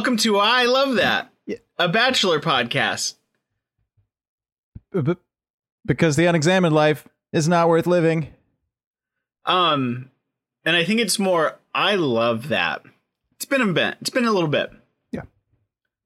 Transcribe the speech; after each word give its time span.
welcome 0.00 0.16
to 0.16 0.38
I 0.38 0.64
Love 0.64 0.94
That, 0.94 1.30
a 1.78 1.86
Bachelor 1.86 2.40
podcast. 2.40 3.16
B- 4.94 5.14
because 5.84 6.16
the 6.16 6.24
unexamined 6.24 6.74
life 6.74 7.06
is 7.34 7.50
not 7.50 7.68
worth 7.68 7.86
living. 7.86 8.28
Um, 9.44 10.10
and 10.64 10.74
I 10.74 10.84
think 10.84 11.00
it's 11.00 11.18
more 11.18 11.58
I 11.74 11.96
love 11.96 12.48
that. 12.48 12.82
It's 13.32 13.44
been 13.44 13.60
a 13.60 13.70
bit. 13.74 13.96
It's 14.00 14.08
been 14.08 14.24
a 14.24 14.32
little 14.32 14.48
bit. 14.48 14.72
Yeah. 15.12 15.24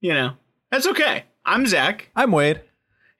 You 0.00 0.14
know, 0.14 0.32
that's 0.72 0.88
okay. 0.88 1.22
I'm 1.44 1.64
Zach, 1.64 2.08
I'm 2.16 2.32
Wade. 2.32 2.62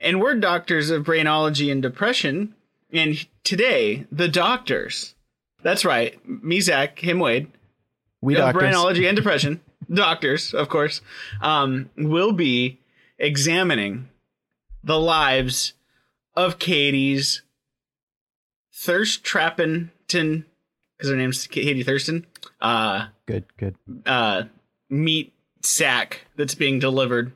and 0.01 0.21
we're 0.21 0.35
doctors 0.35 0.91
of 0.91 1.05
brainology 1.05 1.71
and 1.71 1.83
depression. 1.83 2.53
And 2.93 3.25
today, 3.45 4.09
the 4.11 4.27
doctors. 4.27 5.15
That's 5.63 5.85
right. 5.85 6.19
Me, 6.29 6.61
Zach, 6.61 6.99
him, 6.99 7.21
Wade. 7.21 7.47
We 8.21 8.35
doctors 8.35 8.61
brainology 8.61 9.07
and 9.07 9.17
depression. 9.17 9.61
doctors, 9.93 10.53
of 10.55 10.69
course, 10.69 11.01
um, 11.41 11.91
will 11.97 12.33
be 12.33 12.81
examining 13.19 14.09
the 14.83 14.99
lives 14.99 15.73
of 16.35 16.59
Katie's 16.59 17.43
Thirst 18.73 19.25
Trappington, 19.25 20.45
because 20.97 21.11
her 21.11 21.17
name's 21.17 21.47
Katie 21.47 21.83
Thurston, 21.83 22.27
uh, 22.61 23.07
Good, 23.27 23.45
good. 23.57 23.77
uh, 24.05 24.45
meat 24.91 25.33
sack 25.63 26.27
that's 26.37 26.55
being 26.55 26.79
delivered 26.79 27.33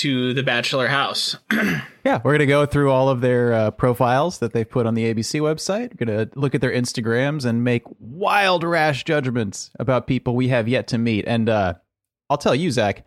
to 0.00 0.32
the 0.34 0.42
bachelor 0.42 0.88
house. 0.88 1.36
Yeah, 2.02 2.22
we're 2.24 2.32
gonna 2.32 2.46
go 2.46 2.64
through 2.64 2.90
all 2.90 3.10
of 3.10 3.20
their 3.20 3.52
uh, 3.52 3.70
profiles 3.72 4.38
that 4.38 4.54
they've 4.54 4.68
put 4.68 4.86
on 4.86 4.94
the 4.94 5.12
ABC 5.12 5.38
website. 5.38 5.90
We're 5.90 6.06
gonna 6.06 6.30
look 6.34 6.54
at 6.54 6.62
their 6.62 6.72
Instagrams 6.72 7.44
and 7.44 7.62
make 7.62 7.82
wild, 7.98 8.64
rash 8.64 9.04
judgments 9.04 9.70
about 9.78 10.06
people 10.06 10.34
we 10.34 10.48
have 10.48 10.66
yet 10.66 10.86
to 10.88 10.98
meet. 10.98 11.26
And 11.26 11.50
uh, 11.50 11.74
I'll 12.30 12.38
tell 12.38 12.54
you, 12.54 12.70
Zach, 12.70 13.04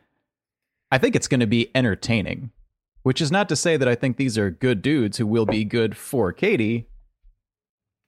I 0.92 1.00
think 1.00 1.16
it's 1.16 1.28
gonna 1.28 1.48
be 1.48 1.72
entertaining. 1.74 2.52
Which 3.02 3.20
is 3.20 3.32
not 3.32 3.50
to 3.50 3.56
say 3.56 3.78
that 3.78 3.88
I 3.88 3.96
think 3.96 4.18
these 4.18 4.38
are 4.38 4.52
good 4.52 4.84
dudes 4.84 5.18
who 5.18 5.26
will 5.26 5.48
be 5.48 5.66
good 5.66 5.98
for 5.98 6.32
Katie, 6.32 6.88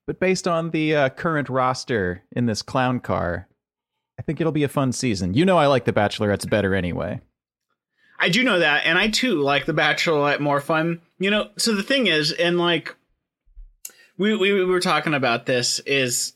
but 0.06 0.20
based 0.20 0.48
on 0.48 0.70
the 0.70 0.96
uh, 0.96 1.10
current 1.10 1.50
roster 1.50 2.22
in 2.32 2.46
this 2.46 2.62
clown 2.62 3.00
car, 3.00 3.50
I 4.20 4.22
think 4.22 4.40
it'll 4.40 4.54
be 4.54 4.64
a 4.64 4.70
fun 4.70 4.92
season. 4.92 5.34
You 5.34 5.46
know, 5.46 5.58
I 5.58 5.66
like 5.66 5.86
the 5.86 5.94
Bachelorettes 5.94 6.48
better 6.48 6.76
anyway. 6.76 7.22
I 8.20 8.30
do 8.30 8.44
know 8.44 8.60
that, 8.60 8.86
and 8.86 8.98
I 8.98 9.10
too 9.10 9.42
like 9.42 9.66
the 9.66 9.74
Bachelorette 9.74 10.40
more 10.40 10.62
fun. 10.62 11.02
You 11.20 11.32
know, 11.32 11.50
so 11.58 11.76
the 11.76 11.84
thing 11.84 12.08
is, 12.08 12.32
and 12.32 12.58
like 12.58 12.96
we 14.18 14.36
we, 14.36 14.54
we 14.54 14.66
were 14.66 14.80
talking 14.80 15.14
about 15.14 15.46
this 15.46 15.80
is 15.80 16.34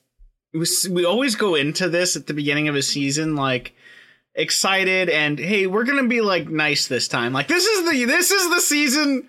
we, 0.54 0.66
we 0.90 1.06
always 1.06 1.36
go 1.36 1.56
into 1.56 1.90
this 1.90 2.16
at 2.16 2.28
the 2.28 2.34
beginning 2.34 2.68
of 2.68 2.76
a 2.76 2.82
season 2.82 3.36
like 3.36 3.74
excited 4.36 5.10
and 5.10 5.40
hey, 5.40 5.68
we're 5.68 5.84
gonna 5.84 6.08
be 6.08 6.22
like 6.22 6.50
nice 6.50 6.88
this 6.88 7.08
time. 7.08 7.34
Like 7.34 7.48
this 7.48 7.66
is 7.66 7.90
the 7.90 8.06
this 8.06 8.32
is 8.32 8.50
the 8.50 8.62
season 8.62 9.28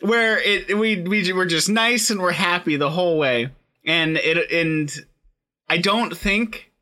where 0.00 0.38
it 0.38 0.76
we 0.76 1.00
we 1.02 1.32
we're 1.32 1.46
just 1.46 1.68
nice 1.68 2.10
and 2.10 2.20
we're 2.20 2.32
happy 2.32 2.76
the 2.76 2.90
whole 2.90 3.18
way, 3.18 3.50
and 3.84 4.16
it 4.16 4.50
and 4.50 4.92
I 5.68 5.78
don't 5.78 6.16
think 6.16 6.72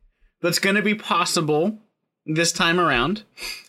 that's 0.41 0.59
gonna 0.59 0.81
be 0.81 0.95
possible 0.95 1.77
this 2.25 2.51
time 2.51 2.79
around. 2.79 3.23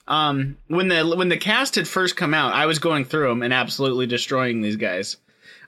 Um, 0.08 0.56
when 0.66 0.88
the 0.88 1.06
when 1.06 1.28
the 1.28 1.36
cast 1.36 1.76
had 1.76 1.86
first 1.86 2.16
come 2.16 2.34
out, 2.34 2.54
I 2.54 2.66
was 2.66 2.78
going 2.78 3.04
through 3.04 3.28
them 3.28 3.42
and 3.42 3.52
absolutely 3.52 4.06
destroying 4.06 4.62
these 4.62 4.76
guys. 4.76 5.18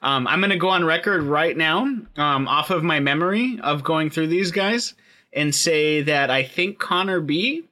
Um, 0.03 0.27
I'm 0.27 0.41
gonna 0.41 0.57
go 0.57 0.71
on 0.71 0.85
record 0.85 1.23
right 1.23 1.57
now, 1.57 1.83
um, 2.17 2.49
off 2.49 2.71
of 2.71 2.83
my 2.83 3.01
memory 3.01 3.61
of 3.63 3.85
going 3.85 4.09
through 4.11 4.29
these 4.29 4.51
guys, 4.51 4.95
and 5.33 5.55
say 5.55 6.01
that 6.03 6.31
I 6.31 6.43
think 6.43 6.79
Connor 6.79 7.21
B 7.21 7.69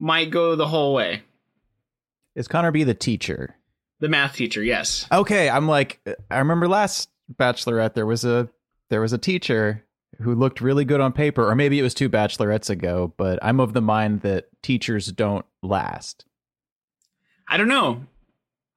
might 0.00 0.30
go 0.30 0.56
the 0.56 0.66
whole 0.66 0.94
way. 0.94 1.22
Is 2.34 2.48
Connor 2.48 2.70
B 2.72 2.82
the 2.82 2.94
teacher? 2.94 3.56
The 4.00 4.08
math 4.08 4.36
teacher, 4.36 4.62
yes. 4.62 5.06
okay 5.10 5.50
i'm 5.50 5.66
like 5.66 6.00
i 6.30 6.38
remember 6.38 6.68
last 6.68 7.10
bachelorette 7.34 7.94
there 7.94 8.06
was 8.06 8.24
a 8.24 8.48
there 8.90 9.00
was 9.00 9.12
a 9.12 9.18
teacher 9.18 9.84
who 10.20 10.36
looked 10.36 10.60
really 10.60 10.84
good 10.84 11.00
on 11.00 11.12
paper 11.12 11.44
or 11.50 11.56
maybe 11.56 11.80
it 11.80 11.82
was 11.82 11.94
two 11.94 12.08
bachelorettes 12.08 12.70
ago 12.70 13.12
but 13.16 13.40
i'm 13.42 13.58
of 13.58 13.72
the 13.72 13.82
mind 13.82 14.20
that 14.20 14.46
teachers 14.62 15.10
don't 15.10 15.44
last 15.62 16.24
I 17.48 17.56
don't 17.56 17.68
know. 17.68 18.04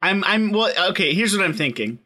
I'm 0.01 0.23
I'm 0.23 0.51
well 0.51 0.71
okay, 0.91 1.13
here's 1.13 1.35
what 1.35 1.45
I'm 1.45 1.53
thinking. 1.53 1.99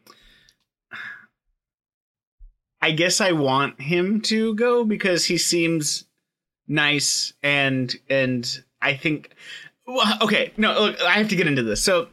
I 2.82 2.90
guess 2.90 3.20
I 3.20 3.32
want 3.32 3.80
him 3.80 4.20
to 4.22 4.54
go 4.54 4.84
because 4.84 5.24
he 5.24 5.38
seems 5.38 6.04
nice 6.68 7.32
and 7.42 7.94
and 8.10 8.62
I 8.82 8.94
think 8.94 9.30
well, 9.86 10.18
okay, 10.22 10.52
no, 10.56 10.72
look, 10.80 11.00
I 11.00 11.12
have 11.12 11.28
to 11.28 11.36
get 11.36 11.46
into 11.46 11.62
this. 11.62 11.82
So 11.82 12.08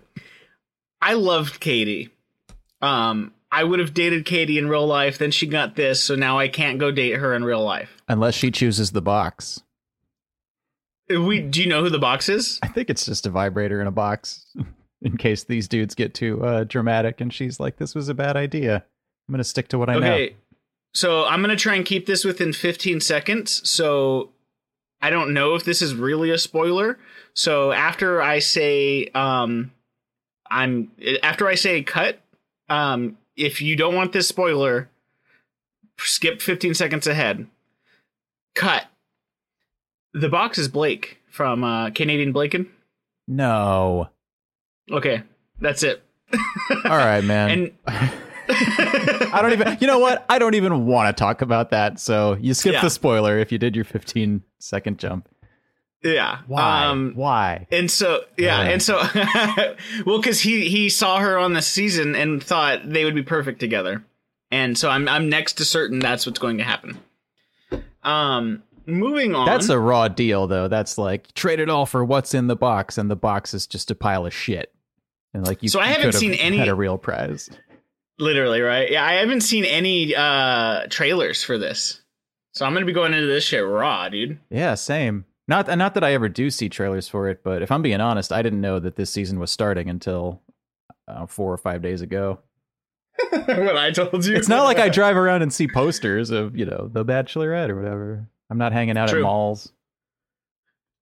I 1.01 1.13
loved 1.13 1.59
Katie. 1.59 2.09
Um 2.81 3.33
I 3.51 3.63
would 3.63 3.79
have 3.79 3.93
dated 3.93 4.25
Katie 4.25 4.57
in 4.57 4.67
real 4.67 4.87
life, 4.87 5.17
then 5.19 5.29
she 5.31 5.45
got 5.45 5.75
this, 5.75 6.03
so 6.03 6.15
now 6.15 6.39
I 6.39 6.47
can't 6.47 6.79
go 6.79 6.89
date 6.91 7.17
her 7.17 7.35
in 7.35 7.43
real 7.43 7.63
life. 7.63 8.01
unless 8.07 8.35
she 8.35 8.51
chooses 8.51 8.91
the 8.91 9.01
box 9.01 9.61
We 11.09 11.41
do 11.41 11.61
you 11.61 11.67
know 11.67 11.81
who 11.81 11.89
the 11.89 11.99
box 11.99 12.29
is? 12.29 12.59
i 12.63 12.67
think 12.67 12.89
it's 12.89 13.05
just 13.05 13.25
a 13.25 13.29
vibrator 13.29 13.81
in 13.81 13.87
a 13.87 13.91
box 13.91 14.45
in 15.01 15.17
case 15.17 15.43
these 15.43 15.67
dudes 15.67 15.95
get 15.95 16.13
too 16.13 16.43
uh, 16.43 16.63
dramatic 16.63 17.19
and 17.19 17.33
she's 17.33 17.59
like 17.59 17.77
this 17.77 17.93
was 17.93 18.07
a 18.09 18.13
bad 18.13 18.37
idea 18.37 18.75
i'm 19.27 19.33
gonna 19.33 19.43
stick 19.43 19.67
to 19.67 19.77
what 19.77 19.89
i 19.89 19.95
know 19.97 20.13
Okay. 20.13 20.35
So 20.95 21.25
I'm 21.25 21.41
gonna 21.41 21.55
try 21.55 21.73
and 21.75 21.85
keep 21.85 22.05
this 22.05 22.23
within 22.23 22.53
15 22.53 23.01
seconds. 23.01 23.67
So 23.67 24.29
I 25.01 25.09
don't 25.09 25.33
know 25.33 25.55
if 25.55 25.63
this 25.63 25.81
is 25.81 25.95
really 25.95 26.29
a 26.29 26.37
spoiler. 26.37 26.99
So 27.33 27.71
after 27.71 28.21
I 28.21 28.37
say 28.39 29.07
um 29.15 29.71
I'm 30.51 30.91
after 31.23 31.47
I 31.47 31.55
say 31.55 31.81
cut, 31.81 32.19
um 32.69 33.17
if 33.35 33.59
you 33.59 33.75
don't 33.75 33.95
want 33.95 34.13
this 34.13 34.27
spoiler, 34.27 34.91
skip 35.97 36.41
15 36.43 36.75
seconds 36.75 37.07
ahead. 37.07 37.47
Cut. 38.53 38.85
The 40.13 40.29
box 40.29 40.57
is 40.57 40.67
Blake 40.67 41.17
from 41.29 41.63
uh 41.63 41.89
Canadian 41.91 42.33
Blaken. 42.33 42.67
no 43.27 44.09
Okay, 44.91 45.23
that's 45.59 45.83
it. 45.83 46.03
all 46.85 46.97
right 46.97 47.23
man 47.23 47.49
And 47.49 47.71
I 49.33 49.39
don't 49.41 49.53
even. 49.53 49.77
You 49.79 49.87
know 49.87 49.99
what? 49.99 50.25
I 50.29 50.37
don't 50.37 50.53
even 50.55 50.85
want 50.85 51.15
to 51.15 51.19
talk 51.19 51.41
about 51.41 51.69
that. 51.71 51.97
So 51.99 52.37
you 52.41 52.53
skip 52.53 52.73
Yeah. 52.73 52.81
the 52.81 52.89
spoiler 52.89 53.37
if 53.37 53.51
you 53.53 53.57
did 53.57 53.73
your 53.75 53.85
15 53.85 54.41
second 54.59 54.99
jump. 54.99 55.29
yeah. 56.03 56.39
Why? 56.47 56.85
Um 56.85 57.13
Why? 57.15 57.67
And 57.71 57.89
so 57.89 58.25
yeah, 58.37 58.59
and 58.61 58.81
so 58.83 58.97
well, 60.05 60.19
because 60.19 60.41
he 60.41 60.67
he 60.69 60.89
saw 60.89 61.19
her 61.19 61.37
on 61.37 61.53
the 61.53 61.61
season 61.61 62.15
and 62.15 62.43
thought 62.43 62.81
they 62.87 63.05
would 63.05 63.15
be 63.15 63.23
perfect 63.23 63.59
together, 63.61 64.03
and 64.51 64.77
so 64.77 64.89
I'm 64.89 65.07
I'm 65.07 65.29
next 65.29 65.53
to 65.53 65.65
certain 65.65 65.99
that's 65.99 66.25
what's 66.25 66.39
going 66.39 66.57
to 66.57 66.63
happen. 66.65 66.99
Um, 68.03 68.63
moving 68.85 69.35
on. 69.35 69.45
That's 69.45 69.69
a 69.69 69.79
raw 69.79 70.07
deal, 70.07 70.47
though. 70.47 70.67
That's 70.67 70.97
like 70.97 71.33
trade 71.33 71.59
it 71.59 71.69
all 71.69 71.85
for 71.85 72.03
what's 72.03 72.33
in 72.33 72.47
the 72.47 72.55
box, 72.55 72.97
and 72.97 73.09
the 73.09 73.15
box 73.15 73.53
is 73.53 73.67
just 73.67 73.91
a 73.91 73.95
pile 73.95 74.25
of 74.25 74.33
shit. 74.33 74.73
And 75.33 75.45
like 75.45 75.63
you, 75.63 75.69
So 75.69 75.79
I 75.79 75.87
you 75.89 75.93
haven't 75.95 76.11
seen 76.13 76.33
any- 76.33 76.57
had 76.57 76.67
a 76.67 76.75
real 76.75 76.97
prize. 76.97 77.49
literally 78.19 78.61
right. 78.61 78.91
Yeah, 78.91 79.05
I 79.05 79.13
haven't 79.13 79.41
seen 79.41 79.65
any 79.65 80.15
uh 80.15 80.85
trailers 80.89 81.43
for 81.43 81.57
this, 81.57 82.01
so 82.53 82.65
I'm 82.65 82.73
gonna 82.73 82.85
be 82.85 82.93
going 82.93 83.13
into 83.13 83.27
this 83.27 83.43
shit 83.43 83.65
raw, 83.65 84.09
dude. 84.09 84.39
Yeah, 84.49 84.75
same. 84.75 85.25
Not 85.47 85.75
not 85.77 85.95
that 85.95 86.03
I 86.03 86.13
ever 86.13 86.29
do 86.29 86.49
see 86.49 86.69
trailers 86.69 87.07
for 87.09 87.27
it, 87.29 87.41
but 87.43 87.61
if 87.61 87.71
I'm 87.71 87.81
being 87.81 87.99
honest, 87.99 88.31
I 88.31 88.41
didn't 88.41 88.61
know 88.61 88.79
that 88.79 88.95
this 88.95 89.09
season 89.09 89.39
was 89.39 89.49
starting 89.51 89.89
until 89.89 90.41
uh, 91.07 91.25
four 91.25 91.51
or 91.51 91.57
five 91.57 91.81
days 91.81 92.01
ago. 92.01 92.39
what 93.29 93.75
I 93.77 93.91
told 93.91 94.25
you. 94.25 94.35
It's 94.35 94.47
not 94.47 94.63
like 94.63 94.77
I 94.79 94.89
drive 94.99 95.17
around 95.17 95.41
and 95.41 95.51
see 95.53 95.67
posters 95.67 96.29
of 96.29 96.55
you 96.55 96.65
know 96.65 96.89
the 96.93 97.03
Bachelorette 97.03 97.69
or 97.69 97.75
whatever. 97.75 98.27
I'm 98.53 98.59
not 98.59 98.71
hanging 98.71 98.97
out 98.97 99.09
True. 99.09 99.21
at 99.21 99.23
malls. 99.23 99.71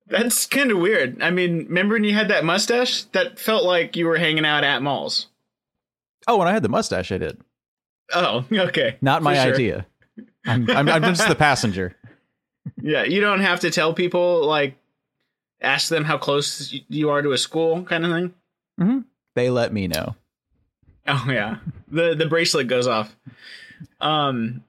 That's 0.07 0.45
kind 0.45 0.71
of 0.71 0.77
weird. 0.77 1.21
I 1.21 1.31
mean, 1.31 1.65
remember 1.65 1.95
when 1.95 2.05
you 2.05 2.13
had 2.13 2.29
that 2.29 2.45
mustache? 2.45 3.03
That 3.11 3.39
felt 3.39 3.65
like 3.65 3.97
you 3.97 4.05
were 4.05 4.15
hanging 4.15 4.45
out 4.45 4.63
at 4.63 4.81
malls. 4.81 5.27
Oh, 6.29 6.37
when 6.37 6.47
I 6.47 6.53
had 6.53 6.63
the 6.63 6.69
mustache, 6.69 7.11
I 7.11 7.17
did. 7.17 7.41
Oh, 8.13 8.45
okay. 8.53 8.95
Not 9.01 9.21
my 9.21 9.35
sure. 9.35 9.53
idea. 9.53 9.85
I'm, 10.45 10.69
I'm, 10.69 10.87
I'm 10.87 11.01
just 11.03 11.27
the 11.27 11.35
passenger. 11.35 11.95
Yeah, 12.79 13.03
you 13.03 13.21
don't 13.21 13.41
have 13.41 13.61
to 13.61 13.71
tell 13.71 13.91
people 13.91 14.45
like 14.45 14.77
ask 15.61 15.89
them 15.89 16.03
how 16.03 16.19
close 16.19 16.71
you 16.89 17.09
are 17.09 17.23
to 17.23 17.31
a 17.31 17.37
school 17.37 17.83
kind 17.83 18.05
of 18.05 18.11
thing. 18.77 19.05
They 19.33 19.49
let 19.49 19.73
me 19.73 19.87
know. 19.87 20.15
Oh 21.07 21.25
yeah. 21.27 21.57
The 21.87 22.13
the 22.13 22.27
bracelet 22.27 22.67
goes 22.67 22.85
off. 22.85 23.15
Um 23.99 24.63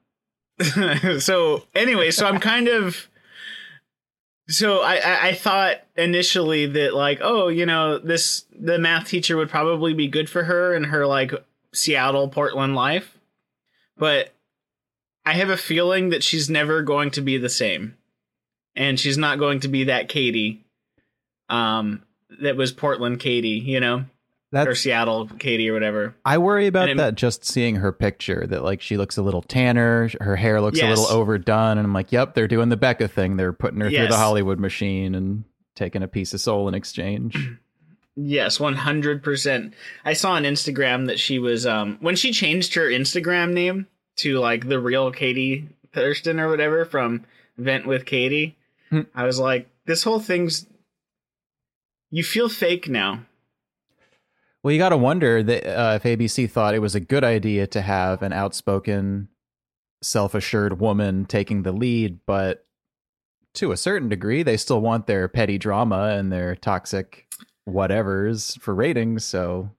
so 1.21 1.65
anyway, 1.75 2.11
so 2.11 2.27
I'm 2.27 2.41
kind 2.41 2.69
of 2.69 3.09
so 4.49 4.81
I, 4.83 5.29
I 5.29 5.35
thought 5.35 5.77
initially 5.97 6.67
that 6.67 6.95
like, 6.95 7.21
oh, 7.23 7.49
you 7.49 7.67
know, 7.67 7.99
this 7.99 8.45
the 8.59 8.79
math 8.79 9.09
teacher 9.09 9.37
would 9.37 9.49
probably 9.49 9.95
be 9.95 10.09
good 10.09 10.29
for 10.29 10.45
her 10.45 10.75
in 10.75 10.85
her 10.85 11.07
like 11.07 11.33
Seattle, 11.73 12.29
Portland 12.29 12.75
life. 12.75 13.19
But 13.97 14.35
I 15.25 15.35
have 15.35 15.51
a 15.51 15.57
feeling 15.57 16.11
that 16.11 16.25
she's 16.25 16.51
never 16.51 16.83
going 16.83 17.11
to 17.13 17.21
be 17.21 17.39
the 17.39 17.49
same. 17.49 17.97
And 18.75 18.99
she's 18.99 19.19
not 19.19 19.39
going 19.39 19.61
to 19.61 19.69
be 19.69 19.85
that 19.85 20.09
Katie 20.09 20.65
um, 21.49 22.03
that 22.41 22.57
was 22.57 22.73
Portland 22.73 23.21
Katie, 23.21 23.51
you 23.51 23.79
know, 23.79 24.07
or 24.55 24.75
Seattle 24.75 25.27
Katie 25.39 25.71
or 25.71 25.73
whatever. 25.73 26.15
I 26.25 26.39
worry 26.39 26.67
about 26.67 26.89
it- 26.91 26.97
that 26.99 27.15
just 27.15 27.45
seeing 27.45 27.77
her 27.77 27.91
picture 27.93 28.47
that 28.47 28.63
like 28.63 28.81
she 28.83 28.97
looks 28.97 29.17
a 29.17 29.23
little 29.23 29.43
tanner, 29.43 30.11
her 30.21 30.37
hair 30.37 30.61
looks 30.61 30.79
a 30.79 30.83
little 31.01 31.07
overdone 31.19 31.79
and 31.79 31.87
I'm 31.87 31.95
like, 31.95 32.13
"Yep, 32.13 32.35
they're 32.35 32.49
doing 32.49 32.69
the 32.69 32.77
Becca 32.77 33.09
thing. 33.09 33.37
They're 33.37 33.53
putting 33.53 33.81
her 33.81 33.89
through 33.89 34.09
the 34.11 34.17
Hollywood 34.19 34.61
machine 34.61 35.15
and 35.15 35.45
taking 35.75 36.03
a 36.03 36.09
piece 36.09 36.35
of 36.35 36.41
soul 36.41 36.69
in 36.69 36.75
exchange." 36.75 37.37
Yes, 38.15 38.61
one 38.61 38.75
hundred 38.75 39.23
percent. 39.23 39.73
I 40.05 40.13
saw 40.13 40.33
on 40.33 40.43
Instagram 40.43 41.07
that 41.07 41.19
she 41.19 41.39
was 41.39 41.67
um 41.67 41.97
when 42.01 42.15
she 42.15 42.31
changed 42.33 42.75
her 42.75 42.83
Instagram 42.89 43.55
name 43.55 43.87
to 44.17 44.39
like 44.39 44.69
the 44.69 44.79
real 44.79 45.11
Katie 45.11 45.69
Thurston 45.95 46.39
or 46.39 46.49
whatever 46.51 46.85
from 46.85 47.25
Vent 47.57 47.87
with 47.87 48.05
Katie. 48.05 48.57
Hmm. 48.91 49.01
I 49.15 49.25
was 49.25 49.39
like, 49.41 49.69
this 49.87 50.03
whole 50.03 50.21
thing's 50.21 50.67
you 52.11 52.23
feel 52.23 52.51
fake 52.51 52.89
now. 52.89 53.25
Well, 54.63 54.73
you 54.73 54.79
got 54.79 54.91
to 54.91 54.97
wonder 54.97 55.43
that 55.43 55.67
uh, 55.67 55.95
if 55.97 56.03
ABC 56.05 56.49
thought 56.51 56.75
it 56.75 56.79
was 56.79 56.95
a 56.95 57.01
good 57.01 57.25
idea 57.25 57.67
to 57.69 57.81
have 57.81 58.23
an 58.23 58.33
outspoken, 58.33 59.29
self-assured 60.03 60.81
woman 60.81 61.25
taking 61.27 61.63
the 61.63 61.73
lead, 61.73 62.21
but 62.27 62.65
to 63.55 63.73
a 63.73 63.77
certain 63.77 64.09
degree, 64.09 64.43
they 64.43 64.57
still 64.57 64.81
want 64.81 65.07
their 65.07 65.29
petty 65.29 65.59
drama 65.59 66.15
and 66.17 66.33
their 66.33 66.55
toxic 66.57 67.27
whatevers 67.69 68.59
for 68.61 68.75
ratings. 68.75 69.25
So 69.25 69.71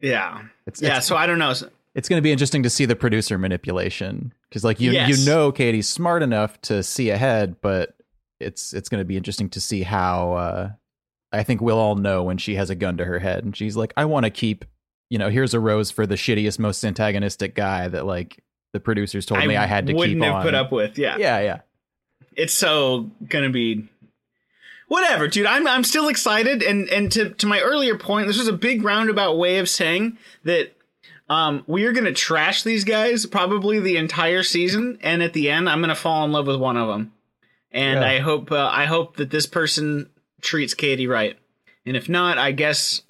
Yeah. 0.00 0.42
it's 0.66 0.80
Yeah, 0.82 0.98
it's, 0.98 1.06
so 1.06 1.16
I 1.16 1.26
don't 1.26 1.38
know. 1.38 1.50
it's 1.94 2.08
going 2.08 2.18
to 2.18 2.22
be 2.22 2.30
interesting 2.32 2.62
to 2.62 2.70
see 2.70 2.84
the 2.84 2.96
producer 2.96 3.36
manipulation 3.38 4.32
because, 4.48 4.64
like 4.64 4.80
you, 4.80 4.92
Yes. 4.92 5.18
you 5.18 5.26
know, 5.30 5.50
Katie's 5.50 5.88
smart 5.88 6.22
enough 6.22 6.60
to 6.62 6.82
see 6.82 7.10
ahead, 7.10 7.56
but 7.62 7.96
it's 8.38 8.72
it's 8.72 8.88
going 8.88 9.00
to 9.00 9.04
be 9.04 9.16
interesting 9.16 9.48
to 9.50 9.60
see 9.60 9.82
how. 9.82 10.32
Uh, 10.34 10.70
I 11.32 11.42
think 11.42 11.60
we'll 11.60 11.78
all 11.78 11.94
know 11.96 12.22
when 12.22 12.38
she 12.38 12.56
has 12.56 12.70
a 12.70 12.74
gun 12.74 12.96
to 12.96 13.04
her 13.04 13.18
head 13.20 13.44
and 13.44 13.56
she's 13.56 13.76
like, 13.76 13.92
"I 13.96 14.04
want 14.04 14.24
to 14.24 14.30
keep, 14.30 14.64
you 15.08 15.18
know, 15.18 15.28
here's 15.30 15.54
a 15.54 15.60
rose 15.60 15.90
for 15.90 16.06
the 16.06 16.16
shittiest, 16.16 16.58
most 16.58 16.84
antagonistic 16.84 17.54
guy 17.54 17.88
that 17.88 18.04
like 18.06 18.42
the 18.72 18.80
producers 18.80 19.26
told 19.26 19.44
me 19.46 19.56
I 19.56 19.66
had 19.66 19.86
to 19.88 19.92
wouldn't 19.94 20.18
keep 20.18 20.24
have 20.24 20.36
on." 20.36 20.42
put 20.42 20.54
up 20.54 20.72
with. 20.72 20.98
Yeah. 20.98 21.16
yeah, 21.18 21.40
yeah. 21.40 21.60
it's 22.36 22.54
so 22.54 23.10
gonna 23.28 23.50
be 23.50 23.88
whatever 24.88 25.28
dude 25.28 25.46
i'm 25.46 25.66
i'm 25.68 25.84
still 25.84 26.08
excited 26.08 26.62
and 26.64 26.88
and 26.88 27.12
to 27.12 27.30
to 27.30 27.46
my 27.46 27.60
earlier 27.60 27.96
point 27.96 28.26
this 28.26 28.38
was 28.38 28.48
a 28.48 28.52
big 28.52 28.82
roundabout 28.82 29.34
way 29.38 29.58
of 29.58 29.68
saying 29.68 30.18
that 30.44 30.72
um 31.28 31.62
we 31.68 31.84
are 31.84 31.92
gonna 31.92 32.12
trash 32.12 32.62
these 32.64 32.82
guys 32.84 33.24
probably 33.26 33.78
the 33.78 33.96
entire 33.96 34.42
season 34.42 34.98
and 35.02 35.22
at 35.22 35.32
the 35.32 35.48
end 35.48 35.68
i'm 35.68 35.80
gonna 35.80 35.94
fall 35.94 36.24
in 36.24 36.32
love 36.32 36.46
with 36.48 36.58
one 36.58 36.76
of 36.76 36.88
them 36.88 37.12
and 37.70 38.00
Yeah. 38.00 38.08
i 38.08 38.18
hope 38.18 38.50
uh, 38.50 38.68
i 38.72 38.86
hope 38.86 39.16
that 39.18 39.30
this 39.30 39.46
person 39.46 40.08
treats 40.40 40.74
katie 40.74 41.06
right 41.06 41.38
and 41.86 41.96
if 41.96 42.08
not 42.08 42.38
i 42.38 42.52
guess 42.52 43.02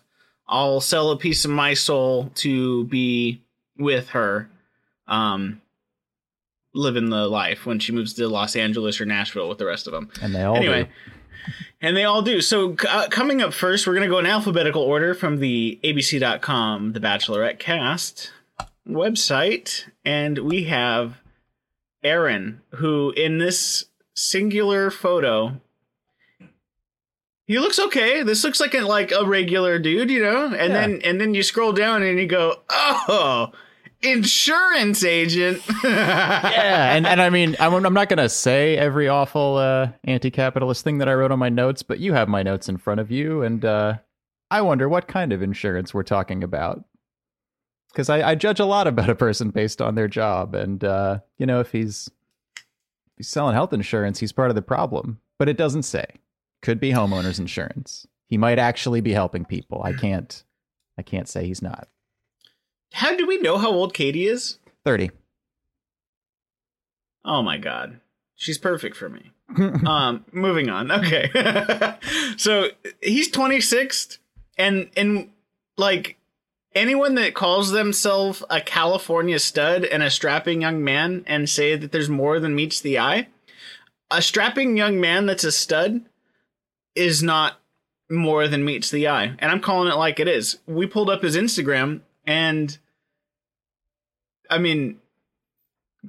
i'll 0.48 0.80
sell 0.80 1.10
a 1.10 1.16
piece 1.16 1.44
of 1.44 1.50
my 1.50 1.74
soul 1.74 2.30
to 2.34 2.84
be 2.84 3.42
with 3.78 4.10
her 4.10 4.48
um 5.08 5.60
living 6.74 7.10
the 7.10 7.26
life 7.26 7.66
when 7.66 7.78
she 7.78 7.92
moves 7.92 8.14
to 8.14 8.28
Los 8.28 8.56
Angeles 8.56 9.00
or 9.00 9.04
Nashville 9.04 9.48
with 9.48 9.58
the 9.58 9.66
rest 9.66 9.86
of 9.86 9.92
them. 9.92 10.10
And 10.22 10.34
they 10.34 10.42
all 10.42 10.56
anyway, 10.56 10.84
do. 10.84 10.90
and 11.80 11.96
they 11.96 12.04
all 12.04 12.22
do. 12.22 12.40
So 12.40 12.76
uh, 12.88 13.08
coming 13.08 13.42
up 13.42 13.52
first, 13.52 13.86
we're 13.86 13.94
going 13.94 14.08
to 14.08 14.12
go 14.12 14.18
in 14.18 14.26
alphabetical 14.26 14.82
order 14.82 15.14
from 15.14 15.38
the 15.40 15.78
ABC.com, 15.82 16.92
The 16.92 17.00
Bachelorette 17.00 17.58
cast 17.58 18.32
website, 18.88 19.84
and 20.04 20.38
we 20.38 20.64
have 20.64 21.18
Aaron, 22.02 22.62
who 22.76 23.12
in 23.16 23.38
this 23.38 23.86
singular 24.14 24.90
photo. 24.90 25.60
He 27.50 27.58
looks 27.58 27.80
okay. 27.80 28.22
This 28.22 28.44
looks 28.44 28.60
like 28.60 28.74
a, 28.74 28.82
like 28.82 29.10
a 29.10 29.26
regular 29.26 29.80
dude, 29.80 30.08
you 30.08 30.22
know. 30.22 30.44
And 30.46 30.72
Yeah. 30.72 30.80
then 30.86 31.00
and 31.02 31.20
then 31.20 31.34
you 31.34 31.42
scroll 31.42 31.72
down 31.72 32.00
and 32.04 32.16
you 32.16 32.28
go, 32.28 32.60
"Oh, 32.70 33.50
insurance 34.02 35.02
agent." 35.02 35.60
yeah, 35.84 36.94
and 36.94 37.08
and 37.08 37.20
I 37.20 37.28
mean, 37.28 37.56
I'm, 37.58 37.74
I'm 37.84 37.92
not 37.92 38.08
gonna 38.08 38.28
say 38.28 38.76
every 38.76 39.08
awful 39.08 39.56
uh, 39.56 39.88
anti-capitalist 40.04 40.84
thing 40.84 40.98
that 40.98 41.08
I 41.08 41.14
wrote 41.14 41.32
on 41.32 41.40
my 41.40 41.48
notes, 41.48 41.82
but 41.82 41.98
you 41.98 42.12
have 42.12 42.28
my 42.28 42.44
notes 42.44 42.68
in 42.68 42.76
front 42.76 43.00
of 43.00 43.10
you, 43.10 43.42
and 43.42 43.64
uh, 43.64 43.94
I 44.48 44.60
wonder 44.60 44.88
what 44.88 45.08
kind 45.08 45.32
of 45.32 45.42
insurance 45.42 45.92
we're 45.92 46.04
talking 46.04 46.44
about. 46.44 46.84
Because 47.90 48.08
I, 48.08 48.30
I 48.30 48.34
judge 48.36 48.60
a 48.60 48.64
lot 48.64 48.86
about 48.86 49.10
a 49.10 49.16
person 49.16 49.50
based 49.50 49.82
on 49.82 49.96
their 49.96 50.06
job, 50.06 50.54
and 50.54 50.84
uh, 50.84 51.18
you 51.36 51.46
know, 51.46 51.58
if 51.58 51.72
he's 51.72 52.08
if 52.56 52.62
he's 53.16 53.28
selling 53.28 53.54
health 53.54 53.72
insurance, 53.72 54.20
he's 54.20 54.30
part 54.30 54.50
of 54.50 54.54
the 54.54 54.62
problem. 54.62 55.18
But 55.36 55.48
it 55.48 55.56
doesn't 55.56 55.82
say. 55.82 56.06
Could 56.62 56.80
be 56.80 56.90
homeowners 56.90 57.38
insurance. 57.38 58.06
He 58.26 58.36
might 58.36 58.58
actually 58.58 59.00
be 59.00 59.12
helping 59.12 59.44
people. 59.44 59.82
I 59.82 59.92
can't. 59.92 60.44
I 60.98 61.02
can't 61.02 61.28
say 61.28 61.46
he's 61.46 61.62
not. 61.62 61.88
How 62.92 63.16
do 63.16 63.26
we 63.26 63.38
know 63.38 63.58
how 63.58 63.70
old 63.70 63.94
Katie 63.94 64.26
is? 64.26 64.58
Thirty. 64.84 65.10
Oh 67.24 67.42
my 67.42 67.58
god. 67.58 68.00
She's 68.36 68.58
perfect 68.58 68.96
for 68.96 69.08
me. 69.08 69.32
um 69.86 70.24
moving 70.32 70.68
on. 70.68 70.90
Okay. 70.90 71.30
so 72.36 72.68
he's 73.02 73.30
26 73.30 74.18
and 74.58 74.90
and 74.96 75.30
like 75.76 76.16
anyone 76.74 77.14
that 77.16 77.34
calls 77.34 77.70
themselves 77.70 78.42
a 78.48 78.60
California 78.60 79.38
stud 79.38 79.84
and 79.84 80.02
a 80.02 80.10
strapping 80.10 80.62
young 80.62 80.84
man 80.84 81.24
and 81.26 81.48
say 81.48 81.76
that 81.76 81.92
there's 81.92 82.08
more 82.08 82.38
than 82.38 82.54
meets 82.54 82.80
the 82.80 82.98
eye, 82.98 83.28
a 84.10 84.22
strapping 84.22 84.76
young 84.76 85.00
man 85.00 85.26
that's 85.26 85.44
a 85.44 85.52
stud 85.52 86.04
is 86.94 87.22
not 87.22 87.60
more 88.10 88.48
than 88.48 88.64
meets 88.64 88.90
the 88.90 89.08
eye. 89.08 89.34
And 89.38 89.52
I'm 89.52 89.60
calling 89.60 89.90
it 89.90 89.96
like 89.96 90.18
it 90.20 90.28
is. 90.28 90.58
We 90.66 90.86
pulled 90.86 91.10
up 91.10 91.22
his 91.22 91.36
Instagram 91.36 92.00
and 92.26 92.76
I 94.48 94.58
mean 94.58 94.98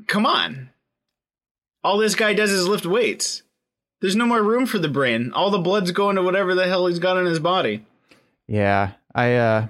come 0.08 0.26
on. 0.26 0.70
All 1.84 1.98
this 1.98 2.16
guy 2.16 2.34
does 2.34 2.52
is 2.52 2.68
lift 2.68 2.86
weights. 2.86 3.44
There's 4.02 4.16
no 4.16 4.26
more 4.26 4.42
room 4.42 4.66
for 4.66 4.80
the 4.80 4.88
brain. 4.88 5.32
All 5.34 5.52
the 5.52 5.60
blood's 5.60 5.92
going 5.92 6.16
to 6.16 6.24
whatever 6.24 6.56
the 6.56 6.68
hell 6.68 6.88
he's 6.88 7.00
got 7.00 7.18
in 7.18 7.26
his 7.26 7.40
body. 7.40 7.86
Yeah, 8.48 8.94
I 9.14 9.36
uh 9.36 9.68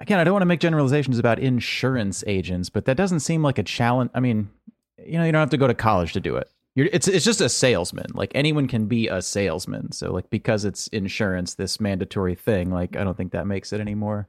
again, 0.00 0.18
I 0.18 0.24
don't 0.24 0.34
want 0.34 0.42
to 0.42 0.46
make 0.46 0.60
generalizations 0.60 1.18
about 1.18 1.38
insurance 1.38 2.24
agents, 2.26 2.70
but 2.70 2.84
that 2.86 2.96
doesn't 2.96 3.20
seem 3.20 3.42
like 3.42 3.58
a 3.58 3.62
challenge. 3.62 4.10
I 4.14 4.20
mean, 4.20 4.50
you 4.98 5.18
know, 5.18 5.24
you 5.24 5.32
don't 5.32 5.40
have 5.40 5.50
to 5.50 5.56
go 5.56 5.66
to 5.66 5.74
college 5.74 6.12
to 6.14 6.20
do 6.20 6.36
it. 6.36 6.50
You're, 6.76 6.88
it's 6.92 7.08
it's 7.08 7.24
just 7.24 7.40
a 7.40 7.48
salesman. 7.48 8.08
Like 8.12 8.30
anyone 8.34 8.68
can 8.68 8.86
be 8.86 9.08
a 9.08 9.22
salesman. 9.22 9.92
So 9.92 10.12
like 10.12 10.28
because 10.28 10.66
it's 10.66 10.88
insurance, 10.88 11.54
this 11.54 11.80
mandatory 11.80 12.34
thing, 12.34 12.70
like 12.70 12.96
I 12.96 13.02
don't 13.02 13.16
think 13.16 13.32
that 13.32 13.46
makes 13.46 13.72
it 13.72 13.80
anymore. 13.80 14.28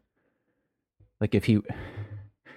Like 1.20 1.36
if 1.36 1.44
he 1.44 1.60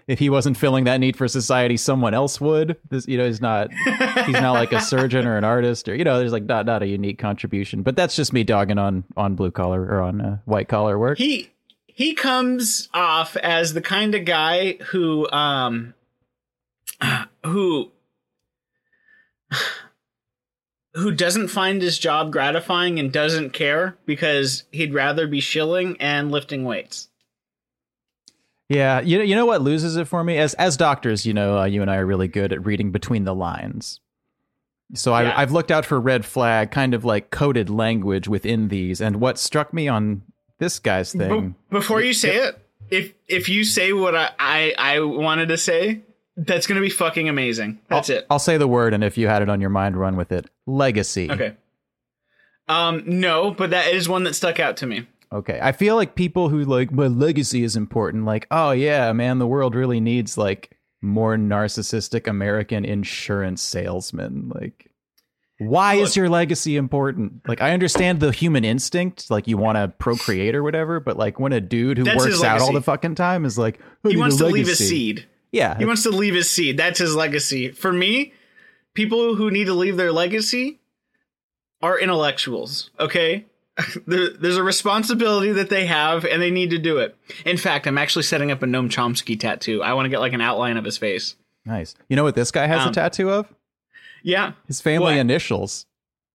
if 0.07 0.21
he 0.21 0.31
wasn't 0.31 0.57
filling 0.57 0.85
that 0.85 0.99
need 0.99 1.17
for 1.17 1.27
society, 1.27 1.77
someone 1.77 2.15
else 2.15 2.41
would. 2.41 2.77
This 2.89 3.09
you 3.09 3.19
know, 3.19 3.27
he's 3.27 3.41
not 3.41 3.73
he's 4.27 4.41
not 4.41 4.53
like 4.53 4.71
a 4.73 4.81
surgeon 4.81 5.27
or 5.27 5.37
an 5.37 5.43
artist 5.43 5.89
or 5.89 5.97
you 5.97 6.05
know, 6.05 6.21
there's 6.21 6.33
like 6.33 6.45
not 6.45 6.67
not 6.67 6.85
a 6.85 6.87
unique 6.87 7.19
contribution. 7.19 7.83
But 7.83 7.97
that's 7.97 8.15
just 8.15 8.33
me 8.33 8.45
dogging 8.45 8.79
on 8.79 9.03
on 9.17 9.35
blue 9.35 9.51
collar 9.51 9.83
or 9.83 10.03
on 10.03 10.21
uh, 10.21 10.39
white 10.45 10.69
collar 10.69 11.01
work. 11.01 11.19
He 11.19 11.51
he 11.87 12.15
comes 12.15 12.89
off 12.95 13.37
as 13.39 13.75
the 13.75 13.83
kind 13.83 14.15
of 14.15 14.25
guy 14.25 14.75
who 14.91 15.29
um 15.33 15.95
who 17.45 17.91
who 20.95 21.11
doesn't 21.13 21.49
find 21.49 21.81
his 21.83 21.99
job 21.99 22.33
gratifying 22.33 22.99
and 22.99 23.13
doesn't 23.13 23.51
care 23.51 23.97
because 24.07 24.65
he'd 24.73 24.93
rather 24.95 25.27
be 25.27 25.41
shilling 25.41 25.97
and 26.01 26.31
lifting 26.33 26.65
weights. 26.65 27.09
Yeah, 28.69 29.01
you 29.01 29.19
know, 29.19 29.25
you 29.25 29.35
know 29.35 29.47
what 29.47 29.63
loses 29.63 29.97
it 29.97 30.07
for 30.07 30.23
me 30.23 30.39
as 30.39 30.55
as 30.55 30.77
doctors. 30.77 31.27
You 31.27 31.35
know, 31.35 31.59
uh, 31.59 31.65
you 31.65 31.83
and 31.83 31.91
I 31.91 31.97
are 31.97 32.07
really 32.07 32.29
good 32.29 32.53
at 32.53 32.65
reading 32.65 32.93
between 32.93 33.25
the 33.25 33.35
lines. 33.35 34.01
So 34.95 35.11
Yeah. 35.11 35.31
I, 35.31 35.43
I've 35.43 35.53
looked 35.53 35.71
out 35.71 35.85
for 35.85 36.01
red 36.01 36.25
flag, 36.25 36.71
kind 36.71 36.95
of 36.95 37.05
like 37.05 37.31
coded 37.31 37.69
language 37.71 38.29
within 38.29 38.69
these. 38.69 39.01
And 39.01 39.21
what 39.21 39.39
struck 39.39 39.73
me 39.73 39.89
on 39.89 40.23
this 40.59 40.79
guy's 40.79 41.13
thing, 41.13 41.51
Be- 41.51 41.55
before 41.79 42.01
you 42.01 42.13
say 42.13 42.37
it, 42.37 42.65
if 42.91 43.13
if 43.29 43.49
you 43.49 43.65
say 43.65 43.93
what 43.93 44.15
I, 44.15 44.31
I 44.39 44.75
I 44.79 45.01
wanted 45.01 45.49
to 45.49 45.57
say, 45.57 46.03
that's 46.37 46.67
gonna 46.69 46.81
be 46.81 46.91
fucking 46.91 47.29
amazing. 47.29 47.81
That's 47.89 48.09
I'll, 48.09 48.17
it. 48.17 48.27
I'll 48.31 48.39
say 48.39 48.57
the 48.57 48.69
word, 48.69 48.95
and 48.95 49.03
if 49.03 49.19
you 49.19 49.27
had 49.27 49.43
it 49.43 49.49
on 49.49 49.61
your 49.61 49.71
mind, 49.71 49.97
run 49.97 50.17
with 50.17 50.31
it. 50.31 50.49
Legacy. 50.71 51.31
Okay. 51.31 51.57
Um, 52.69 53.03
no, 53.07 53.51
but 53.51 53.71
that 53.71 53.89
is 53.89 54.09
one 54.09 54.25
that 54.25 54.35
stuck 54.35 54.61
out 54.61 54.77
to 54.79 54.87
me. 54.87 55.07
Okay. 55.33 55.59
I 55.61 55.73
feel 55.73 55.97
like 55.97 56.15
people 56.15 56.49
who 56.49 56.65
like 56.65 56.93
my 56.93 57.07
legacy 57.07 57.65
is 57.65 57.77
important, 57.77 58.25
like, 58.25 58.47
oh 58.51 58.71
yeah, 58.71 59.13
man, 59.13 59.39
the 59.39 59.47
world 59.47 59.75
really 59.75 60.01
needs 60.01 60.39
like 60.39 60.77
more 61.03 61.37
narcissistic 61.37 62.27
American 62.27 62.85
insurance 62.85 63.63
salesmen. 63.63 64.51
Like 64.55 64.91
why 65.61 65.97
is 65.97 66.17
your 66.17 66.29
legacy 66.29 66.77
important? 66.77 67.47
Like 67.47 67.61
I 67.61 67.73
understand 67.73 68.21
the 68.21 68.33
human 68.33 68.65
instinct, 68.65 69.31
like 69.31 69.47
you 69.47 69.59
want 69.59 69.77
to 69.77 69.89
procreate 69.89 70.55
or 70.55 70.63
whatever, 70.63 71.01
but 71.01 71.19
like 71.19 71.39
when 71.39 71.53
a 71.53 71.61
dude 71.61 71.99
who 71.99 72.05
works 72.05 72.43
out 72.43 72.61
all 72.61 72.73
the 72.73 72.81
fucking 72.81 73.15
time 73.15 73.45
is 73.45 73.59
like 73.59 73.79
He 74.03 74.17
wants 74.17 74.37
to 74.39 74.47
leave 74.47 74.67
his 74.67 74.79
seed. 74.79 75.27
Yeah. 75.53 75.77
He 75.77 75.85
wants 75.85 76.05
to 76.05 76.11
leave 76.11 76.35
his 76.35 76.49
seed. 76.49 76.79
That's 76.79 76.99
his 76.99 77.15
legacy. 77.15 77.73
For 77.73 77.93
me, 77.93 78.33
people 78.95 79.35
who 79.37 79.51
need 79.51 79.65
to 79.67 79.75
leave 79.75 79.97
their 79.97 80.13
legacy 80.13 80.79
are 81.83 81.99
intellectuals. 81.99 82.91
Okay. 82.99 83.47
there's 84.07 84.57
a 84.57 84.63
responsibility 84.63 85.53
that 85.53 85.71
they 85.71 85.87
have, 85.87 86.25
and 86.27 86.43
they 86.43 86.51
need 86.51 86.71
to 86.71 86.79
do 86.79 86.99
it. 86.99 87.17
In 87.47 87.57
fact, 87.57 87.87
I'm 87.87 87.97
actually 87.97 88.25
setting 88.25 88.51
up 88.51 88.63
a 88.63 88.67
Noam 88.67 88.89
Chomsky 88.91 89.39
tattoo. 89.39 89.83
I 89.83 89.95
want 89.95 90.05
to 90.05 90.11
get 90.11 90.21
like 90.21 90.33
an 90.35 90.41
outline 90.43 90.77
of 90.77 90.85
his 90.85 90.99
face. 90.99 91.37
Nice. 91.65 91.95
You 92.09 92.17
know 92.17 92.25
what 92.25 92.35
this 92.35 92.51
guy 92.51 92.67
has 92.67 92.83
Um, 92.83 92.91
a 92.91 92.93
tattoo 92.93 93.31
of? 93.31 93.47
Yeah. 94.23 94.53
His 94.67 94.81
family 94.81 95.15
what? 95.15 95.17
initials. 95.17 95.87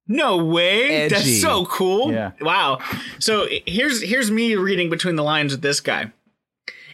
No 0.08 0.44
way. 0.44 0.90
Edgy. 0.90 1.16
That's 1.16 1.42
so 1.42 1.66
cool. 1.66 2.12
Yeah. 2.12 2.32
Wow. 2.42 2.80
So 3.20 3.48
here's 3.66 4.02
here's 4.04 4.30
me 4.30 4.56
reading 4.56 4.90
between 4.90 5.16
the 5.16 5.24
lines 5.24 5.52
with 5.52 5.62
this 5.62 5.80
guy. 5.80 6.12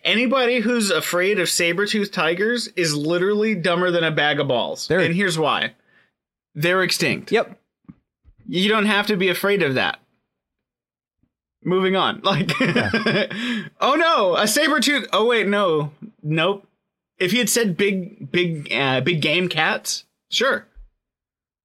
Anybody 0.03 0.60
who's 0.60 0.89
afraid 0.89 1.39
of 1.39 1.50
saber-toothed 1.50 2.13
tigers 2.13 2.67
is 2.75 2.96
literally 2.96 3.55
dumber 3.55 3.91
than 3.91 4.03
a 4.03 4.12
bag 4.12 4.39
of 4.39 4.48
balls. 4.48 4.88
They're- 4.88 5.00
and 5.00 5.13
here's 5.13 5.38
why. 5.38 5.74
They're 6.55 6.84
extinct. 6.84 7.31
Yep. 7.31 7.58
You 8.48 8.67
don't 8.70 8.86
have 8.88 9.08
to 9.08 9.15
be 9.17 9.29
afraid 9.29 9.62
of 9.63 9.75
that. 9.75 10.00
Moving 11.63 11.96
on. 11.96 12.22
Like 12.24 12.51
Oh 13.79 13.96
no, 13.96 14.36
a 14.36 14.48
saber-tooth. 14.48 15.08
Oh 15.13 15.25
wait, 15.25 15.48
no. 15.48 15.91
Nope. 16.24 16.67
If 17.20 17.31
he 17.31 17.38
had 17.38 17.50
said 17.50 17.77
big 17.77 18.31
big 18.31 18.72
uh, 18.74 19.01
big 19.01 19.22
game 19.22 19.48
cats, 19.48 20.05
sure. 20.31 20.65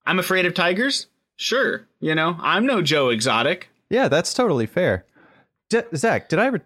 I'm 0.04 0.18
afraid 0.18 0.44
of 0.44 0.52
tigers? 0.54 1.06
Sure. 1.36 1.86
You 2.00 2.14
know, 2.14 2.36
I'm 2.40 2.66
no 2.66 2.82
Joe 2.82 3.08
Exotic. 3.08 3.68
Yeah, 3.88 4.08
that's 4.08 4.34
totally 4.34 4.66
fair. 4.66 5.04
D- 5.70 5.80
Zach, 5.94 6.28
did 6.28 6.38
I 6.38 6.46
ever? 6.46 6.60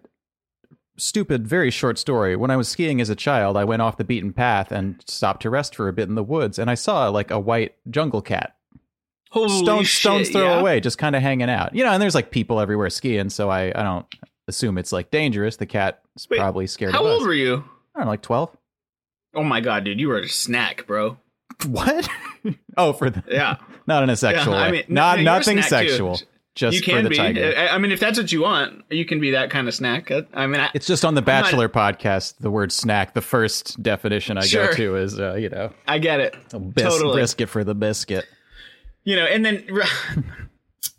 Stupid, 1.01 1.47
very 1.47 1.71
short 1.71 1.97
story. 1.97 2.35
When 2.35 2.51
I 2.51 2.57
was 2.57 2.67
skiing 2.67 3.01
as 3.01 3.09
a 3.09 3.15
child, 3.15 3.57
I 3.57 3.63
went 3.63 3.81
off 3.81 3.97
the 3.97 4.03
beaten 4.03 4.33
path 4.33 4.71
and 4.71 5.03
stopped 5.07 5.41
to 5.41 5.49
rest 5.49 5.73
for 5.75 5.87
a 5.87 5.93
bit 5.93 6.07
in 6.07 6.13
the 6.13 6.23
woods, 6.23 6.59
and 6.59 6.69
I 6.69 6.75
saw 6.75 7.09
like 7.09 7.31
a 7.31 7.39
white 7.39 7.73
jungle 7.89 8.21
cat, 8.21 8.55
Holy 9.31 9.49
stone, 9.49 9.83
shit, 9.83 9.99
stones 9.99 10.29
throw 10.29 10.43
yeah? 10.43 10.59
away, 10.59 10.79
just 10.79 10.99
kind 10.99 11.15
of 11.15 11.23
hanging 11.23 11.49
out. 11.49 11.73
You 11.73 11.83
know, 11.83 11.91
and 11.91 11.99
there's 11.99 12.13
like 12.13 12.29
people 12.29 12.59
everywhere 12.59 12.91
skiing, 12.91 13.31
so 13.31 13.49
I, 13.49 13.69
I 13.73 13.81
don't 13.81 14.05
assume 14.47 14.77
it's 14.77 14.91
like 14.91 15.09
dangerous. 15.09 15.55
The 15.55 15.65
cat 15.65 16.03
is 16.15 16.27
Wait, 16.29 16.37
probably 16.37 16.67
scared 16.67 16.93
How 16.93 16.99
of 16.99 17.07
old 17.07 17.23
were 17.23 17.33
you? 17.33 17.63
I 17.95 17.99
don't 17.99 18.05
know, 18.05 18.11
like 18.11 18.21
twelve. 18.21 18.55
Oh 19.33 19.43
my 19.43 19.59
god, 19.59 19.85
dude, 19.85 19.99
you 19.99 20.07
were 20.07 20.19
a 20.19 20.29
snack, 20.29 20.85
bro. 20.85 21.17
What? 21.67 22.07
oh, 22.77 22.93
for 22.93 23.09
the 23.09 23.23
Yeah. 23.27 23.57
not 23.87 24.03
in 24.03 24.11
a 24.11 24.15
sexual 24.15 24.53
I 24.53 24.67
way. 24.67 24.71
mean, 24.71 24.83
not 24.87 25.17
no, 25.17 25.23
nothing 25.23 25.63
sexual. 25.63 26.17
too. 26.17 26.25
Just 26.53 26.75
you 26.75 26.81
for 26.83 26.89
can 26.91 27.03
the 27.05 27.09
be. 27.09 27.15
tiger. 27.15 27.53
I, 27.57 27.77
mean, 27.77 27.91
if 27.93 27.99
that's 28.01 28.17
what 28.17 28.29
you 28.31 28.41
want, 28.41 28.83
you 28.89 29.05
can 29.05 29.21
be 29.21 29.31
that 29.31 29.49
kind 29.49 29.67
of 29.69 29.73
snack. 29.73 30.11
I- 30.11 30.47
mean, 30.47 30.59
I, 30.59 30.69
It's 30.73 30.85
just 30.85 31.05
on 31.05 31.15
the 31.15 31.21
not- 31.21 31.25
Bachelor 31.25 31.69
podcast. 31.69 32.35
The 32.39 32.51
word 32.51 32.71
snack, 32.73 33.13
the 33.13 33.21
first 33.21 33.81
definition 33.81 34.37
I 34.37 34.41
Sure. 34.41 34.67
go 34.67 34.73
to 34.73 34.95
is, 34.97 35.17
uh, 35.19 35.35
you 35.35 35.47
know, 35.49 35.71
I 35.87 35.97
get 35.99 36.19
it. 36.19 36.35
a 36.51 36.59
bis- 36.59 36.83
Totally. 36.83 37.13
brisket 37.13 37.47
for 37.47 37.63
the 37.63 37.73
biscuit. 37.73 38.25
You 39.05 39.15
know, 39.15 39.25
and 39.25 39.45
then 39.45 39.65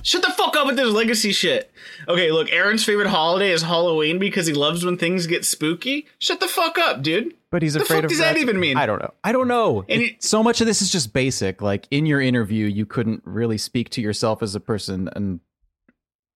shut 0.03 0.23
the 0.23 0.31
fuck 0.33 0.57
up 0.57 0.67
with 0.67 0.77
this 0.77 0.93
legacy 0.93 1.33
shit. 1.33 1.71
Okay, 2.09 2.31
look, 2.33 2.51
Aaron's 2.51 2.85
favorite 2.85 3.09
holiday 3.09 3.51
is 3.51 3.63
Halloween 3.63 4.19
because 4.19 4.47
he 4.47 4.53
loves 4.53 4.85
when 4.85 4.97
things 4.99 5.27
get 5.27 5.45
spooky. 5.45 6.07
Shut 6.19 6.41
the 6.41 6.49
fuck 6.49 6.79
up, 6.79 7.03
dude. 7.03 7.35
But 7.51 7.63
he's 7.63 7.75
The 7.75 7.83
afraid 7.83 7.97
fuck 7.99 8.05
of 8.05 8.11
does 8.11 8.19
that 8.19 8.37
even 8.39 8.59
mean? 8.59 8.77
I 8.77 8.87
don't 8.87 9.01
know. 9.01 9.13
I 9.23 9.33
don't 9.33 9.49
know. 9.49 9.85
And 9.89 10.03
It- 10.03 10.23
so 10.23 10.43
much 10.43 10.61
of 10.61 10.67
this 10.67 10.83
is 10.83 10.91
just 10.91 11.13
basic. 11.13 11.61
Like 11.63 11.87
in 11.91 12.07
your 12.07 12.21
interview, 12.21 12.67
you 12.67 12.87
couldn't 12.87 13.23
really 13.25 13.59
speak 13.59 13.91
to 13.91 14.01
yourself 14.01 14.43
as 14.43 14.55
a 14.55 14.61
person, 14.61 15.09
and 15.15 15.41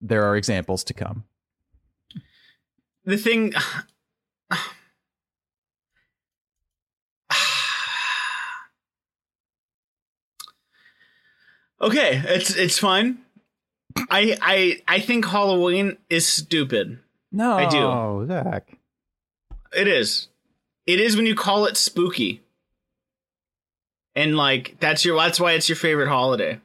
there 0.01 0.25
are 0.25 0.37
examples 0.37 0.85
to 0.85 0.95
come. 0.95 1.25
The 3.05 3.17
thing. 3.17 3.55
okay, 11.81 12.23
it's 12.27 12.55
it's 12.55 12.79
fine. 12.79 13.19
I 14.11 14.37
I 14.41 14.83
I 14.89 15.01
think 15.01 15.27
Halloween 15.27 15.97
is 16.09 16.27
stupid. 16.27 16.99
No, 17.33 17.57
I 17.57 17.69
do. 17.69 17.79
Oh, 17.79 18.25
Zach. 18.27 18.79
It 19.77 19.89
is. 19.89 20.29
It 20.87 21.01
is 21.01 21.17
when 21.17 21.27
you 21.27 21.35
call 21.35 21.67
it 21.67 21.77
spooky. 21.77 22.43
And 24.15 24.37
like 24.37 24.77
that's 24.81 25.05
your 25.05 25.17
that's 25.17 25.41
why 25.41 25.53
it's 25.53 25.69
your 25.69 25.77
favorite 25.77 26.09
holiday. 26.09 26.61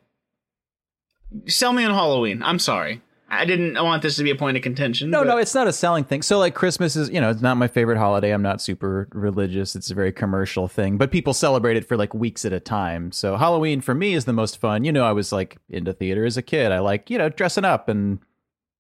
Sell 1.48 1.74
me 1.74 1.84
on 1.84 1.94
Halloween. 1.94 2.42
I'm 2.44 2.60
sorry. 2.60 3.02
I 3.34 3.46
didn't 3.46 3.76
want 3.82 4.02
this 4.02 4.18
to 4.18 4.24
be 4.24 4.30
a 4.32 4.36
point 4.36 4.58
of 4.58 4.64
contention. 4.64 5.10
No, 5.10 5.22
but- 5.22 5.28
no, 5.28 5.38
it's 5.38 5.56
not 5.56 5.66
a 5.68 5.72
selling 5.74 6.04
thing. 6.04 6.22
So 6.22 6.38
like 6.38 6.54
Christmas 6.54 6.98
is, 6.98 7.10
you 7.10 7.22
know, 7.22 7.30
it's 7.30 7.42
not 7.42 7.56
my 7.56 7.68
favorite 7.70 7.98
holiday. 7.98 8.32
I'm 8.32 8.42
not 8.42 8.62
super 8.62 9.08
religious. 9.14 9.74
It's 9.76 9.90
a 9.90 9.96
very 9.96 10.12
commercial 10.12 10.68
thing, 10.68 10.98
but 10.98 11.12
people 11.12 11.34
celebrate 11.34 11.78
it 11.78 11.88
for 11.88 11.96
like 11.96 12.14
weeks 12.14 12.44
at 12.44 12.52
a 12.52 12.60
time. 12.60 13.12
So 13.14 13.38
Halloween 13.38 13.80
for 13.80 13.96
me 13.96 14.14
is 14.16 14.26
the 14.26 14.34
most 14.34 14.58
fun. 14.60 14.84
You 14.84 14.92
know, 14.92 15.06
I 15.06 15.14
was 15.14 15.32
like 15.32 15.58
into 15.70 15.94
theater 15.94 16.26
as 16.26 16.36
a 16.36 16.42
kid. 16.42 16.74
I 16.74 16.80
like, 16.80 17.10
you 17.10 17.18
know, 17.18 17.30
dressing 17.30 17.64
up 17.66 17.88
and 17.88 18.20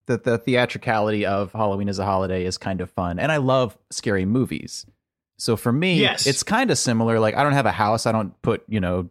the 0.07 0.17
the 0.17 0.37
theatricality 0.37 1.25
of 1.25 1.53
Halloween 1.53 1.87
as 1.87 1.97
a 1.99 2.03
holiday 2.05 2.43
is 2.45 2.57
kind 2.57 2.81
of 2.81 2.89
fun. 2.89 3.19
And 3.19 3.31
I 3.31 3.37
love 3.37 3.77
scary 3.89 4.25
movies. 4.25 4.85
So 5.37 5.55
for 5.55 5.71
me, 5.71 6.01
Yes. 6.01 6.27
it's 6.27 6.43
kind 6.43 6.69
of 6.71 6.77
similar. 6.77 7.19
Like 7.21 7.35
I 7.35 7.43
don't 7.43 7.53
have 7.53 7.65
a 7.65 7.71
house. 7.71 8.05
I 8.05 8.11
don't 8.11 8.39
put, 8.41 8.63
you 8.67 8.81
know, 8.81 9.09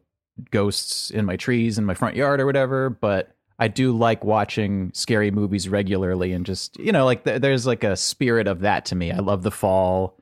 ghosts 0.50 1.10
in 1.10 1.24
my 1.24 1.36
trees 1.36 1.78
in 1.78 1.84
my 1.84 1.94
front 1.94 2.16
yard 2.16 2.40
or 2.40 2.46
whatever, 2.46 2.90
but 2.90 3.34
I 3.62 3.68
do 3.68 3.92
like 3.96 4.24
watching 4.24 4.90
scary 4.94 5.30
movies 5.30 5.68
regularly 5.68 6.32
and 6.32 6.46
just, 6.46 6.78
you 6.80 6.92
know, 6.92 7.04
like 7.04 7.24
th- 7.24 7.42
there's 7.42 7.66
like 7.66 7.84
a 7.84 7.94
spirit 7.94 8.48
of 8.48 8.60
that 8.60 8.86
to 8.86 8.96
me. 8.96 9.12
I 9.12 9.18
love 9.18 9.42
the 9.42 9.50
fall 9.50 10.16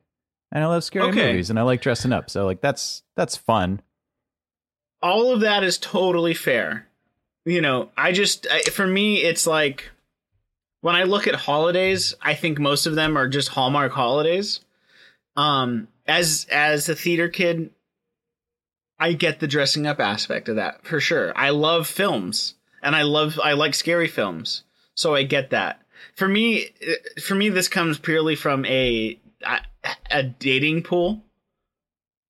and 0.51 0.65
I 0.65 0.67
love 0.67 0.83
scary 0.83 1.09
Okay. 1.11 1.31
movies 1.31 1.49
and 1.49 1.59
I 1.59 1.63
like 1.63 1.81
dressing 1.81 2.13
up. 2.13 2.29
So 2.31 2.45
like 2.47 2.61
that's 2.61 3.05
that's 3.17 3.37
fun. 3.37 3.81
all 5.01 5.31
of 5.33 5.41
that 5.41 5.63
is 5.63 5.79
totally 5.79 6.35
fair. 6.35 6.89
You 7.45 7.61
know, 7.61 7.91
I 7.97 8.11
just 8.13 8.47
I, 8.51 8.63
for 8.63 8.87
me 8.87 9.19
it's 9.23 9.47
like 9.47 9.89
when 10.81 10.97
I 10.97 11.05
look 11.05 11.27
at 11.29 11.35
holidays, 11.37 12.15
I 12.21 12.35
think 12.35 12.59
most 12.59 12.87
of 12.87 12.95
them 12.97 13.17
are 13.17 13.29
just 13.29 13.51
Hallmark 13.51 13.93
holidays. 13.93 14.61
Um 15.37 15.87
as 16.09 16.47
as 16.51 16.89
a 16.89 16.97
theater 16.97 17.29
kid, 17.29 17.71
I 18.99 19.13
get 19.13 19.39
the 19.39 19.47
dressing 19.47 19.87
up 19.87 20.01
aspect 20.01 20.49
of 20.49 20.57
that 20.57 20.85
for 20.85 20.99
sure. 20.99 21.33
I 21.37 21.51
love 21.51 21.87
films 21.87 22.55
and 22.83 22.95
I 22.97 23.03
love 23.03 23.39
I 23.43 23.53
like 23.53 23.75
scary 23.75 24.09
films. 24.09 24.63
So 24.95 25.15
I 25.15 25.23
get 25.23 25.51
that. 25.51 25.83
For 26.15 26.29
me 26.29 26.71
uh, 26.87 27.21
for 27.21 27.35
me 27.35 27.49
this 27.49 27.69
comes 27.69 27.99
purely 27.99 28.37
from 28.37 28.65
a 28.65 29.19
a, 29.45 29.61
a 30.11 30.23
dating 30.23 30.83
pool 30.83 31.23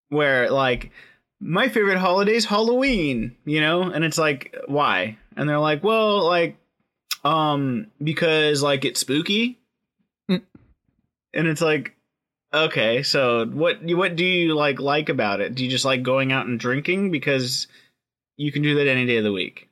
where 0.08 0.50
like 0.50 0.90
my 1.40 1.68
favorite 1.68 1.98
holiday 1.98 2.34
is 2.34 2.44
Halloween, 2.44 3.36
you 3.44 3.60
know? 3.60 3.82
And 3.82 4.04
it's 4.04 4.18
like, 4.18 4.56
why? 4.66 5.18
And 5.36 5.48
they're 5.48 5.58
like, 5.58 5.84
well, 5.84 6.26
like, 6.26 6.56
um, 7.24 7.86
because 8.02 8.62
like 8.62 8.84
it's 8.84 9.00
spooky. 9.00 9.58
Mm. 10.30 10.42
And 11.34 11.46
it's 11.46 11.60
like, 11.60 11.94
okay, 12.52 13.02
so 13.02 13.46
what 13.46 13.78
what 13.82 14.16
do 14.16 14.24
you 14.24 14.54
like 14.54 14.80
like 14.80 15.08
about 15.08 15.40
it? 15.40 15.54
Do 15.54 15.64
you 15.64 15.70
just 15.70 15.84
like 15.84 16.02
going 16.02 16.32
out 16.32 16.46
and 16.46 16.58
drinking 16.58 17.10
because 17.10 17.66
you 18.36 18.50
can 18.50 18.62
do 18.62 18.76
that 18.76 18.88
any 18.88 19.06
day 19.06 19.18
of 19.18 19.24
the 19.24 19.32
week? 19.32 19.67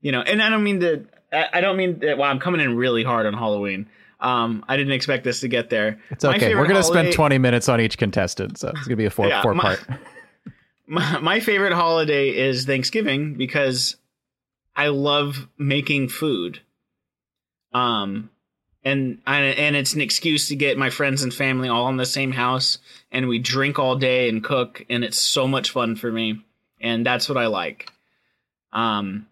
You 0.00 0.12
know, 0.12 0.22
and 0.22 0.42
I 0.42 0.48
don't 0.48 0.62
mean 0.64 0.80
to 0.80 1.04
I 1.32 1.60
don't 1.60 1.76
mean 1.76 1.98
that 2.00 2.18
well, 2.18 2.30
I'm 2.30 2.40
coming 2.40 2.60
in 2.60 2.76
really 2.76 3.04
hard 3.04 3.26
on 3.26 3.34
Halloween. 3.34 3.88
Um, 4.18 4.64
I 4.68 4.76
didn't 4.76 4.92
expect 4.92 5.24
this 5.24 5.40
to 5.40 5.48
get 5.48 5.70
there. 5.70 5.98
It's 6.10 6.24
My 6.24 6.36
okay. 6.36 6.54
We're 6.54 6.66
gonna 6.66 6.82
spend 6.82 7.12
20 7.12 7.38
minutes 7.38 7.68
on 7.68 7.80
each 7.80 7.96
contestant, 7.98 8.58
so 8.58 8.68
it's 8.68 8.86
gonna 8.86 8.96
be 8.96 9.06
a 9.06 9.10
four 9.10 9.28
Yeah, 9.28 9.42
four 9.42 9.54
my- 9.54 9.76
part. 9.76 9.80
my, 10.86 11.18
my 11.20 11.40
favorite 11.40 11.72
holiday 11.72 12.28
is 12.30 12.64
Thanksgiving 12.66 13.34
because 13.34 13.96
I 14.76 14.88
love 14.88 15.48
making 15.58 16.08
food. 16.08 16.60
Um 17.72 18.30
and 18.82 19.18
I, 19.26 19.40
and 19.42 19.76
it's 19.76 19.92
an 19.92 20.00
excuse 20.00 20.48
to 20.48 20.56
get 20.56 20.78
my 20.78 20.88
friends 20.88 21.22
and 21.22 21.32
family 21.34 21.68
all 21.68 21.88
in 21.90 21.98
the 21.98 22.06
same 22.06 22.32
house 22.32 22.78
and 23.12 23.28
we 23.28 23.38
drink 23.38 23.78
all 23.78 23.94
day 23.96 24.28
and 24.30 24.42
cook 24.42 24.84
and 24.88 25.04
it's 25.04 25.18
so 25.18 25.46
much 25.46 25.70
fun 25.70 25.96
for 25.96 26.10
me 26.10 26.42
and 26.80 27.04
that's 27.04 27.28
what 27.28 27.36
I 27.38 27.46
like. 27.46 27.88
Um 28.72 29.26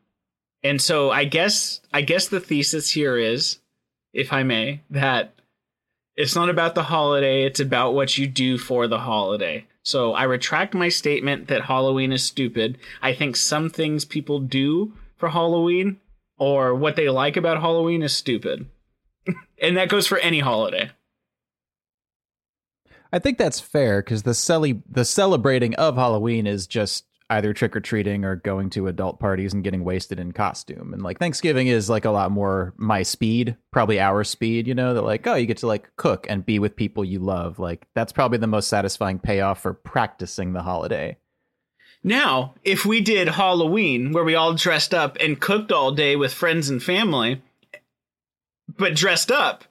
and 0.63 0.81
so 0.81 1.11
I 1.11 1.25
guess 1.25 1.81
I 1.93 2.03
guess 2.03 2.29
the 2.29 2.41
thesis 2.41 2.91
here 2.91 3.17
is 3.17 3.59
if 4.13 4.33
I 4.33 4.43
may 4.43 4.83
that 4.91 5.35
it's 6.17 6.35
not 6.35 6.51
about 6.51 6.75
the 6.75 6.83
holiday, 6.83 7.45
it's 7.45 7.61
about 7.61 7.95
what 7.95 8.19
you 8.19 8.27
do 8.27 8.59
for 8.59 8.89
the 8.89 8.99
holiday. 8.99 9.67
So 9.85 10.13
I 10.13 10.25
retract 10.25 10.75
my 10.75 10.89
statement 10.89 11.47
that 11.47 11.63
Halloween 11.63 12.13
is 12.13 12.25
stupid. 12.25 12.77
I 13.01 13.15
think 13.15 13.37
some 13.37 13.71
things 13.71 14.05
people 14.05 14.41
do 14.41 14.93
for 15.17 15.29
Halloween 15.29 15.99
or 16.37 16.75
what 16.75 16.97
they 16.97 17.09
like 17.09 17.37
about 17.37 17.61
Halloween 17.61 18.03
is 18.03 18.15
stupid. 18.15 18.67
and 19.63 19.77
that 19.77 19.89
goes 19.89 20.07
for 20.07 20.19
any 20.19 20.41
holiday. 20.41 20.91
I 23.13 23.19
think 23.19 23.39
that's 23.39 23.61
fair 23.61 24.03
because 24.03 24.25
the 24.25 24.83
the 24.91 25.05
celebrating 25.05 25.75
of 25.77 25.97
Halloween 25.97 26.47
is 26.47 26.67
just 26.67 27.05
either 27.31 27.53
trick 27.53 27.77
or 27.77 27.81
treating 27.81 28.25
or 28.25 28.37
going 28.37 28.71
to 28.71 28.87
adult 28.87 29.21
parties 29.21 29.53
and 29.53 29.63
getting 29.63 29.85
wasted 29.85 30.19
in 30.19 30.33
costume. 30.33 30.93
And 30.93 31.03
like 31.03 31.19
Thanksgiving 31.19 31.67
is 31.67 31.91
like 31.91 32.05
a 32.05 32.11
lot 32.11 32.31
more 32.31 32.75
my 32.79 33.03
speed, 33.03 33.57
probably 33.71 34.01
our 34.01 34.25
speed, 34.25 34.67
you 34.67 34.75
know, 34.75 34.95
that 34.95 35.03
like, 35.03 35.27
oh, 35.27 35.35
you 35.35 35.47
get 35.47 35.59
to 35.59 35.67
like 35.67 35.95
cook 35.97 36.27
and 36.29 36.47
be 36.47 36.59
with 36.59 36.77
people 36.77 37.05
you 37.05 37.19
love. 37.19 37.59
Like 37.59 37.87
that's 37.95 38.13
probably 38.13 38.39
the 38.39 38.47
most 38.47 38.69
satisfying 38.69 39.19
payoff 39.19 39.61
for 39.61 39.75
practicing 39.75 40.53
the 40.53 40.63
holiday. 40.63 41.17
Now, 42.03 42.55
if 42.65 42.87
we 42.87 43.01
did 43.01 43.29
Halloween 43.29 44.13
where 44.13 44.25
we 44.25 44.35
all 44.35 44.55
dressed 44.55 44.95
up 44.95 45.17
and 45.21 45.41
cooked 45.41 45.73
all 45.73 45.93
day 45.93 46.17
with 46.17 46.33
friends 46.33 46.71
and 46.71 46.83
family, 46.83 47.43
but 48.79 48.95
dressed 48.95 49.31
up, 49.31 49.65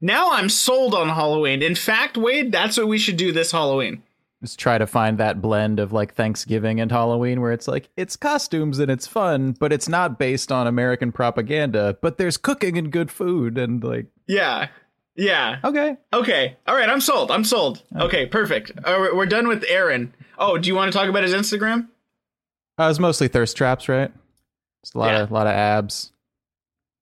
now 0.00 0.32
I'm 0.32 0.48
sold 0.48 0.94
on 0.94 1.08
Halloween. 1.08 1.62
In 1.62 1.74
fact, 1.74 2.16
Wade, 2.16 2.52
that's 2.52 2.76
what 2.76 2.88
we 2.88 2.98
should 2.98 3.16
do 3.16 3.32
this 3.32 3.52
Halloween. 3.52 4.02
Just 4.42 4.58
try 4.58 4.76
to 4.76 4.86
find 4.86 5.16
that 5.18 5.40
blend 5.40 5.80
of 5.80 5.92
like 5.92 6.14
Thanksgiving 6.14 6.78
and 6.78 6.90
Halloween 6.92 7.40
where 7.40 7.52
it's 7.52 7.66
like 7.66 7.88
it's 7.96 8.16
costumes 8.16 8.78
and 8.78 8.90
it's 8.90 9.06
fun, 9.06 9.52
but 9.58 9.72
it's 9.72 9.88
not 9.88 10.18
based 10.18 10.52
on 10.52 10.66
American 10.66 11.10
propaganda, 11.10 11.96
but 12.02 12.18
there's 12.18 12.36
cooking 12.36 12.76
and 12.76 12.92
good 12.92 13.10
food 13.10 13.56
and 13.56 13.82
like 13.82 14.06
Yeah. 14.26 14.68
Yeah. 15.14 15.60
okay. 15.64 15.96
Okay. 16.12 16.56
All 16.66 16.76
right. 16.76 16.88
I'm 16.90 17.00
sold. 17.00 17.30
I'm 17.30 17.44
sold. 17.44 17.82
Okay. 17.98 18.26
Perfect. 18.26 18.72
Uh, 18.84 19.08
we're- 19.14 19.26
done 19.26 19.48
with 19.48 19.64
Aaron. 19.68 20.12
Oh, 20.38 20.58
do 20.58 20.68
you 20.68 20.74
want 20.74 20.92
to 20.92 20.98
talk 20.98 21.08
about 21.08 21.22
his 21.22 21.32
Instagram? 21.32 21.88
Uh, 22.78 22.84
it 22.84 22.88
was 22.88 23.00
mostly 23.00 23.28
thirst 23.28 23.56
traps, 23.56 23.88
right? 23.88 24.12
It's 24.82 24.92
a 24.92 24.98
lot 24.98 25.12
Yeah. 25.14 25.22
of 25.22 25.30
lot 25.32 25.46
of 25.46 25.54
abs. 25.54 26.12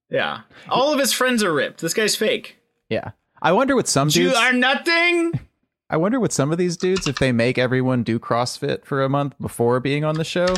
Yeah. 0.08 0.42
All 0.68 0.92
of 0.92 1.00
his 1.00 1.12
friends 1.12 1.42
are 1.42 1.52
ripped. 1.52 1.80
This 1.80 1.94
guy's 1.94 2.14
fake. 2.14 2.58
Yeah. 2.88 3.10
I 3.42 3.50
wonder 3.50 3.74
what 3.74 3.88
some 3.88 4.06
You 4.08 4.12
dudes 4.30 4.36
are 4.36 4.52
nothing. 4.52 5.32
I 5.90 5.96
wonder 5.96 6.18
what 6.18 6.32
some 6.32 6.50
of 6.50 6.58
these 6.58 6.76
dudes 6.76 7.06
if 7.06 7.18
they 7.18 7.30
make 7.32 7.58
everyone 7.58 8.02
do 8.02 8.18
CrossFit 8.18 8.84
for 8.84 9.02
a 9.02 9.08
month 9.08 9.34
before 9.40 9.80
being 9.80 10.04
on 10.04 10.14
the 10.16 10.24
show. 10.24 10.54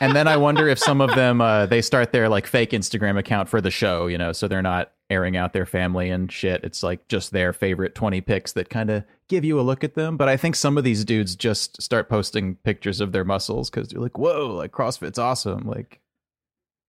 And 0.00 0.14
then 0.16 0.26
I 0.26 0.36
wonder 0.36 0.66
if 0.68 0.78
some 0.78 1.00
of 1.00 1.14
them 1.14 1.40
uh, 1.40 1.66
they 1.66 1.80
start 1.82 2.12
their 2.12 2.28
like 2.28 2.46
fake 2.46 2.70
Instagram 2.70 3.18
account 3.18 3.48
for 3.48 3.60
the 3.60 3.70
show, 3.70 4.06
you 4.06 4.18
know, 4.18 4.32
so 4.32 4.48
they're 4.48 4.62
not 4.62 4.90
airing 5.10 5.36
out 5.36 5.52
their 5.52 5.66
family 5.66 6.10
and 6.10 6.32
shit. 6.32 6.64
It's 6.64 6.82
like 6.82 7.06
just 7.08 7.30
their 7.30 7.52
favorite 7.52 7.94
20 7.94 8.20
pics 8.22 8.52
that 8.52 8.70
kind 8.70 8.90
of 8.90 9.04
give 9.28 9.44
you 9.44 9.60
a 9.60 9.62
look 9.62 9.84
at 9.84 9.94
them. 9.94 10.16
But 10.16 10.28
I 10.28 10.36
think 10.36 10.56
some 10.56 10.76
of 10.78 10.84
these 10.84 11.04
dudes 11.04 11.36
just 11.36 11.80
start 11.80 12.08
posting 12.08 12.56
pictures 12.56 13.00
of 13.00 13.12
their 13.12 13.24
muscles 13.24 13.70
because 13.70 13.88
they're 13.88 14.00
like, 14.00 14.18
whoa, 14.18 14.54
like 14.56 14.72
CrossFit's 14.72 15.18
awesome. 15.18 15.68
Like 15.68 16.00
I 16.00 16.00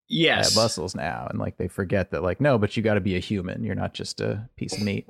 Yes. 0.07 0.53
have 0.55 0.63
muscles 0.63 0.95
now. 0.95 1.27
And 1.29 1.37
like 1.39 1.57
they 1.57 1.67
forget 1.67 2.11
that, 2.11 2.23
like, 2.23 2.39
no, 2.39 2.57
but 2.57 2.75
you 2.77 2.81
got 2.83 2.93
to 2.95 3.01
be 3.01 3.15
a 3.15 3.19
human. 3.19 3.63
You're 3.63 3.75
not 3.75 3.93
just 3.93 4.21
a 4.21 4.49
piece 4.55 4.75
of 4.77 4.83
meat. 4.83 5.09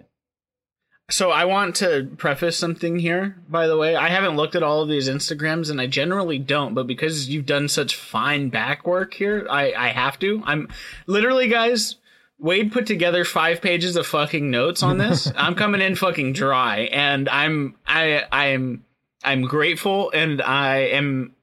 So 1.10 1.30
I 1.30 1.46
want 1.46 1.76
to 1.78 2.10
preface 2.18 2.58
something 2.58 2.98
here, 2.98 3.38
by 3.48 3.68
the 3.68 3.78
way. 3.78 3.96
I 3.96 4.10
haven't 4.10 4.38
looked 4.38 4.56
at 4.56 4.64
all 4.64 4.82
of 4.82 4.90
these 4.90 5.08
Instagrams 5.08 5.70
and 5.70 5.80
I 5.80 5.86
generally 5.86 6.40
don't, 6.40 6.74
but 6.74 6.88
because 6.88 7.30
you've 7.30 7.46
done 7.46 7.68
such 7.68 7.96
fine 7.96 8.50
back 8.50 8.88
work 8.88 9.14
here, 9.14 9.46
I, 9.50 9.72
I 9.74 9.88
have 9.90 10.18
to. 10.20 10.42
I'm 10.46 10.68
literally 11.06 11.48
guys, 11.48 11.98
Wade 12.40 12.72
put 12.72 12.88
together 12.88 13.24
five 13.24 13.62
pages 13.62 13.96
of 13.96 14.08
fucking 14.08 14.50
notes 14.50 14.82
on 14.82 14.98
this. 14.98 15.32
I'm 15.38 15.54
coming 15.54 15.80
in 15.80 15.96
fucking 15.96 16.34
dry 16.34 16.80
and 16.92 17.30
I'm 17.30 17.76
I 17.86 18.24
I'm 18.32 18.84
I'm 19.24 19.44
grateful 19.44 20.10
and 20.12 20.42
I 20.42 20.78
am 20.88 21.36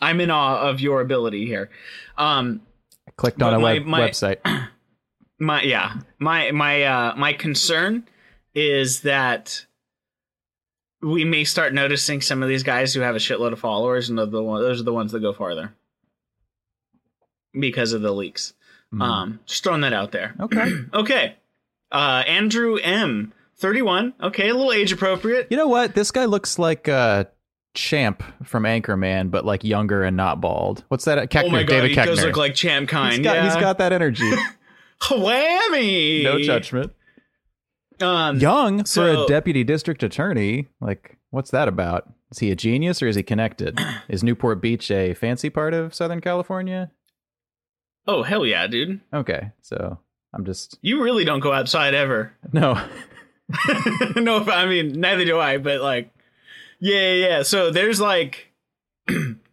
I'm 0.00 0.20
in 0.20 0.30
awe 0.30 0.60
of 0.70 0.80
your 0.80 1.00
ability 1.00 1.44
here. 1.44 1.70
Um 2.16 2.62
I 3.08 3.10
clicked 3.16 3.42
on 3.42 3.52
a 3.52 3.58
my- 3.58 3.72
web- 3.74 3.84
my- 3.86 4.10
website. 4.10 4.68
my 5.40 5.62
yeah 5.62 5.96
my 6.20 6.52
my 6.52 6.82
uh 6.84 7.14
my 7.16 7.32
concern 7.32 8.06
is 8.56 9.02
that 9.02 9.66
we 11.02 11.24
may 11.26 11.44
start 11.44 11.74
noticing 11.74 12.22
some 12.22 12.42
of 12.42 12.48
these 12.48 12.62
guys 12.62 12.94
who 12.94 13.00
have 13.02 13.14
a 13.14 13.18
shitload 13.18 13.52
of 13.52 13.60
followers 13.60 14.08
and 14.08 14.18
the 14.18 14.42
one, 14.42 14.62
those 14.62 14.80
are 14.80 14.84
the 14.84 14.94
ones 14.94 15.12
that 15.12 15.20
go 15.20 15.32
farther 15.34 15.74
because 17.58 17.92
of 17.92 18.02
the 18.02 18.12
leaks 18.12 18.54
Mhm. 18.94 19.02
um 19.02 19.40
just 19.46 19.62
throwing 19.64 19.80
that 19.82 19.92
out 19.92 20.12
there 20.12 20.34
okay. 20.40 20.70
okay 20.94 21.34
uh 21.92 22.22
andrew 22.26 22.76
m 22.76 23.32
31 23.56 24.14
okay 24.22 24.48
a 24.48 24.54
little 24.54 24.72
age 24.72 24.92
appropriate 24.92 25.48
You 25.50 25.56
know 25.56 25.66
what? 25.68 25.94
This 25.94 26.10
guy 26.10 26.24
looks 26.26 26.58
like 26.58 26.88
uh, 26.88 27.24
Champ 27.74 28.22
from 28.44 28.62
Anchorman, 28.64 29.30
but 29.30 29.44
like 29.44 29.64
younger 29.64 30.02
and 30.02 30.16
not 30.16 30.40
bald. 30.40 30.82
What's 30.88 31.04
that? 31.06 31.30
Koechner, 31.30 31.44
oh 31.44 31.48
my 31.50 31.62
god 31.62 31.74
David 31.74 31.90
he 31.90 31.96
Koechner. 31.96 32.04
does 32.06 32.24
look 32.24 32.36
like 32.36 32.54
champ 32.54 32.88
kind 32.88 33.12
he's 33.14 33.24
got, 33.24 33.36
yeah 33.36 33.44
he's 33.44 33.54
got 33.56 33.78
that 33.78 33.92
energy. 33.92 34.30
whammy 35.02 36.22
no 36.22 36.38
judgment. 36.40 36.92
Um 38.00 38.38
Young 38.38 38.84
for 38.84 39.08
a 39.08 39.26
deputy 39.26 39.64
district 39.64 40.02
attorney. 40.02 40.68
Like, 40.80 41.18
what's 41.30 41.50
that 41.50 41.68
about? 41.68 42.12
Is 42.30 42.38
he 42.38 42.50
a 42.50 42.56
genius 42.56 43.02
or 43.02 43.08
is 43.08 43.16
he 43.16 43.22
connected? 43.22 43.78
is 44.08 44.22
Newport 44.24 44.60
Beach 44.60 44.90
a 44.90 45.14
fancy 45.14 45.50
part 45.50 45.74
of 45.74 45.94
Southern 45.94 46.20
California? 46.20 46.90
oh 48.08 48.22
hell 48.22 48.46
yeah 48.46 48.68
dude 48.68 49.00
Okay, 49.12 49.50
so 49.62 49.98
I'm 50.32 50.44
just 50.44 50.78
you 50.80 51.02
really 51.02 51.24
don't 51.24 51.40
go 51.40 51.52
outside 51.52 51.92
ever 51.92 52.32
no. 52.52 52.80
no, 54.16 54.44
I 54.44 54.66
mean 54.66 55.00
neither 55.00 55.24
do 55.24 55.38
I, 55.38 55.58
but 55.58 55.80
like, 55.80 56.10
yeah, 56.80 57.12
yeah. 57.12 57.28
yeah. 57.28 57.42
So 57.42 57.70
there's 57.70 58.00
like, 58.00 58.52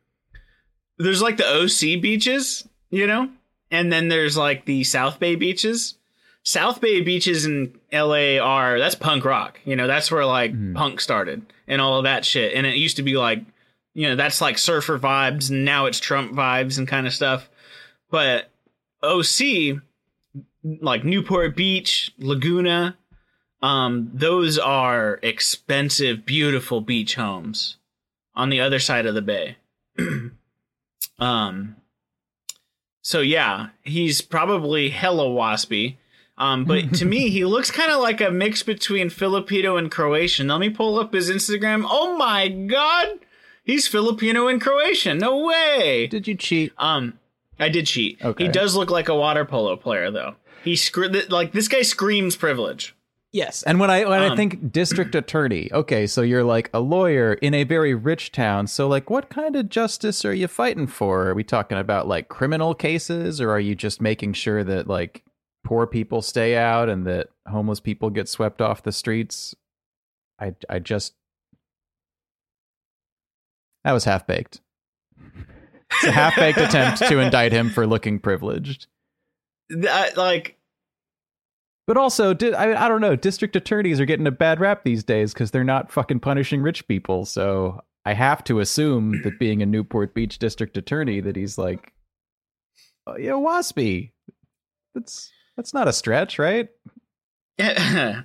there's 0.97 1.21
like 1.21 1.37
the 1.37 1.45
OC 1.45 2.01
beaches, 2.01 2.67
you 2.89 3.07
know, 3.07 3.29
and 3.71 3.91
then 3.91 4.07
there's 4.07 4.37
like 4.37 4.65
the 4.65 4.83
South 4.83 5.19
Bay 5.19 5.35
beaches. 5.35 5.95
South 6.43 6.81
Bay 6.81 7.01
beaches 7.01 7.45
in 7.45 7.73
LA 7.91 8.37
are 8.37 8.77
that's 8.77 8.95
punk 8.95 9.23
rock, 9.25 9.59
you 9.65 9.75
know, 9.75 9.87
that's 9.87 10.11
where 10.11 10.25
like 10.25 10.53
Mhm. 10.53 10.75
punk 10.75 10.99
started 10.99 11.45
and 11.67 11.79
all 11.81 11.97
of 11.97 12.03
that 12.03 12.25
shit. 12.25 12.53
And 12.53 12.67
it 12.67 12.75
used 12.75 12.97
to 12.97 13.03
be 13.03 13.15
like, 13.17 13.43
you 13.93 14.07
know, 14.09 14.15
that's 14.15 14.41
like 14.41 14.57
surfer 14.57 14.99
vibes, 14.99 15.49
and 15.49 15.63
now 15.63 15.85
it's 15.85 15.99
Trump 15.99 16.33
vibes 16.33 16.77
and 16.77 16.87
kind 16.87 17.07
of 17.07 17.13
stuff. 17.13 17.49
But 18.09 18.49
OC, 19.01 19.79
like 20.81 21.03
Newport 21.05 21.55
Beach, 21.55 22.11
Laguna, 22.17 22.97
um, 23.61 24.11
those 24.13 24.57
are 24.59 25.19
expensive, 25.21 26.25
beautiful 26.25 26.81
beach 26.81 27.15
homes 27.15 27.77
on 28.35 28.49
the 28.49 28.59
other 28.59 28.79
side 28.79 29.05
of 29.05 29.13
the 29.15 29.21
bay. 29.21 29.57
um, 31.19 31.75
so 33.01 33.19
yeah, 33.21 33.69
he's 33.83 34.21
probably 34.21 34.89
hella 34.89 35.25
waspy. 35.27 35.95
Um, 36.37 36.65
but 36.65 36.93
to 36.95 37.05
me, 37.05 37.29
he 37.29 37.45
looks 37.45 37.69
kind 37.71 37.91
of 37.91 38.01
like 38.01 38.21
a 38.21 38.31
mix 38.31 38.63
between 38.63 39.09
Filipino 39.09 39.77
and 39.77 39.91
Croatian. 39.91 40.47
Let 40.47 40.59
me 40.59 40.69
pull 40.69 40.99
up 40.99 41.13
his 41.13 41.29
Instagram. 41.29 41.85
Oh 41.89 42.17
my 42.17 42.47
god, 42.47 43.19
he's 43.63 43.87
Filipino 43.87 44.47
and 44.47 44.59
Croatian. 44.61 45.17
No 45.19 45.37
way. 45.45 46.07
Did 46.07 46.27
you 46.27 46.35
cheat? 46.35 46.73
Um, 46.77 47.19
I 47.59 47.69
did 47.69 47.85
cheat. 47.87 48.23
Okay. 48.23 48.45
He 48.45 48.51
does 48.51 48.75
look 48.75 48.89
like 48.89 49.09
a 49.09 49.15
water 49.15 49.45
polo 49.45 49.75
player, 49.75 50.09
though. 50.09 50.35
He 50.63 50.75
scre- 50.75 51.07
th- 51.07 51.29
like 51.29 51.51
this 51.51 51.67
guy 51.67 51.81
screams 51.81 52.35
privilege. 52.35 52.95
Yes. 53.31 53.63
And 53.63 53.79
when 53.79 53.89
I 53.89 54.05
when 54.05 54.21
I 54.21 54.27
Um, 54.27 54.37
think 54.37 54.71
district 54.71 55.15
attorney, 55.15 55.67
okay, 55.73 56.05
so 56.07 56.21
you're 56.21 56.43
like 56.43 56.69
a 56.73 56.79
lawyer 56.79 57.33
in 57.33 57.53
a 57.55 57.63
very 57.63 57.95
rich 57.95 58.31
town. 58.31 58.67
So 58.67 58.87
like 58.87 59.09
what 59.09 59.29
kind 59.29 59.55
of 59.55 59.69
justice 59.69 60.23
are 60.23 60.33
you 60.35 60.47
fighting 60.47 60.85
for? 60.87 61.27
Are 61.29 61.33
we 61.33 61.43
talking 61.43 61.77
about 61.79 62.07
like 62.07 62.27
criminal 62.29 62.75
cases 62.75 63.41
or 63.41 63.49
are 63.49 63.59
you 63.59 63.73
just 63.73 64.01
making 64.01 64.33
sure 64.33 64.63
that 64.63 64.87
like 64.87 65.23
poor 65.63 65.87
people 65.87 66.21
stay 66.21 66.55
out 66.57 66.89
and 66.89 67.05
that 67.07 67.29
homeless 67.47 67.79
people 67.79 68.09
get 68.09 68.27
swept 68.29 68.61
off 68.61 68.83
the 68.83 68.91
streets? 68.91 69.55
I 70.39 70.55
I 70.69 70.79
just 70.79 71.13
That 73.83 73.91
was 73.93 74.05
half 74.05 74.25
baked. 74.27 74.61
It's 75.91 76.03
a 76.05 76.11
half 76.11 76.35
baked 76.35 76.57
attempt 76.59 76.99
to 77.07 77.19
indict 77.25 77.51
him 77.51 77.69
for 77.69 77.85
looking 77.85 78.19
privileged. 78.19 78.87
Th- 79.71 79.85
I- 79.85 80.13
like, 80.15 80.57
But 81.85 81.97
also, 81.97 82.33
di- 82.33 82.53
I, 82.53 82.85
I 82.85 82.87
don't 82.89 83.01
know. 83.01 83.15
District 83.15 83.55
attorneys 83.55 83.99
are 83.99 84.05
getting 84.05 84.25
a 84.27 84.31
bad 84.31 84.59
rap 84.59 84.83
these 84.83 85.03
days 85.03 85.33
because 85.33 85.51
they're 85.51 85.63
not 85.63 85.91
fucking 85.91 86.21
punishing 86.21 86.61
rich 86.61 86.87
people. 86.87 87.25
So 87.25 87.81
I 88.05 88.13
have 88.13 88.43
to 88.45 88.59
assume 88.59 89.21
that 89.23 89.37
being 89.39 89.61
a 89.61 89.65
Newport 89.67 90.13
Beach 90.15 90.39
district 90.39 90.77
attorney, 90.77 91.19
that 91.21 91.35
he's 91.35 91.57
like, 91.57 91.93
oh, 93.05 93.17
yeah, 93.17 93.31
waspy. 93.33 94.11
That's 94.95 95.29
that's 95.55 95.73
not 95.73 95.87
a 95.87 95.93
stretch, 95.93 96.39
right? 96.39 96.69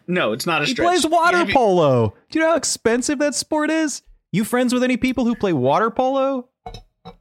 no, 0.07 0.33
it's 0.33 0.47
not 0.47 0.63
a 0.63 0.67
stretch. 0.67 0.69
He 0.69 0.75
plays 0.75 1.07
water 1.07 1.45
you- 1.45 1.53
polo. 1.53 2.15
Do 2.31 2.39
you 2.39 2.45
know 2.45 2.51
how 2.53 2.57
expensive 2.57 3.19
that 3.19 3.35
sport 3.35 3.71
is? 3.71 4.03
You 4.33 4.45
friends 4.45 4.75
with 4.75 4.83
any 4.83 4.97
people 4.97 5.25
who 5.25 5.35
play 5.35 5.53
water 5.53 5.91
polo? 5.91 6.49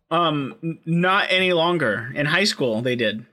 Um, 0.10 0.80
not 0.86 1.28
any 1.30 1.54
longer. 1.54 2.12
In 2.16 2.26
high 2.26 2.44
school, 2.44 2.82
they 2.82 2.96
did. 2.96 3.26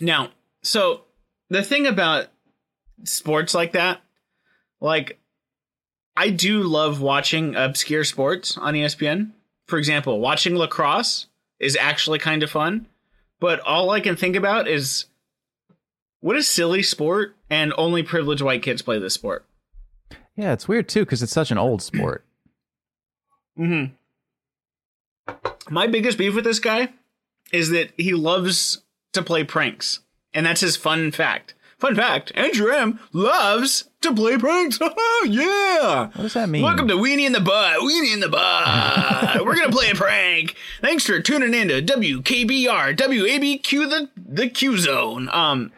Now, 0.00 0.30
so 0.62 1.02
the 1.50 1.62
thing 1.62 1.86
about 1.86 2.26
sports 3.04 3.54
like 3.54 3.72
that, 3.72 4.00
like, 4.80 5.18
I 6.16 6.30
do 6.30 6.62
love 6.62 7.00
watching 7.00 7.56
obscure 7.56 8.04
sports 8.04 8.56
on 8.56 8.74
ESPN. 8.74 9.32
For 9.66 9.78
example, 9.78 10.20
watching 10.20 10.56
lacrosse 10.56 11.26
is 11.58 11.76
actually 11.76 12.18
kind 12.18 12.42
of 12.42 12.50
fun, 12.50 12.86
but 13.40 13.60
all 13.60 13.90
I 13.90 14.00
can 14.00 14.16
think 14.16 14.36
about 14.36 14.68
is 14.68 15.06
what 16.24 16.36
a 16.36 16.42
silly 16.42 16.82
sport, 16.82 17.36
and 17.50 17.74
only 17.76 18.02
privileged 18.02 18.40
white 18.40 18.62
kids 18.62 18.80
play 18.80 18.98
this 18.98 19.12
sport. 19.12 19.44
Yeah, 20.34 20.54
it's 20.54 20.66
weird 20.66 20.88
too 20.88 21.00
because 21.00 21.22
it's 21.22 21.34
such 21.34 21.50
an 21.50 21.58
old 21.58 21.82
sport. 21.82 22.24
hmm 23.58 23.84
My 25.68 25.86
biggest 25.86 26.16
beef 26.16 26.34
with 26.34 26.44
this 26.44 26.60
guy 26.60 26.94
is 27.52 27.68
that 27.70 27.90
he 27.98 28.14
loves 28.14 28.82
to 29.12 29.22
play 29.22 29.44
pranks, 29.44 30.00
and 30.32 30.46
that's 30.46 30.62
his 30.62 30.78
fun 30.78 31.10
fact. 31.10 31.52
fun 31.76 31.94
fact: 31.94 32.32
Andrew 32.34 32.72
M 32.72 33.00
loves 33.12 33.90
to 34.00 34.14
play 34.14 34.38
pranks. 34.38 34.78
yeah. 35.26 36.06
What 36.06 36.22
does 36.22 36.32
that 36.32 36.48
mean? 36.48 36.62
Welcome 36.62 36.88
to 36.88 36.94
Weenie 36.94 37.26
in 37.26 37.32
the 37.32 37.40
Butt. 37.40 37.80
Weenie 37.80 38.14
in 38.14 38.20
the 38.20 38.30
Butt. 38.30 39.44
We're 39.44 39.56
gonna 39.56 39.70
play 39.70 39.90
a 39.90 39.94
prank. 39.94 40.56
Thanks 40.80 41.04
for 41.04 41.20
tuning 41.20 41.52
in 41.52 41.68
to 41.68 41.82
WKBR 41.82 42.96
WABQ 42.96 43.90
the 43.90 44.08
the 44.16 44.48
Q 44.48 44.78
Zone. 44.78 45.28
Um, 45.30 45.70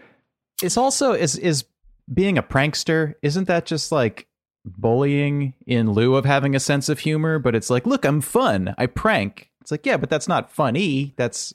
it's 0.62 0.76
also 0.76 1.12
is 1.12 1.36
is 1.36 1.64
being 2.12 2.38
a 2.38 2.42
prankster. 2.42 3.14
Isn't 3.22 3.48
that 3.48 3.66
just 3.66 3.92
like 3.92 4.26
bullying 4.64 5.54
in 5.66 5.92
lieu 5.92 6.16
of 6.16 6.24
having 6.24 6.54
a 6.54 6.60
sense 6.60 6.88
of 6.88 7.00
humor? 7.00 7.38
But 7.38 7.54
it's 7.54 7.70
like, 7.70 7.86
look, 7.86 8.04
I'm 8.04 8.20
fun. 8.20 8.74
I 8.78 8.86
prank. 8.86 9.50
It's 9.60 9.70
like, 9.70 9.86
yeah, 9.86 9.96
but 9.96 10.10
that's 10.10 10.28
not 10.28 10.50
funny. 10.50 11.14
That's 11.16 11.54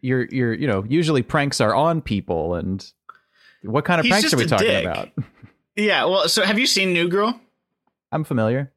you're 0.00 0.26
you're 0.30 0.52
you 0.52 0.66
know 0.66 0.84
usually 0.88 1.22
pranks 1.22 1.60
are 1.60 1.74
on 1.74 2.02
people 2.02 2.54
and 2.54 2.92
what 3.62 3.84
kind 3.84 3.98
of 3.98 4.04
He's 4.04 4.12
pranks 4.12 4.34
are 4.34 4.36
we 4.36 4.46
talking 4.46 4.66
dick. 4.66 4.84
about? 4.84 5.08
yeah. 5.76 6.04
Well, 6.04 6.28
so 6.28 6.42
have 6.42 6.58
you 6.58 6.66
seen 6.66 6.92
New 6.92 7.08
Girl? 7.08 7.40
I'm 8.12 8.24
familiar. 8.24 8.72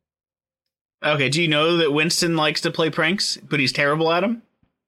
Okay. 1.03 1.29
Do 1.29 1.41
you 1.41 1.47
know 1.47 1.77
that 1.77 1.91
Winston 1.91 2.35
likes 2.35 2.61
to 2.61 2.71
play 2.71 2.89
pranks, 2.89 3.37
but 3.37 3.59
he's 3.59 3.71
terrible 3.73 4.11
at 4.11 4.21
them? 4.21 4.41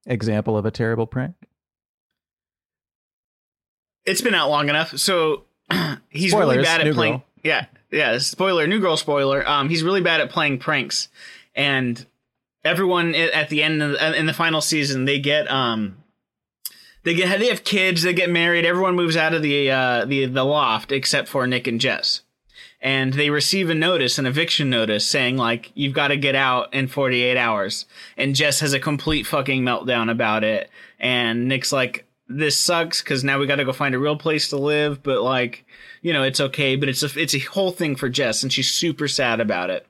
Example 0.06 0.56
of 0.56 0.64
a 0.64 0.70
terrible 0.70 1.06
prank. 1.06 1.34
It's 4.04 4.20
been 4.20 4.34
out 4.34 4.50
long 4.50 4.68
enough. 4.68 4.96
So 4.98 5.44
he's 6.08 6.32
really 6.32 6.62
bad 6.62 6.86
at 6.86 6.94
playing. 6.94 7.14
Girl. 7.14 7.24
Yeah, 7.42 7.66
yeah. 7.90 8.18
Spoiler, 8.18 8.66
new 8.66 8.80
girl. 8.80 8.96
Spoiler. 8.96 9.46
Um, 9.48 9.68
he's 9.68 9.82
really 9.82 10.00
bad 10.00 10.20
at 10.20 10.30
playing 10.30 10.58
pranks, 10.58 11.08
and 11.54 12.04
everyone 12.64 13.14
at 13.14 13.48
the 13.48 13.62
end 13.62 13.82
of 13.82 13.92
the, 13.92 14.18
in 14.18 14.26
the 14.26 14.32
final 14.32 14.60
season 14.60 15.04
they 15.04 15.18
get 15.18 15.50
um. 15.50 15.96
They 17.02 17.14
get 17.14 17.38
they 17.38 17.48
have 17.48 17.64
kids. 17.64 18.02
They 18.02 18.12
get 18.12 18.28
married. 18.28 18.66
Everyone 18.66 18.94
moves 18.94 19.16
out 19.16 19.32
of 19.32 19.40
the 19.42 19.70
uh, 19.70 20.04
the 20.04 20.26
the 20.26 20.44
loft 20.44 20.92
except 20.92 21.28
for 21.28 21.46
Nick 21.46 21.66
and 21.66 21.80
Jess, 21.80 22.20
and 22.82 23.14
they 23.14 23.30
receive 23.30 23.70
a 23.70 23.74
notice, 23.74 24.18
an 24.18 24.26
eviction 24.26 24.68
notice, 24.68 25.06
saying 25.06 25.38
like 25.38 25.72
you've 25.74 25.94
got 25.94 26.08
to 26.08 26.18
get 26.18 26.34
out 26.34 26.74
in 26.74 26.88
48 26.88 27.38
hours. 27.38 27.86
And 28.18 28.34
Jess 28.34 28.60
has 28.60 28.74
a 28.74 28.78
complete 28.78 29.26
fucking 29.26 29.62
meltdown 29.62 30.10
about 30.10 30.44
it, 30.44 30.68
and 30.98 31.48
Nick's 31.48 31.72
like, 31.72 32.04
"This 32.30 32.56
sucks 32.56 33.02
because 33.02 33.24
now 33.24 33.38
we 33.38 33.46
got 33.46 33.56
to 33.56 33.64
go 33.64 33.72
find 33.72 33.94
a 33.94 33.98
real 33.98 34.16
place 34.16 34.48
to 34.48 34.56
live." 34.56 35.02
But 35.02 35.22
like, 35.22 35.64
you 36.02 36.12
know, 36.12 36.22
it's 36.22 36.40
okay. 36.40 36.76
But 36.76 36.88
it's 36.88 37.02
a 37.02 37.20
it's 37.20 37.34
a 37.34 37.40
whole 37.40 37.72
thing 37.72 37.96
for 37.96 38.08
Jess, 38.08 38.42
and 38.42 38.52
she's 38.52 38.72
super 38.72 39.08
sad 39.08 39.40
about 39.40 39.70
it. 39.70 39.86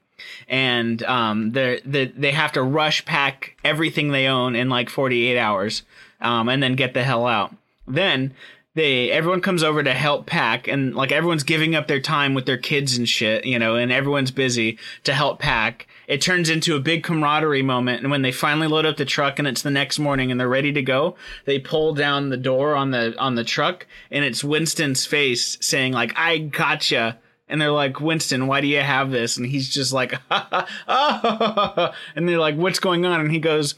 And 0.49 1.03
um, 1.05 1.53
they 1.53 1.81
they 1.85 2.07
they 2.07 2.33
have 2.33 2.53
to 2.53 2.63
rush 2.63 3.05
pack 3.05 3.57
everything 3.65 4.09
they 4.09 4.27
own 4.27 4.57
in 4.57 4.69
like 4.69 4.91
48 4.91 5.39
hours, 5.39 5.83
um, 6.21 6.49
and 6.49 6.63
then 6.63 6.75
get 6.75 6.95
the 6.95 7.05
hell 7.05 7.27
out. 7.27 7.55
Then 7.87 8.35
they 8.75 9.11
everyone 9.11 9.41
comes 9.41 9.63
over 9.63 9.83
to 9.83 9.93
help 9.93 10.27
pack 10.27 10.69
and 10.69 10.95
like 10.95 11.13
everyone's 11.13 11.43
giving 11.43 11.75
up 11.75 11.89
their 11.89 12.01
time 12.01 12.35
with 12.35 12.47
their 12.47 12.59
kids 12.59 12.97
and 12.97 13.09
shit, 13.09 13.45
you 13.45 13.59
know, 13.59 13.77
and 13.77 13.91
everyone's 13.93 14.31
busy 14.31 14.79
to 15.05 15.13
help 15.13 15.39
pack. 15.39 15.87
It 16.11 16.21
turns 16.21 16.51
into 16.51 16.75
a 16.75 16.81
big 16.81 17.05
camaraderie 17.05 17.63
moment 17.63 18.03
and 18.03 18.11
when 18.11 18.23
they 18.23 18.33
finally 18.33 18.67
load 18.67 18.85
up 18.85 18.97
the 18.97 19.05
truck 19.05 19.39
and 19.39 19.47
it's 19.47 19.63
the 19.63 19.71
next 19.71 20.01
morning 20.01 20.33
and 20.33 20.41
they're 20.41 20.49
ready 20.49 20.73
to 20.73 20.83
go, 20.83 21.15
they 21.45 21.61
pull 21.61 21.95
down 21.95 22.31
the 22.31 22.37
door 22.37 22.75
on 22.75 22.91
the 22.91 23.17
on 23.17 23.37
the 23.37 23.45
truck 23.45 23.87
and 24.11 24.25
it's 24.25 24.43
Winston's 24.43 25.07
face 25.07 25.57
saying 25.61 25.93
like 25.93 26.13
I 26.17 26.39
gotcha 26.39 27.17
and 27.49 27.61
they're 27.61 27.71
like, 27.71 28.01
Winston, 28.01 28.49
why 28.49 28.61
do 28.61 28.67
you 28.67 28.81
have 28.81 29.13
this? 29.13 29.37
And 29.37 29.47
he's 29.47 29.69
just 29.69 29.93
like, 29.93 30.15
oh. 30.31 31.93
and 32.17 32.29
they're 32.29 32.41
like, 32.41 32.57
what's 32.57 32.81
going 32.81 33.07
on? 33.07 33.21
And 33.21 33.31
he 33.31 33.39
goes, 33.39 33.77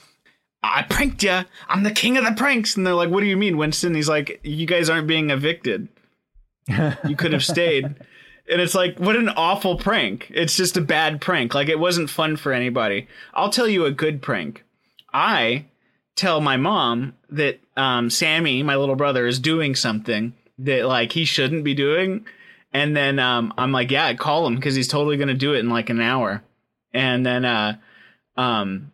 I 0.62 0.82
pranked 0.82 1.22
you. 1.22 1.40
I'm 1.68 1.82
the 1.82 1.90
king 1.90 2.16
of 2.16 2.24
the 2.24 2.32
pranks. 2.32 2.76
And 2.76 2.86
they're 2.86 2.94
like, 2.94 3.10
what 3.10 3.20
do 3.20 3.26
you 3.26 3.36
mean, 3.36 3.58
Winston? 3.58 3.94
He's 3.94 4.08
like, 4.08 4.40
you 4.42 4.66
guys 4.66 4.88
aren't 4.88 5.06
being 5.06 5.30
evicted. 5.30 5.88
You 6.68 7.16
could 7.16 7.32
have 7.32 7.44
stayed. 7.44 7.96
And 8.48 8.60
it's 8.60 8.74
like, 8.74 8.98
what 8.98 9.16
an 9.16 9.28
awful 9.28 9.76
prank. 9.76 10.30
It's 10.34 10.56
just 10.56 10.76
a 10.76 10.80
bad 10.80 11.20
prank. 11.20 11.54
Like, 11.54 11.68
it 11.68 11.78
wasn't 11.78 12.10
fun 12.10 12.36
for 12.36 12.52
anybody. 12.52 13.06
I'll 13.32 13.50
tell 13.50 13.68
you 13.68 13.84
a 13.84 13.92
good 13.92 14.20
prank. 14.20 14.64
I 15.14 15.66
tell 16.16 16.40
my 16.40 16.56
mom 16.56 17.14
that 17.30 17.60
um, 17.76 18.10
Sammy, 18.10 18.62
my 18.62 18.76
little 18.76 18.96
brother, 18.96 19.26
is 19.26 19.38
doing 19.38 19.74
something 19.74 20.34
that, 20.58 20.86
like, 20.86 21.12
he 21.12 21.24
shouldn't 21.24 21.64
be 21.64 21.74
doing. 21.74 22.26
And 22.72 22.96
then 22.96 23.18
um, 23.18 23.54
I'm 23.56 23.70
like, 23.70 23.90
yeah, 23.90 24.12
call 24.14 24.46
him 24.46 24.56
because 24.56 24.74
he's 24.74 24.88
totally 24.88 25.16
going 25.16 25.28
to 25.28 25.34
do 25.34 25.54
it 25.54 25.60
in 25.60 25.68
like 25.68 25.90
an 25.90 26.00
hour. 26.00 26.42
And 26.92 27.24
then 27.24 27.44
uh, 27.44 27.76
um, 28.36 28.92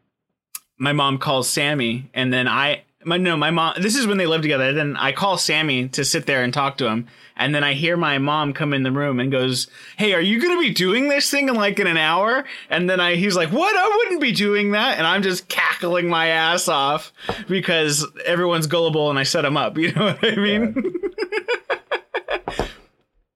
my 0.78 0.92
mom 0.92 1.18
calls 1.18 1.48
Sammy, 1.48 2.10
and 2.12 2.32
then 2.32 2.48
I 2.48 2.82
my 3.08 3.16
no 3.16 3.36
my 3.36 3.50
mom. 3.50 3.74
This 3.80 3.96
is 3.96 4.06
when 4.06 4.18
they 4.18 4.26
live 4.26 4.42
together. 4.42 4.72
Then 4.72 4.96
I 4.96 5.12
call 5.12 5.38
Sammy 5.38 5.88
to 5.90 6.04
sit 6.04 6.26
there 6.26 6.42
and 6.42 6.52
talk 6.52 6.76
to 6.78 6.88
him, 6.88 7.06
and 7.36 7.54
then 7.54 7.64
I 7.64 7.72
hear 7.72 7.96
my 7.96 8.18
mom 8.18 8.52
come 8.52 8.72
in 8.74 8.82
the 8.82 8.92
room 8.92 9.18
and 9.18 9.32
goes, 9.32 9.68
"Hey, 9.96 10.12
are 10.12 10.20
you 10.20 10.40
going 10.40 10.54
to 10.54 10.60
be 10.60 10.72
doing 10.72 11.08
this 11.08 11.30
thing 11.30 11.48
in 11.48 11.54
like 11.54 11.80
in 11.80 11.86
an 11.86 11.96
hour?" 11.96 12.44
And 12.70 12.88
then 12.88 13.00
I 13.00 13.16
he's 13.16 13.36
like, 13.36 13.50
"What? 13.50 13.74
I 13.76 13.96
wouldn't 13.96 14.20
be 14.20 14.32
doing 14.32 14.72
that." 14.72 14.98
And 14.98 15.06
I'm 15.06 15.22
just 15.22 15.48
cackling 15.48 16.08
my 16.08 16.28
ass 16.28 16.68
off 16.68 17.12
because 17.48 18.06
everyone's 18.26 18.66
gullible, 18.66 19.10
and 19.10 19.18
I 19.18 19.22
set 19.24 19.44
him 19.44 19.56
up. 19.56 19.76
You 19.88 19.92
know 19.92 20.04
what 20.06 20.18
I 20.22 20.36
mean? 20.36 20.74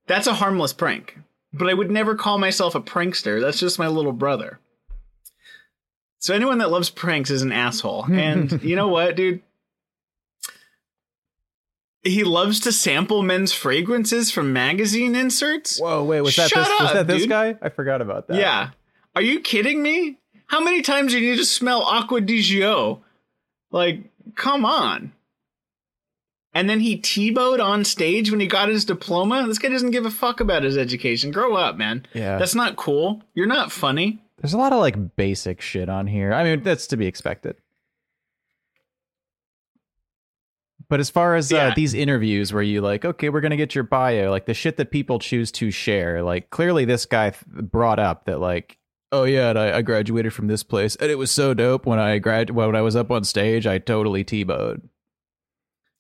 That's 0.06 0.26
a 0.26 0.35
harmless 0.35 0.74
prank, 0.74 1.18
but 1.54 1.70
I 1.70 1.74
would 1.74 1.90
never 1.90 2.14
call 2.14 2.37
myself 2.37 2.74
a 2.74 2.80
prankster. 2.80 3.40
That's 3.40 3.58
just 3.58 3.78
my 3.78 3.87
little 3.87 4.12
brother. 4.12 4.61
So 6.22 6.35
anyone 6.35 6.58
that 6.58 6.70
loves 6.70 6.88
pranks 6.88 7.30
is 7.30 7.42
an 7.42 7.50
asshole. 7.50 8.04
And 8.04 8.62
you 8.62 8.76
know 8.76 8.87
what, 8.88 9.16
dude? 9.16 9.42
He 12.02 12.24
loves 12.24 12.58
to 12.60 12.72
sample 12.72 13.22
men's 13.22 13.52
fragrances 13.52 14.30
from 14.30 14.52
magazine 14.52 15.14
inserts. 15.14 15.78
Whoa, 15.78 16.02
wait, 16.02 16.20
was 16.20 16.34
that 16.36 16.50
Shut 16.50 16.66
this, 16.66 16.80
was 16.80 16.88
up, 16.88 16.94
that 16.94 17.06
this 17.06 17.26
guy? 17.26 17.56
I 17.62 17.68
forgot 17.68 18.02
about 18.02 18.26
that. 18.28 18.38
Yeah. 18.38 18.70
Are 19.14 19.22
you 19.22 19.40
kidding 19.40 19.82
me? 19.82 20.18
How 20.46 20.60
many 20.60 20.82
times 20.82 21.12
do 21.12 21.20
you 21.20 21.30
need 21.30 21.38
to 21.38 21.44
smell 21.44 21.88
Acqua 21.88 22.20
di 22.20 22.40
Gio? 22.40 23.00
Like, 23.70 24.10
come 24.34 24.64
on. 24.64 25.12
And 26.54 26.68
then 26.68 26.80
he 26.80 26.98
Tebowed 26.98 27.64
on 27.64 27.84
stage 27.84 28.30
when 28.30 28.40
he 28.40 28.46
got 28.46 28.68
his 28.68 28.84
diploma. 28.84 29.46
This 29.46 29.58
guy 29.58 29.68
doesn't 29.68 29.92
give 29.92 30.04
a 30.04 30.10
fuck 30.10 30.40
about 30.40 30.64
his 30.64 30.76
education. 30.76 31.30
Grow 31.30 31.54
up, 31.54 31.76
man. 31.76 32.04
Yeah. 32.12 32.36
That's 32.36 32.54
not 32.54 32.76
cool. 32.76 33.22
You're 33.34 33.46
not 33.46 33.72
funny. 33.72 34.22
There's 34.38 34.52
a 34.52 34.58
lot 34.58 34.72
of 34.72 34.80
like 34.80 35.16
basic 35.16 35.60
shit 35.60 35.88
on 35.88 36.06
here. 36.08 36.34
I 36.34 36.44
mean, 36.44 36.62
that's 36.62 36.88
to 36.88 36.96
be 36.96 37.06
expected. 37.06 37.56
But 40.92 41.00
as 41.00 41.09
far 41.09 41.37
as 41.37 41.50
uh, 41.50 41.72
these 41.74 41.94
interviews 41.94 42.52
where 42.52 42.62
you 42.62 42.83
like, 42.83 43.07
okay, 43.07 43.31
we're 43.31 43.40
gonna 43.40 43.57
get 43.57 43.74
your 43.74 43.83
bio, 43.83 44.31
like 44.31 44.44
the 44.44 44.52
shit 44.52 44.76
that 44.76 44.90
people 44.90 45.18
choose 45.18 45.50
to 45.52 45.70
share, 45.70 46.22
like 46.22 46.50
clearly 46.50 46.85
this 46.85 47.07
guy 47.07 47.31
th- 47.31 47.44
brought 47.46 47.98
up 47.98 48.26
that 48.26 48.40
like, 48.40 48.76
oh 49.11 49.24
yeah, 49.24 49.48
and 49.48 49.59
I, 49.59 49.78
I 49.78 49.81
graduated 49.81 50.35
from 50.35 50.48
this 50.48 50.62
place, 50.62 50.94
and 50.96 51.11
it 51.11 51.14
was 51.14 51.31
so 51.31 51.55
dope 51.55 51.87
when 51.87 51.98
I 51.98 52.18
grad 52.18 52.50
when 52.50 52.76
I 52.76 52.83
was 52.83 52.94
up 52.94 53.11
on 53.11 53.24
stage, 53.24 53.66
I 53.66 53.78
totally 53.78 54.22
Tebowed. 54.22 54.83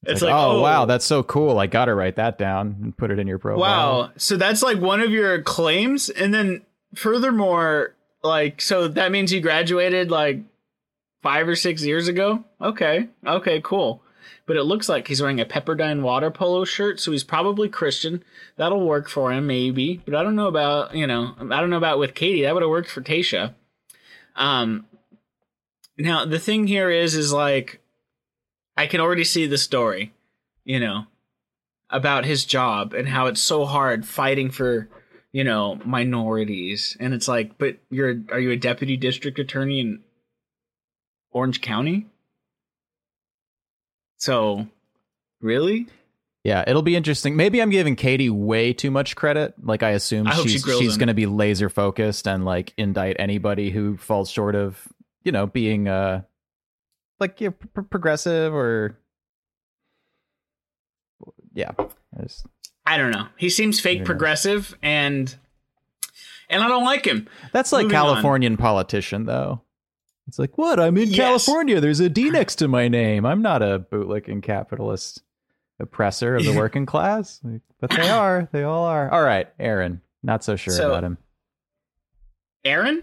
It's 0.02 0.20
like, 0.20 0.30
like, 0.30 0.38
oh, 0.38 0.58
oh, 0.58 0.60
wow, 0.60 0.84
that's 0.84 1.06
so 1.06 1.22
cool. 1.22 1.58
I 1.58 1.68
gotta 1.68 1.94
write 1.94 2.16
that 2.16 2.36
down 2.36 2.76
and 2.82 2.94
put 2.94 3.10
it 3.10 3.18
in 3.18 3.26
your 3.26 3.38
profile. 3.38 3.62
Wow. 3.62 4.10
So 4.18 4.36
that's 4.36 4.62
like 4.62 4.78
one 4.78 5.00
of 5.00 5.10
your 5.10 5.40
claims. 5.40 6.10
And 6.10 6.34
then 6.34 6.66
furthermore, 6.94 7.94
like, 8.22 8.60
so 8.60 8.88
that 8.88 9.10
means 9.10 9.32
you 9.32 9.40
graduated 9.40 10.10
like 10.10 10.40
five 11.22 11.48
or 11.48 11.56
six 11.56 11.82
years 11.82 12.08
ago? 12.08 12.44
Okay. 12.60 13.08
Okay, 13.26 13.62
cool. 13.64 14.02
But 14.44 14.56
it 14.56 14.64
looks 14.64 14.88
like 14.88 15.08
he's 15.08 15.20
wearing 15.20 15.40
a 15.40 15.44
Pepperdine 15.44 16.02
water 16.02 16.30
polo 16.30 16.64
shirt, 16.64 16.98
so 16.98 17.12
he's 17.12 17.24
probably 17.24 17.68
Christian. 17.68 18.24
That'll 18.56 18.86
work 18.86 19.08
for 19.08 19.32
him, 19.32 19.46
maybe. 19.46 20.02
But 20.04 20.14
I 20.14 20.22
don't 20.22 20.36
know 20.36 20.48
about, 20.48 20.94
you 20.94 21.06
know, 21.06 21.34
I 21.38 21.60
don't 21.60 21.70
know 21.70 21.76
about 21.76 21.98
with 21.98 22.14
Katie. 22.14 22.42
That 22.42 22.54
would 22.54 22.62
have 22.62 22.70
worked 22.70 22.90
for 22.90 23.02
Tayshia. 23.02 23.54
Um, 24.34 24.86
now 25.96 26.24
the 26.24 26.38
thing 26.38 26.66
here 26.66 26.90
is, 26.90 27.14
is 27.14 27.32
like, 27.32 27.80
I 28.76 28.86
can 28.86 29.00
already 29.00 29.24
see 29.24 29.46
the 29.46 29.58
story, 29.58 30.12
you 30.64 30.80
know, 30.80 31.06
about 31.92 32.24
his 32.24 32.44
job 32.44 32.94
and 32.94 33.08
how 33.08 33.26
it's 33.26 33.40
so 33.40 33.64
hard 33.64 34.06
fighting 34.06 34.50
for 34.50 34.88
you 35.30 35.44
know 35.44 35.78
minorities 35.84 36.96
and 37.00 37.14
it's 37.14 37.28
like 37.28 37.56
but 37.58 37.76
you're 37.90 38.16
are 38.30 38.40
you 38.40 38.50
a 38.50 38.56
deputy 38.56 38.96
district 38.96 39.38
attorney 39.38 39.80
in 39.80 40.00
orange 41.30 41.60
county 41.60 42.06
so 44.22 44.66
really 45.40 45.88
Yeah, 46.44 46.62
it'll 46.66 46.82
be 46.82 46.94
interesting. 46.96 47.34
Maybe 47.36 47.60
I'm 47.60 47.70
giving 47.70 47.96
Katie 47.96 48.30
way 48.30 48.72
too 48.72 48.90
much 48.90 49.16
credit. 49.16 49.54
Like 49.62 49.82
I 49.82 49.90
assume 49.90 50.26
I 50.28 50.34
hope 50.34 50.46
she 50.46 50.58
she's 50.58 50.78
she's 50.78 50.96
going 50.96 51.08
to 51.08 51.14
be 51.14 51.26
laser 51.26 51.68
focused 51.68 52.26
and 52.28 52.44
like 52.44 52.72
indict 52.76 53.16
anybody 53.18 53.70
who 53.70 53.96
falls 53.96 54.30
short 54.30 54.54
of, 54.54 54.86
you 55.24 55.32
know, 55.32 55.46
being 55.46 55.88
uh 55.88 56.22
like 57.20 57.40
progressive 57.90 58.54
or 58.54 58.98
yeah. 61.52 61.72
I 61.78 62.22
just- 62.22 62.46
i 62.84 62.96
don't 62.98 63.12
know 63.12 63.26
he 63.36 63.48
seems 63.48 63.78
fake 63.78 64.04
progressive 64.04 64.74
and 64.82 65.36
and 66.50 66.60
i 66.64 66.66
don't 66.66 66.82
like 66.84 67.04
him 67.06 67.28
That's 67.52 67.70
like 67.70 67.84
Moving 67.84 67.96
on. 67.96 68.06
Californian 68.06 68.56
politician 68.56 69.24
though. 69.26 69.60
It's 70.32 70.38
like, 70.38 70.56
"What? 70.56 70.80
I'm 70.80 70.96
in 70.96 71.10
Yes. 71.10 71.16
California. 71.44 71.78
There's 71.78 72.00
a 72.00 72.08
D 72.08 72.30
next 72.38 72.56
to 72.56 72.68
my 72.68 72.88
name. 72.88 73.26
I'm 73.26 73.42
not 73.42 73.60
a 73.62 73.80
bootlicking 73.92 74.42
capitalist." 74.42 75.22
oppressor 75.78 76.36
of 76.36 76.44
the 76.44 76.52
working 76.54 76.86
class, 76.86 77.40
but 77.80 77.90
they 77.90 78.08
are. 78.08 78.48
They 78.52 78.62
all 78.62 78.84
are. 78.84 79.10
All 79.10 79.22
right, 79.22 79.48
Aaron. 79.58 80.00
Not 80.22 80.44
so 80.44 80.54
sure 80.56 80.72
So- 80.72 80.90
about 80.90 81.02
him. 81.04 81.18
Aaron? 82.64 83.02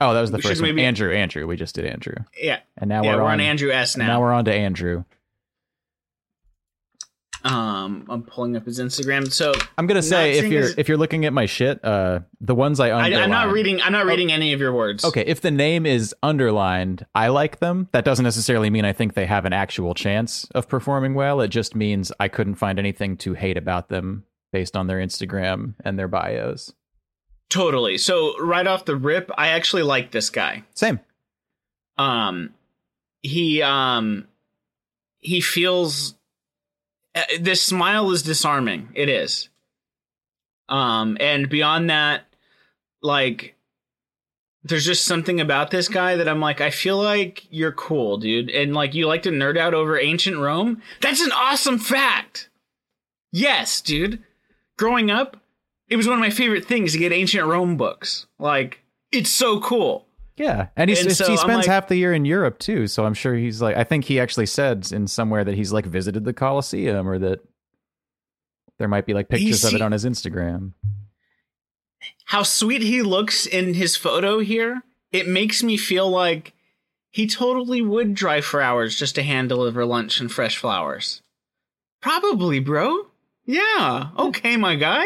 Oh, 0.00 0.14
that 0.14 0.20
was 0.22 0.30
the 0.30 0.38
we 0.38 0.42
first 0.42 0.60
one. 0.62 0.70
maybe- 0.70 0.84
Andrew. 0.84 1.12
Andrew. 1.12 1.46
We 1.46 1.56
just 1.56 1.74
did 1.74 1.84
Andrew, 1.84 2.14
Yeah. 2.40 2.60
and 2.78 2.88
now 2.88 3.02
yeah, 3.04 3.12
we're, 3.16 3.22
we're 3.22 3.28
on. 3.28 3.32
on 3.34 3.40
Andrew 3.40 3.70
S 3.70 3.96
now. 3.96 4.06
now 4.06 4.20
we're 4.20 4.32
on 4.32 4.46
to 4.46 4.52
Andrew. 4.54 5.04
Um, 7.44 8.06
I'm 8.08 8.22
pulling 8.22 8.56
up 8.56 8.64
his 8.66 8.78
Instagram. 8.78 9.32
So 9.32 9.52
I'm 9.76 9.86
gonna 9.86 10.02
say 10.02 10.38
if 10.38 10.44
you're 10.50 10.62
his- 10.62 10.74
if 10.78 10.88
you're 10.88 10.96
looking 10.98 11.24
at 11.24 11.32
my 11.32 11.46
shit, 11.46 11.84
uh, 11.84 12.20
the 12.40 12.54
ones 12.54 12.78
I 12.80 12.88
I, 12.90 13.02
underline. 13.04 13.22
I'm 13.24 13.30
not 13.30 13.50
reading. 13.52 13.80
I'm 13.82 13.92
not 13.92 14.04
Oh. 14.06 14.08
reading 14.08 14.30
any 14.32 14.52
of 14.52 14.60
your 14.60 14.72
words. 14.72 15.04
Okay, 15.04 15.22
if 15.26 15.40
the 15.40 15.50
name 15.50 15.84
is 15.86 16.14
underlined, 16.22 17.04
I 17.14 17.28
like 17.28 17.58
them. 17.60 17.88
That 17.92 18.04
doesn't 18.04 18.24
necessarily 18.24 18.70
mean 18.70 18.84
I 18.84 18.92
think 18.92 19.14
they 19.14 19.26
have 19.26 19.44
an 19.44 19.52
actual 19.52 19.94
chance 19.94 20.46
of 20.54 20.68
performing 20.68 21.14
well. 21.14 21.40
It 21.40 21.48
just 21.48 21.74
means 21.74 22.12
I 22.20 22.28
couldn't 22.28 22.54
find 22.56 22.78
anything 22.78 23.16
to 23.18 23.34
hate 23.34 23.56
about 23.56 23.88
them 23.88 24.24
based 24.52 24.76
on 24.76 24.86
their 24.86 24.98
Instagram 24.98 25.74
and 25.84 25.98
their 25.98 26.08
bios. 26.08 26.72
Totally. 27.50 27.98
So 27.98 28.38
right 28.40 28.66
off 28.66 28.84
the 28.86 28.96
rip, 28.96 29.30
I 29.36 29.48
actually 29.48 29.82
like 29.82 30.10
this 30.10 30.30
guy. 30.30 30.62
Same. 30.74 31.00
um 31.98 32.54
he 33.22 33.60
um 33.62 34.26
he 35.18 35.40
feels 35.40 36.14
this 37.40 37.62
smile 37.62 38.10
is 38.10 38.22
disarming. 38.22 38.88
It 38.94 39.08
is. 39.08 39.48
Um 40.68 41.16
and 41.20 41.48
beyond 41.48 41.90
that 41.90 42.24
like 43.02 43.56
there's 44.64 44.86
just 44.86 45.04
something 45.04 45.40
about 45.40 45.70
this 45.70 45.88
guy 45.88 46.16
that 46.16 46.28
I'm 46.28 46.40
like 46.40 46.60
I 46.60 46.70
feel 46.70 46.96
like 46.96 47.46
you're 47.50 47.72
cool 47.72 48.18
dude. 48.18 48.50
And 48.50 48.74
like 48.74 48.94
you 48.94 49.06
like 49.06 49.22
to 49.22 49.30
nerd 49.30 49.58
out 49.58 49.74
over 49.74 49.98
ancient 49.98 50.38
Rome? 50.38 50.80
That's 51.00 51.20
an 51.20 51.32
awesome 51.32 51.78
fact. 51.78 52.48
Yes 53.32 53.80
dude. 53.80 54.22
Growing 54.78 55.10
up 55.10 55.36
it 55.88 55.96
was 55.96 56.06
one 56.06 56.14
of 56.14 56.20
my 56.20 56.30
favorite 56.30 56.64
things 56.64 56.92
to 56.92 56.98
get 56.98 57.12
ancient 57.12 57.46
Rome 57.46 57.76
books. 57.76 58.26
Like 58.38 58.82
it's 59.10 59.30
so 59.30 59.60
cool 59.60 60.06
Yeah, 60.42 60.68
and, 60.76 60.90
he's, 60.90 61.00
And 61.04 61.16
so 61.16 61.30
he 61.30 61.36
spends 61.36 61.58
like- 61.58 61.66
half 61.66 61.86
the 61.88 61.96
year 61.96 62.12
in 62.12 62.24
Europe 62.24 62.58
too. 62.58 62.86
So 62.88 63.04
I'm 63.04 63.14
sure 63.14 63.34
he's 63.34 63.62
like. 63.62 63.76
I 63.76 63.84
think 63.84 64.04
he 64.04 64.18
actually 64.18 64.46
said 64.46 64.90
in 64.90 65.06
somewhere 65.06 65.44
that 65.44 65.54
he's 65.54 65.72
like 65.72 65.86
visited 65.86 66.24
the 66.24 66.32
Colosseum, 66.32 67.08
or 67.08 67.18
that 67.20 67.40
there 68.78 68.88
might 68.88 69.06
be 69.06 69.14
like 69.14 69.28
pictures 69.28 69.62
of 69.64 69.74
it 69.74 69.82
on 69.82 69.92
his 69.92 70.04
Instagram. 70.04 70.72
how 72.24 72.42
sweet 72.42 72.82
he 72.82 73.02
looks 73.02 73.46
in 73.46 73.74
his 73.74 73.94
photo 73.94 74.40
here, 74.40 74.82
it 75.12 75.28
makes 75.28 75.62
me 75.62 75.76
feel 75.76 76.10
like 76.10 76.54
he 77.10 77.26
totally 77.26 77.82
would 77.82 78.14
drive 78.14 78.44
for 78.44 78.60
hours 78.62 78.98
just 78.98 79.14
to 79.14 79.22
hand 79.22 79.48
deliver 79.50 79.84
lunch 79.84 80.18
and 80.18 80.32
fresh 80.32 80.56
flowers. 80.56 81.22
Probably, 82.00 82.58
bro. 82.58 83.06
Yeah. 83.44 84.08
Okay, 84.18 84.56
my 84.56 84.74
guy. 84.76 85.04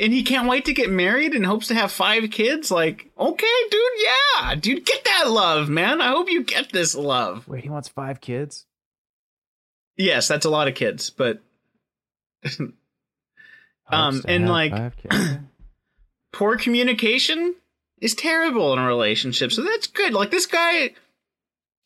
And 0.00 0.14
he 0.14 0.22
can't 0.22 0.48
wait 0.48 0.64
to 0.64 0.72
get 0.72 0.88
married 0.88 1.34
and 1.34 1.44
hopes 1.44 1.68
to 1.68 1.74
have 1.74 1.92
five 1.92 2.30
kids. 2.30 2.70
Like, 2.70 3.10
okay, 3.18 3.46
dude, 3.70 3.82
yeah. 3.98 4.54
Dude, 4.54 4.86
get 4.86 5.04
that 5.04 5.30
love, 5.30 5.68
man. 5.68 6.00
I 6.00 6.08
hope 6.08 6.30
you 6.30 6.42
get 6.42 6.72
this 6.72 6.94
love. 6.94 7.46
Wait, 7.46 7.64
he 7.64 7.68
wants 7.68 7.88
five 7.88 8.22
kids. 8.22 8.64
Yes, 9.98 10.26
that's 10.26 10.46
a 10.46 10.50
lot 10.50 10.68
of 10.68 10.74
kids, 10.74 11.10
but 11.10 11.42
Um, 13.92 14.22
and, 14.26 14.48
like- 14.48 14.72
poor 16.32 16.56
communication 16.56 17.56
is 18.00 18.14
terrible 18.14 18.72
in 18.72 18.78
a 18.78 18.86
relationship. 18.86 19.52
So 19.52 19.62
that's 19.62 19.86
good. 19.86 20.14
Like 20.14 20.30
this 20.30 20.46
guy, 20.46 20.94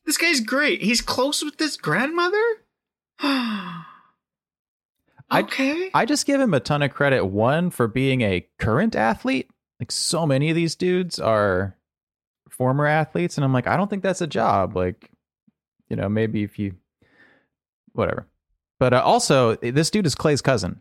this 0.06 0.18
guy's 0.18 0.38
great. 0.38 0.82
He's 0.82 1.00
close 1.00 1.42
with 1.42 1.56
this 1.56 1.76
grandmother. 1.76 2.44
okay. 5.40 5.90
I 5.94 6.04
just 6.04 6.26
give 6.26 6.40
him 6.40 6.54
a 6.54 6.60
ton 6.60 6.82
of 6.82 6.92
credit. 6.92 7.24
One 7.24 7.70
for 7.70 7.88
being 7.88 8.22
a 8.22 8.46
current 8.58 8.94
athlete. 8.96 9.50
Like 9.80 9.92
so 9.92 10.26
many 10.26 10.50
of 10.50 10.56
these 10.56 10.74
dudes 10.74 11.18
are 11.18 11.76
former 12.50 12.86
athletes, 12.86 13.36
and 13.36 13.44
I'm 13.44 13.52
like, 13.52 13.66
I 13.66 13.76
don't 13.76 13.90
think 13.90 14.02
that's 14.02 14.20
a 14.20 14.26
job. 14.26 14.76
Like, 14.76 15.10
you 15.88 15.96
know, 15.96 16.08
maybe 16.08 16.42
if 16.42 16.58
you, 16.58 16.74
whatever. 17.92 18.26
But 18.78 18.94
uh, 18.94 19.02
also, 19.02 19.56
this 19.56 19.90
dude 19.90 20.06
is 20.06 20.14
Clay's 20.14 20.42
cousin. 20.42 20.80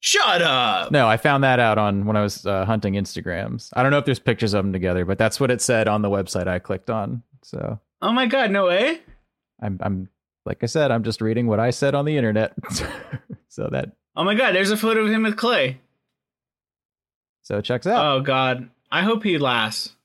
Shut 0.00 0.42
up. 0.42 0.90
No, 0.92 1.08
I 1.08 1.16
found 1.16 1.44
that 1.44 1.58
out 1.58 1.78
on 1.78 2.04
when 2.04 2.16
I 2.16 2.22
was 2.22 2.46
uh, 2.46 2.64
hunting 2.64 2.94
Instagrams. 2.94 3.70
I 3.72 3.82
don't 3.82 3.90
know 3.90 3.98
if 3.98 4.04
there's 4.04 4.18
pictures 4.18 4.54
of 4.54 4.64
them 4.64 4.72
together, 4.72 5.04
but 5.04 5.18
that's 5.18 5.40
what 5.40 5.50
it 5.50 5.60
said 5.60 5.88
on 5.88 6.02
the 6.02 6.10
website 6.10 6.46
I 6.46 6.58
clicked 6.58 6.90
on. 6.90 7.22
So 7.42 7.80
Oh 8.02 8.12
my 8.12 8.26
god, 8.26 8.50
no 8.50 8.66
way. 8.66 9.00
I'm, 9.60 9.78
I'm 9.80 10.08
like 10.46 10.62
I 10.62 10.66
said, 10.66 10.90
I'm 10.90 11.02
just 11.02 11.20
reading 11.20 11.46
what 11.46 11.60
I 11.60 11.70
said 11.70 11.94
on 11.94 12.04
the 12.04 12.16
internet. 12.16 12.54
so 13.48 13.68
that 13.72 13.90
Oh 14.14 14.24
my 14.24 14.34
god, 14.34 14.54
there's 14.54 14.70
a 14.70 14.76
photo 14.76 15.00
of 15.04 15.10
him 15.10 15.24
with 15.24 15.36
Clay. 15.36 15.80
so 17.42 17.58
it 17.58 17.64
checks 17.64 17.86
out. 17.86 18.04
Oh 18.04 18.20
god. 18.22 18.70
I 18.90 19.02
hope 19.02 19.24
he 19.24 19.36
lasts. 19.38 19.96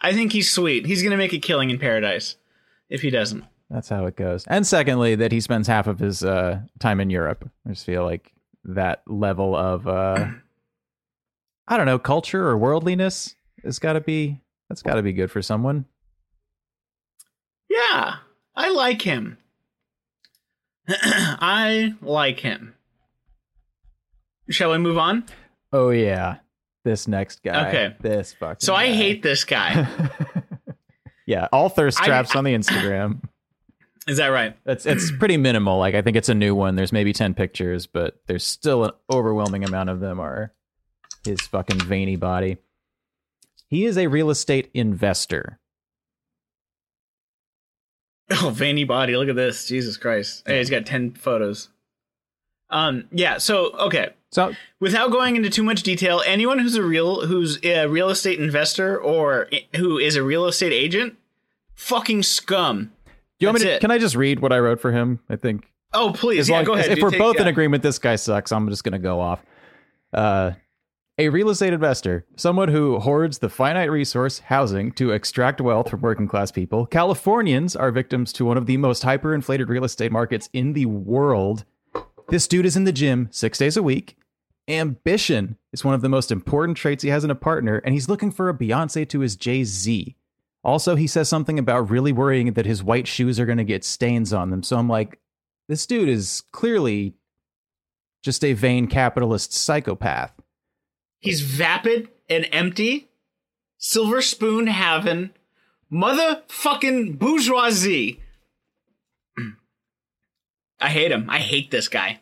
I 0.00 0.12
think 0.12 0.32
he's 0.32 0.50
sweet. 0.50 0.86
He's 0.86 1.02
gonna 1.02 1.16
make 1.16 1.32
a 1.32 1.38
killing 1.38 1.70
in 1.70 1.78
paradise. 1.78 2.36
If 2.88 3.00
he 3.00 3.10
doesn't. 3.10 3.44
That's 3.70 3.88
how 3.88 4.04
it 4.04 4.16
goes. 4.16 4.44
And 4.46 4.66
secondly, 4.66 5.14
that 5.14 5.32
he 5.32 5.40
spends 5.40 5.66
half 5.66 5.86
of 5.86 5.98
his 5.98 6.22
uh, 6.22 6.60
time 6.78 7.00
in 7.00 7.08
Europe. 7.08 7.48
I 7.66 7.70
just 7.70 7.86
feel 7.86 8.04
like 8.04 8.30
that 8.64 9.02
level 9.06 9.56
of 9.56 9.88
uh, 9.88 10.26
I 11.68 11.76
don't 11.78 11.86
know, 11.86 11.98
culture 11.98 12.46
or 12.46 12.58
worldliness 12.58 13.34
has 13.64 13.78
got 13.78 13.94
to 13.94 14.00
be 14.02 14.42
that's 14.68 14.82
got 14.82 14.94
to 14.96 15.02
be 15.02 15.12
good 15.14 15.30
for 15.30 15.40
someone. 15.40 15.86
Yeah, 17.70 18.16
I 18.54 18.70
like 18.70 19.02
him. 19.02 19.38
I 20.88 21.94
like 22.02 22.40
him. 22.40 22.74
Shall 24.50 24.72
we 24.72 24.78
move 24.78 24.98
on? 24.98 25.24
Oh 25.72 25.90
yeah, 25.90 26.36
this 26.84 27.08
next 27.08 27.42
guy. 27.42 27.68
Okay. 27.68 27.96
this 28.00 28.34
fucking. 28.34 28.60
So 28.60 28.74
I 28.74 28.88
guy. 28.88 28.92
hate 28.94 29.22
this 29.22 29.44
guy. 29.44 29.86
yeah, 31.26 31.48
all 31.52 31.68
thirst 31.68 32.00
I- 32.00 32.06
traps 32.06 32.36
on 32.36 32.44
the 32.44 32.54
Instagram. 32.54 33.22
Is 34.08 34.16
that 34.16 34.28
right? 34.28 34.56
It's 34.66 34.84
it's 34.84 35.12
pretty 35.18 35.36
minimal. 35.36 35.78
Like 35.78 35.94
I 35.94 36.02
think 36.02 36.16
it's 36.16 36.28
a 36.28 36.34
new 36.34 36.54
one. 36.56 36.74
There's 36.74 36.92
maybe 36.92 37.12
ten 37.12 37.34
pictures, 37.34 37.86
but 37.86 38.20
there's 38.26 38.44
still 38.44 38.84
an 38.84 38.90
overwhelming 39.10 39.64
amount 39.64 39.90
of 39.90 40.00
them 40.00 40.18
are 40.18 40.52
his 41.24 41.40
fucking 41.42 41.78
veiny 41.78 42.16
body. 42.16 42.56
He 43.68 43.84
is 43.84 43.96
a 43.96 44.08
real 44.08 44.30
estate 44.30 44.70
investor. 44.74 45.60
Oh, 48.42 48.50
veiny 48.50 48.84
body. 48.84 49.16
Look 49.16 49.28
at 49.28 49.36
this. 49.36 49.66
Jesus 49.66 49.96
Christ. 49.96 50.42
Hey, 50.46 50.58
he's 50.58 50.70
got 50.70 50.86
10 50.86 51.12
photos. 51.12 51.68
Um, 52.70 53.04
yeah, 53.12 53.38
so 53.38 53.70
okay. 53.72 54.10
So 54.30 54.52
Without 54.80 55.10
going 55.10 55.36
into 55.36 55.50
too 55.50 55.62
much 55.62 55.82
detail, 55.82 56.22
anyone 56.26 56.58
who's 56.58 56.74
a 56.74 56.82
real 56.82 57.26
who's 57.26 57.62
a 57.64 57.86
real 57.86 58.08
estate 58.08 58.40
investor 58.40 58.98
or 58.98 59.48
who 59.76 59.98
is 59.98 60.16
a 60.16 60.22
real 60.22 60.46
estate 60.46 60.72
agent, 60.72 61.16
fucking 61.74 62.22
scum. 62.22 62.92
Do 63.06 63.44
you 63.44 63.48
want 63.48 63.58
me 63.60 63.64
to, 63.66 63.72
it. 63.74 63.80
can 63.82 63.90
I 63.90 63.98
just 63.98 64.16
read 64.16 64.40
what 64.40 64.52
I 64.52 64.58
wrote 64.58 64.80
for 64.80 64.90
him? 64.92 65.20
I 65.28 65.36
think 65.36 65.68
Oh, 65.92 66.12
please. 66.14 66.40
as 66.40 66.48
yeah, 66.48 66.56
long 66.56 66.64
go 66.64 66.72
ahead. 66.72 66.90
if 66.92 67.00
we're 67.02 67.10
Take- 67.10 67.18
both 67.18 67.36
in 67.36 67.46
agreement, 67.46 67.82
this 67.82 67.98
guy 67.98 68.16
sucks. 68.16 68.50
I'm 68.52 68.66
just 68.70 68.82
going 68.84 68.92
to 68.92 68.98
go 68.98 69.20
off. 69.20 69.42
Uh, 70.14 70.52
a 71.18 71.28
real 71.28 71.50
estate 71.50 71.74
investor, 71.74 72.24
someone 72.36 72.68
who 72.68 72.98
hoards 72.98 73.38
the 73.38 73.50
finite 73.50 73.90
resource 73.90 74.38
housing 74.38 74.92
to 74.92 75.10
extract 75.10 75.60
wealth 75.60 75.90
from 75.90 76.00
working 76.00 76.26
class 76.26 76.50
people. 76.50 76.86
Californians 76.86 77.76
are 77.76 77.90
victims 77.90 78.32
to 78.32 78.46
one 78.46 78.56
of 78.56 78.64
the 78.64 78.78
most 78.78 79.02
hyperinflated 79.02 79.68
real 79.68 79.84
estate 79.84 80.10
markets 80.10 80.48
in 80.54 80.72
the 80.72 80.86
world. 80.86 81.64
This 82.28 82.48
dude 82.48 82.64
is 82.64 82.76
in 82.76 82.84
the 82.84 82.92
gym 82.92 83.28
six 83.30 83.58
days 83.58 83.76
a 83.76 83.82
week. 83.82 84.16
Ambition 84.68 85.58
is 85.72 85.84
one 85.84 85.94
of 85.94 86.00
the 86.00 86.08
most 86.08 86.32
important 86.32 86.78
traits 86.78 87.02
he 87.02 87.10
has 87.10 87.24
in 87.24 87.30
a 87.30 87.34
partner, 87.34 87.78
and 87.84 87.92
he's 87.92 88.08
looking 88.08 88.30
for 88.30 88.48
a 88.48 88.54
Beyonce 88.54 89.06
to 89.10 89.20
his 89.20 89.36
Jay 89.36 89.64
Z. 89.64 90.16
Also, 90.64 90.94
he 90.94 91.06
says 91.06 91.28
something 91.28 91.58
about 91.58 91.90
really 91.90 92.12
worrying 92.12 92.52
that 92.54 92.64
his 92.64 92.82
white 92.82 93.08
shoes 93.08 93.38
are 93.38 93.46
going 93.46 93.58
to 93.58 93.64
get 93.64 93.84
stains 93.84 94.32
on 94.32 94.50
them. 94.50 94.62
So 94.62 94.78
I'm 94.78 94.88
like, 94.88 95.18
this 95.68 95.86
dude 95.86 96.08
is 96.08 96.42
clearly 96.52 97.14
just 98.22 98.44
a 98.44 98.52
vain 98.54 98.86
capitalist 98.86 99.52
psychopath. 99.52 100.32
He's 101.22 101.40
vapid 101.40 102.08
and 102.28 102.46
empty, 102.52 103.08
silver 103.78 104.20
spoon 104.20 104.66
having, 104.66 105.30
motherfucking 105.90 107.16
bourgeoisie. 107.18 108.20
I 110.80 110.88
hate 110.88 111.12
him. 111.12 111.30
I 111.30 111.38
hate 111.38 111.70
this 111.70 111.86
guy. 111.88 112.20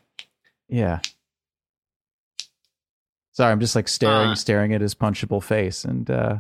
Yeah. 0.69 1.01
Sorry, 3.33 3.51
I'm 3.51 3.61
just 3.61 3.75
like 3.75 3.89
staring, 3.89 4.29
Uh. 4.31 4.35
staring 4.35 4.75
at 4.75 4.83
his 4.83 4.95
punchable 4.95 5.43
face, 5.43 5.83
and 5.85 6.11
uh, 6.11 6.37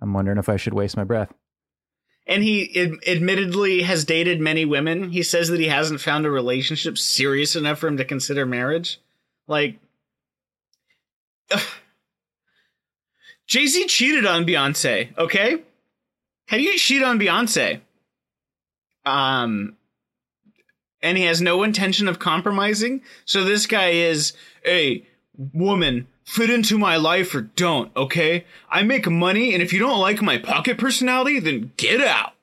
I'm 0.00 0.12
wondering 0.12 0.38
if 0.38 0.48
I 0.48 0.56
should 0.58 0.74
waste 0.74 0.96
my 0.96 1.02
breath. 1.04 1.32
And 2.24 2.44
he 2.44 2.80
ad- 2.80 2.98
admittedly 3.08 3.82
has 3.82 4.04
dated 4.04 4.40
many 4.40 4.64
women. 4.64 5.10
He 5.10 5.24
says 5.24 5.48
that 5.48 5.58
he 5.58 5.66
hasn't 5.66 6.00
found 6.00 6.24
a 6.24 6.30
relationship 6.30 6.96
serious 6.98 7.56
enough 7.56 7.80
for 7.80 7.88
him 7.88 7.96
to 7.96 8.04
consider 8.04 8.46
marriage. 8.46 9.00
Like, 9.48 9.80
Jay 13.50 13.66
Z 13.66 13.86
cheated 13.88 14.24
on 14.26 14.46
Beyonce, 14.46 15.16
okay? 15.18 15.60
How 16.46 16.56
do 16.56 16.62
you 16.62 16.78
cheat 16.78 17.02
on 17.02 17.18
Beyonce? 17.18 17.80
Um, 19.04 19.76
and 21.02 21.18
he 21.18 21.24
has 21.24 21.42
no 21.42 21.64
intention 21.64 22.06
of 22.06 22.20
compromising. 22.20 23.02
So 23.24 23.42
this 23.42 23.66
guy 23.66 23.88
is 23.88 24.34
a 24.64 25.04
woman. 25.52 26.06
Fit 26.24 26.48
into 26.48 26.78
my 26.78 26.96
life 26.96 27.34
or 27.34 27.40
don't, 27.40 27.90
okay? 27.96 28.44
I 28.70 28.84
make 28.84 29.10
money, 29.10 29.52
and 29.52 29.60
if 29.60 29.72
you 29.72 29.80
don't 29.80 29.98
like 29.98 30.22
my 30.22 30.38
pocket 30.38 30.78
personality, 30.78 31.40
then 31.40 31.72
get 31.76 32.00
out. 32.00 32.34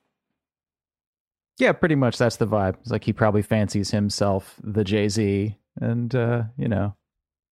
Yeah, 1.57 1.71
pretty 1.71 1.95
much 1.95 2.17
that's 2.17 2.35
the 2.35 2.47
vibe. 2.47 2.75
It's 2.81 2.91
like 2.91 3.05
he 3.05 3.13
probably 3.13 3.43
fancies 3.43 3.91
himself 3.91 4.55
the 4.61 4.83
Jay 4.83 5.07
Z, 5.07 5.55
and 5.79 6.13
uh, 6.13 6.43
you 6.57 6.67
know, 6.67 6.97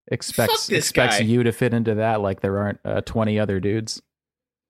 expects 0.07 0.69
expects 0.69 1.19
guy. 1.19 1.25
you 1.25 1.43
to 1.43 1.51
fit 1.51 1.73
into 1.73 1.95
that. 1.95 2.21
Like 2.21 2.41
there 2.41 2.57
aren't 2.57 2.79
uh, 2.85 3.01
twenty 3.01 3.39
other 3.39 3.59
dudes. 3.59 4.01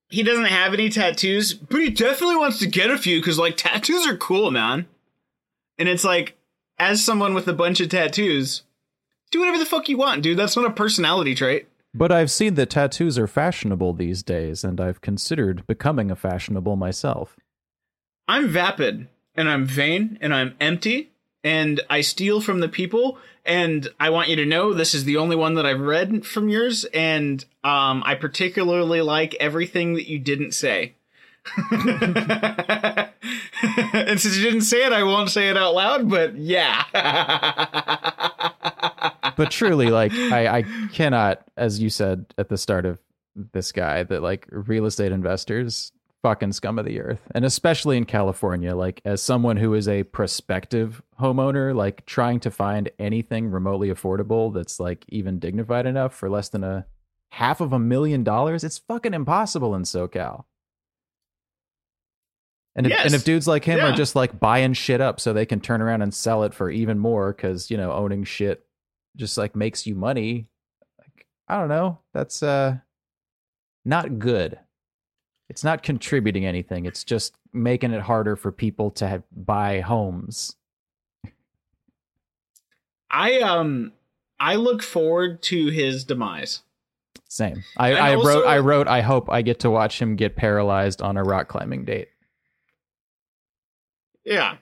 He 0.10 0.22
doesn't 0.22 0.46
have 0.46 0.74
any 0.74 0.90
tattoos, 0.90 1.54
but 1.54 1.82
he 1.82 1.90
definitely 1.90 2.36
wants 2.36 2.60
to 2.60 2.68
get 2.68 2.92
a 2.92 2.98
few 2.98 3.20
because, 3.20 3.40
like, 3.40 3.58
tattoos 3.58 4.06
are 4.06 4.16
cool, 4.16 4.52
man. 4.52 4.86
And 5.80 5.90
it's 5.90 6.04
like, 6.04 6.38
as 6.78 7.04
someone 7.04 7.34
with 7.34 7.48
a 7.48 7.54
bunch 7.54 7.82
of 7.82 7.90
tattoos, 7.90 8.62
do 9.32 9.40
whatever 9.40 9.58
the 9.58 9.66
fuck 9.66 9.90
you 9.90 9.98
want, 9.98 10.22
dude. 10.22 10.38
That's 10.38 10.56
not 10.56 10.68
a 10.68 10.72
personality 10.72 11.34
trait. 11.34 11.68
But 11.92 12.12
I've 12.12 12.30
seen 12.30 12.54
that 12.54 12.70
tattoos 12.70 13.18
are 13.18 13.26
fashionable 13.26 13.94
these 13.94 14.22
days, 14.22 14.64
and 14.64 14.80
I've 14.80 15.02
considered 15.02 15.66
becoming 15.66 16.12
a 16.12 16.16
fashionable 16.16 16.76
myself. 16.76 17.36
I'm 18.28 18.48
vapid, 18.48 19.08
and 19.34 19.50
I'm 19.50 19.66
vain, 19.66 20.20
and 20.22 20.36
I'm 20.36 20.56
empty, 20.62 21.14
and 21.46 21.80
I 21.90 22.02
steal 22.02 22.42
from 22.42 22.60
the 22.60 22.68
people. 22.68 23.18
And 23.46 23.88
I 24.00 24.10
want 24.10 24.28
you 24.28 24.36
to 24.38 24.46
know 24.46 24.74
this 24.74 24.96
is 24.96 25.06
the 25.06 25.18
only 25.18 25.36
one 25.36 25.54
that 25.54 25.68
I've 25.68 25.80
read 25.80 26.26
from 26.26 26.50
yours, 26.50 26.84
and 26.86 27.46
um, 27.64 28.02
I 28.04 28.16
particularly 28.16 29.02
like 29.02 29.36
everything 29.36 29.94
that 29.94 30.10
you 30.10 30.18
didn't 30.18 30.54
say. 30.54 30.96
and 31.72 33.12
since 34.20 34.36
you 34.36 34.44
didn't 34.44 34.62
say 34.62 34.84
it, 34.84 34.92
I 34.92 35.04
won't 35.04 35.30
say 35.30 35.50
it 35.50 35.58
out 35.58 35.76
loud, 35.76 36.10
but 36.10 36.36
yeah. 36.36 36.86
But 39.36 39.52
truly, 39.52 39.88
like 39.88 40.14
I, 40.14 40.60
I 40.60 40.64
cannot, 40.94 41.42
as 41.58 41.80
you 41.80 41.90
said 41.90 42.26
at 42.38 42.50
the 42.50 42.58
start 42.58 42.86
of 42.86 43.00
this 43.52 43.72
guy, 43.72 44.04
that 44.04 44.22
like 44.22 44.48
real 44.50 44.86
estate 44.86 45.12
investors 45.12 45.92
fucking 46.26 46.52
scum 46.54 46.80
of 46.80 46.86
the 46.86 47.00
earth. 47.00 47.22
And 47.36 47.46
especially 47.46 47.98
in 47.98 48.06
California, 48.06 48.76
like 48.76 49.00
as 49.06 49.22
someone 49.22 49.58
who 49.58 49.76
is 49.76 49.88
a 49.88 50.02
prospective 50.02 51.00
homeowner, 51.22 51.76
like 51.76 52.04
trying 52.08 52.40
to 52.40 52.50
find 52.50 52.90
anything 52.98 53.52
remotely 53.52 53.90
affordable 53.90 54.52
that's 54.52 54.80
like 54.80 55.06
even 55.10 55.38
dignified 55.38 55.86
enough 55.86 56.16
for 56.16 56.28
less 56.28 56.50
than 56.50 56.64
a 56.64 56.88
half 57.30 57.62
of 57.62 57.74
a 57.74 57.78
million 57.78 58.24
dollars, 58.24 58.64
it's 58.64 58.80
fucking 58.80 59.14
impossible 59.14 59.76
in 59.76 59.84
SoCal. 59.84 60.46
And 62.76 62.88
if, 62.88 62.90
Yes. 62.92 63.06
and 63.06 63.14
if 63.14 63.24
dudes 63.24 63.48
like 63.48 63.64
him 63.64 63.78
Yeah. 63.78 63.92
are 63.92 63.96
just 63.96 64.16
like 64.16 64.40
buying 64.40 64.74
shit 64.74 65.02
up 65.02 65.20
so 65.20 65.32
they 65.32 65.46
can 65.46 65.60
turn 65.60 65.80
around 65.80 66.02
and 66.02 66.12
sell 66.12 66.42
it 66.44 66.56
for 66.56 66.72
even 66.72 66.98
more 66.98 67.34
because, 67.34 67.70
you 67.70 67.78
know, 67.78 67.92
owning 67.92 68.24
shit 68.24 68.66
just 69.16 69.38
like 69.38 69.56
makes 69.56 69.86
you 69.86 69.94
money, 69.94 70.48
like, 70.98 71.28
I 71.48 71.60
don't 71.60 71.70
know. 71.70 72.00
That's 72.16 72.42
uh 72.42 72.78
not 73.86 74.18
good. 74.18 74.58
It's 75.50 75.64
not 75.64 75.84
contributing 75.84 76.46
anything. 76.46 76.86
It's 76.86 77.04
just 77.04 77.36
making 77.54 77.92
it 77.92 78.02
harder 78.02 78.36
for 78.36 78.52
people 78.52 78.92
to 78.92 79.08
have, 79.08 79.24
buy 79.32 79.82
homes. 79.82 80.56
I 83.12 83.40
um 83.40 83.94
I 84.40 84.56
look 84.56 84.84
forward 84.84 85.42
to 85.44 85.68
his 85.68 86.04
demise. 86.04 86.62
Same. 87.30 87.64
I, 87.78 87.94
I 87.94 88.16
also- 88.16 88.28
wrote 88.28 88.48
I 88.48 88.58
wrote 88.60 88.88
I 88.88 89.02
hope 89.02 89.30
I 89.30 89.42
get 89.42 89.60
to 89.62 89.70
watch 89.70 90.02
him 90.02 90.16
get 90.16 90.36
paralyzed 90.36 91.02
on 91.02 91.16
a 91.18 91.24
rock 91.24 91.48
climbing 91.48 91.86
date. 91.86 92.10
Yeah. 94.26 94.58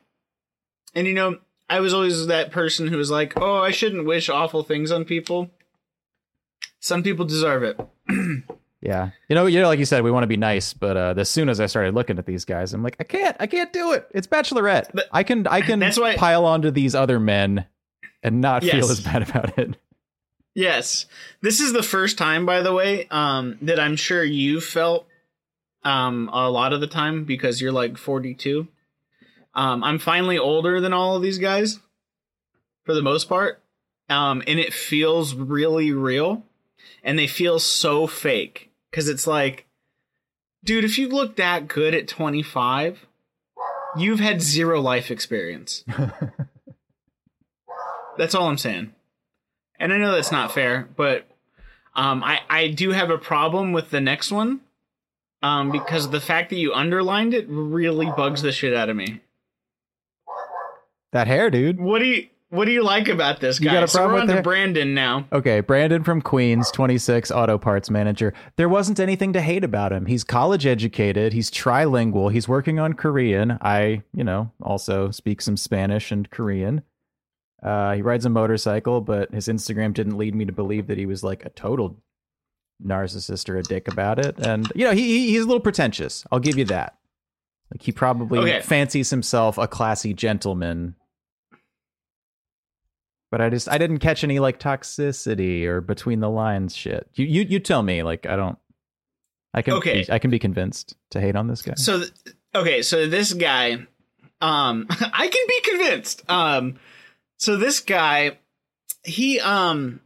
And 0.94 1.08
you 1.08 1.14
know, 1.14 1.40
I 1.70 1.80
was 1.80 1.94
always 1.94 2.28
that 2.28 2.52
person 2.52 2.88
who 2.88 2.98
was 2.98 3.10
like, 3.10 3.34
"Oh, 3.38 3.58
I 3.58 3.72
shouldn't 3.72 4.06
wish 4.06 4.30
awful 4.30 4.64
things 4.64 4.92
on 4.92 5.06
people." 5.06 5.50
Some 6.80 7.02
people 7.02 7.26
deserve 7.26 7.64
it. 7.64 7.80
Yeah. 8.86 9.12
You 9.30 9.36
know, 9.36 9.46
you 9.46 9.62
know, 9.62 9.68
like 9.70 9.80
you 9.80 9.86
said, 9.86 10.04
we 10.04 10.12
want 10.12 10.24
to 10.24 10.28
be 10.28 10.36
nice, 10.36 10.74
but 10.74 10.98
uh 10.98 11.14
as 11.16 11.30
soon 11.30 11.48
as 11.48 11.62
I 11.62 11.68
started 11.68 11.96
looking 11.96 12.20
at 12.20 12.26
these 12.26 12.44
guys, 12.44 12.74
I'm 12.74 12.84
like, 12.84 12.98
I 13.00 13.06
can't, 13.06 13.38
I 13.40 13.48
can't 13.48 13.72
do 13.72 13.94
it. 13.94 14.06
It's 14.12 14.28
Bachelorette. 14.28 14.90
But- 14.94 15.08
I 15.12 15.24
can 15.24 15.48
I 15.48 15.62
can 15.68 15.80
That's 15.80 15.98
why- 15.98 16.18
pile 16.18 16.46
onto 16.46 16.70
these 16.70 16.94
other 16.94 17.18
men 17.20 17.66
and 18.22 18.42
not 18.42 18.62
feel 18.64 18.92
as 18.92 19.00
bad 19.00 19.28
about 19.30 19.58
it. 19.58 19.78
Yes. 20.54 21.06
This 21.42 21.60
is 21.62 21.72
the 21.72 21.82
first 21.82 22.18
time 22.18 22.46
by 22.46 22.62
the 22.62 22.74
way 22.74 23.08
um 23.10 23.58
that 23.62 23.80
I'm 23.80 23.96
sure 23.96 24.22
you 24.24 24.60
felt 24.60 25.08
um 25.86 26.30
a 26.34 26.50
lot 26.50 26.74
of 26.74 26.82
the 26.82 26.88
time 26.88 27.24
because 27.24 27.62
you're 27.62 27.72
like 27.72 27.98
42. 27.98 28.68
Um 29.56 29.82
I'm 29.82 29.98
finally 29.98 30.38
older 30.38 30.82
than 30.82 30.92
all 30.92 31.16
of 31.16 31.22
these 31.22 31.38
guys 31.38 31.80
for 32.84 32.94
the 32.94 33.02
most 33.02 33.30
part. 33.30 33.62
Um 34.10 34.44
and 34.46 34.60
it 34.60 34.74
feels 34.74 35.34
really 35.34 35.94
real 35.94 36.44
and 37.02 37.18
they 37.18 37.28
feel 37.28 37.60
so 37.60 38.08
fake 38.08 38.70
cuz 38.94 39.10
it's 39.10 39.28
like 39.28 39.66
dude, 40.64 40.86
if 40.86 40.98
you 40.98 41.10
look 41.10 41.36
that 41.36 41.68
good 41.68 41.94
at 41.94 42.08
25, 42.08 43.06
you've 43.98 44.20
had 44.20 44.42
zero 44.42 44.80
life 44.82 45.12
experience. 45.12 45.84
That's 48.18 48.36
all 48.36 48.48
I'm 48.48 48.58
saying. 48.58 48.94
And 49.80 49.92
I 49.92 49.98
know 49.98 50.12
that's 50.14 50.32
not 50.32 50.54
fair, 50.54 50.88
but 50.96 51.28
um, 51.96 52.24
I 52.24 52.42
I 52.48 52.68
do 52.68 52.92
have 52.92 53.10
a 53.10 53.18
problem 53.18 53.74
with 53.74 53.90
the 53.90 54.00
next 54.00 54.32
one, 54.32 54.62
um, 55.42 55.72
because 55.72 56.10
the 56.10 56.22
fact 56.22 56.52
that 56.52 56.58
you 56.58 56.74
underlined 56.74 57.34
it 57.34 57.48
really 57.50 58.06
bugs 58.06 58.44
the 58.44 58.52
shit 58.52 58.74
out 58.74 58.90
of 58.90 58.96
me. 58.96 59.22
That 61.12 61.28
hair, 61.28 61.50
dude. 61.50 61.82
What 61.82 62.00
do 62.00 62.06
you 62.06 62.28
What 62.54 62.66
do 62.66 62.72
you 62.72 62.84
like 62.84 63.08
about 63.08 63.40
this 63.40 63.60
You 63.60 63.66
guy? 63.68 63.74
got 63.74 63.84
a 63.84 63.88
so 63.88 63.98
problem 64.00 64.14
we're 64.16 64.22
with 64.22 64.30
on 64.30 64.36
to? 64.38 64.42
Brandon 64.44 64.94
now. 64.94 65.28
Okay, 65.34 65.60
Brandon 65.62 66.04
from 66.04 66.22
Queens, 66.22 66.70
26, 66.70 67.32
auto 67.32 67.58
parts 67.58 67.90
manager. 67.90 68.32
There 68.58 68.70
wasn't 68.70 69.00
anything 69.00 69.34
to 69.34 69.42
hate 69.42 69.64
about 69.64 69.92
him. 69.92 70.06
He's 70.06 70.24
college 70.24 70.68
educated, 70.68 71.34
he's 71.34 71.50
trilingual, 71.50 72.32
he's 72.32 72.48
working 72.48 72.78
on 72.80 72.94
Korean. 72.94 73.58
I, 73.62 74.04
you 74.14 74.24
know, 74.24 74.52
also 74.62 75.10
speak 75.10 75.42
some 75.42 75.58
Spanish 75.58 76.12
and 76.12 76.30
Korean. 76.30 76.84
Uh, 77.64 77.94
he 77.94 78.02
rides 78.04 78.26
a 78.26 78.30
motorcycle, 78.30 79.02
but 79.02 79.34
his 79.34 79.48
Instagram 79.48 79.94
didn't 79.94 80.18
lead 80.18 80.36
me 80.36 80.46
to 80.46 80.52
believe 80.52 80.88
that 80.88 80.98
he 81.00 81.06
was 81.08 81.24
like 81.24 81.46
a 81.46 81.50
total 81.50 81.98
narcissist 82.86 83.50
or 83.50 83.58
a 83.58 83.64
dick 83.64 83.88
about 83.88 84.20
it. 84.20 84.38
And 84.38 84.72
you 84.76 84.86
know, 84.86 84.92
he 84.92 85.02
he- 85.02 85.30
he's 85.32 85.42
a 85.44 85.46
little 85.46 85.60
pretentious. 85.62 86.24
I'll 86.32 86.40
give 86.40 86.58
you 86.58 86.66
that. 86.66 86.98
Like 87.74 87.82
he 87.82 87.92
probably 87.92 88.38
Okay. 88.40 88.62
fancies 88.62 89.10
himself 89.10 89.58
a 89.58 89.68
classy 89.68 90.14
gentleman. 90.14 90.96
But 93.34 93.42
I 93.42 93.50
just 93.50 93.68
I 93.68 93.80
didn't 93.80 93.98
catch 93.98 94.24
any 94.24 94.38
like 94.38 94.60
toxicity 94.60 95.66
or 95.66 95.82
between 95.82 96.20
the 96.20 96.30
lines 96.30 96.76
shit. 96.76 97.10
You 97.16 97.26
you 97.26 97.42
you 97.42 97.60
tell 97.60 97.82
me 97.82 98.04
like 98.04 98.28
I 98.28 98.36
don't 98.36 98.60
I 99.56 99.64
can 99.64 99.74
Okay. 99.74 100.04
be, 100.04 100.12
I 100.12 100.20
can 100.20 100.30
be 100.30 100.38
convinced 100.38 100.96
to 101.10 101.20
hate 101.20 101.36
on 101.36 101.48
this 101.48 101.64
guy. 101.64 101.74
So 101.76 102.02
th- 102.02 102.12
okay, 102.54 102.84
so 102.84 103.08
this 103.08 103.34
guy, 103.34 103.88
um, 104.40 104.86
I 104.90 105.28
can 105.30 105.48
be 105.48 105.62
convinced. 105.64 106.22
Um, 106.30 106.80
so 107.38 107.58
this 107.58 107.80
guy, 107.80 108.38
he, 109.04 109.40
um, 109.40 110.00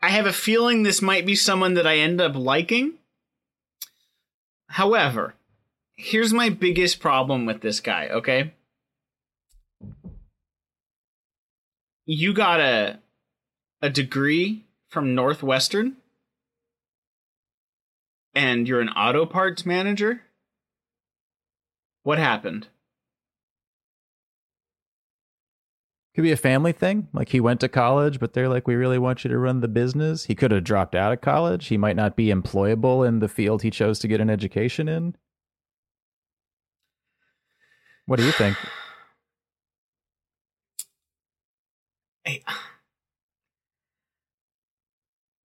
I 0.00 0.08
have 0.08 0.24
a 0.24 0.32
feeling 0.32 0.84
this 0.84 1.02
might 1.02 1.26
be 1.26 1.34
someone 1.34 1.74
that 1.74 1.86
I 1.86 1.98
end 1.98 2.18
up 2.18 2.34
liking. 2.34 2.94
However, 4.68 5.34
here's 5.96 6.32
my 6.32 6.48
biggest 6.48 6.98
problem 6.98 7.44
with 7.44 7.60
this 7.60 7.80
guy. 7.80 8.08
Okay, 8.08 8.54
you 12.08 12.32
got 12.32 12.58
a 12.58 12.98
a 13.82 13.90
degree 13.90 14.64
from 14.88 15.14
Northwestern, 15.14 15.98
and 18.34 18.66
you're 18.66 18.80
an 18.80 18.88
auto 18.88 19.26
parts 19.26 19.66
manager. 19.66 20.22
What 22.04 22.18
happened? 22.18 22.68
Could 26.14 26.22
be 26.22 26.32
a 26.32 26.36
family 26.36 26.72
thing. 26.72 27.08
Like 27.12 27.28
he 27.28 27.40
went 27.40 27.60
to 27.60 27.68
college, 27.68 28.18
but 28.18 28.32
they're 28.32 28.48
like, 28.48 28.66
we 28.66 28.74
really 28.74 28.98
want 28.98 29.22
you 29.22 29.28
to 29.28 29.38
run 29.38 29.60
the 29.60 29.68
business. 29.68 30.24
He 30.24 30.34
could 30.34 30.50
have 30.50 30.64
dropped 30.64 30.94
out 30.94 31.12
of 31.12 31.20
college. 31.20 31.66
He 31.66 31.76
might 31.76 31.94
not 31.94 32.16
be 32.16 32.28
employable 32.28 33.06
in 33.06 33.18
the 33.18 33.28
field 33.28 33.62
he 33.62 33.70
chose 33.70 33.98
to 33.98 34.08
get 34.08 34.20
an 34.20 34.30
education 34.30 34.88
in. 34.88 35.14
What 38.06 38.18
do 38.18 38.24
you 38.24 38.32
think? 38.32 38.56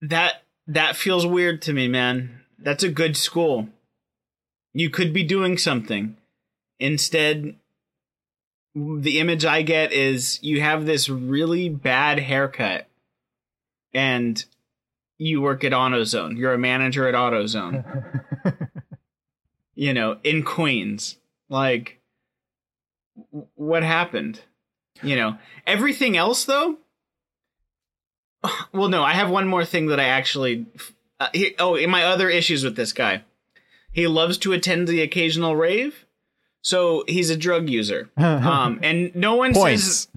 That 0.01 0.43
that 0.66 0.97
feels 0.97 1.26
weird 1.26 1.62
to 1.62 1.72
me, 1.72 1.89
man. 1.89 2.41
That's 2.59 2.83
a 2.83 2.89
good 2.89 3.16
school. 3.16 3.68
You 4.72 4.91
could 4.91 5.12
be 5.12 5.22
doing 5.22 5.59
something. 5.59 6.16
Instead, 6.78 7.57
the 8.74 9.18
image 9.20 9.45
I 9.45 9.62
get 9.62 9.93
is 9.93 10.43
you 10.43 10.61
have 10.61 10.87
this 10.87 11.09
really 11.09 11.68
bad 11.68 12.18
haircut 12.18 12.89
and 13.93 14.43
you 15.18 15.41
work 15.43 15.62
at 15.62 15.72
AutoZone. 15.72 16.37
You're 16.37 16.55
a 16.55 16.59
manager 16.59 17.07
at 17.07 17.14
AutoZone. 17.14 18.24
you 19.74 19.93
know, 19.93 20.18
in 20.24 20.43
Queens. 20.43 21.18
Like 21.49 22.01
what 23.55 23.83
happened? 23.83 24.41
You 25.03 25.16
know, 25.16 25.38
everything 25.66 26.16
else 26.16 26.45
though. 26.45 26.78
Well, 28.72 28.88
no, 28.88 29.05
I 29.05 29.12
have 29.12 29.30
one 29.30 29.47
more 29.47 29.64
thing 29.64 29.86
that 29.86 30.01
I 30.01 30.05
actually. 30.05 30.66
Uh, 31.20 31.28
he, 31.32 31.55
oh, 31.59 31.76
in 31.76 31.90
my 31.90 32.05
other 32.05 32.28
issues 32.28 32.64
with 32.64 32.74
this 32.74 32.93
guy, 32.93 33.22
he 33.93 34.07
loves 34.07 34.38
to 34.38 34.53
attend 34.53 34.88
the 34.88 35.01
occasional 35.03 35.55
rave, 35.55 36.07
so 36.62 37.05
he's 37.07 37.30
a 37.30 37.36
drug 37.36 37.68
user. 37.68 38.11
Um, 38.18 38.80
and 38.82 39.14
no 39.14 39.36
one 39.36 39.53
Points. 39.55 39.84
says. 39.84 40.09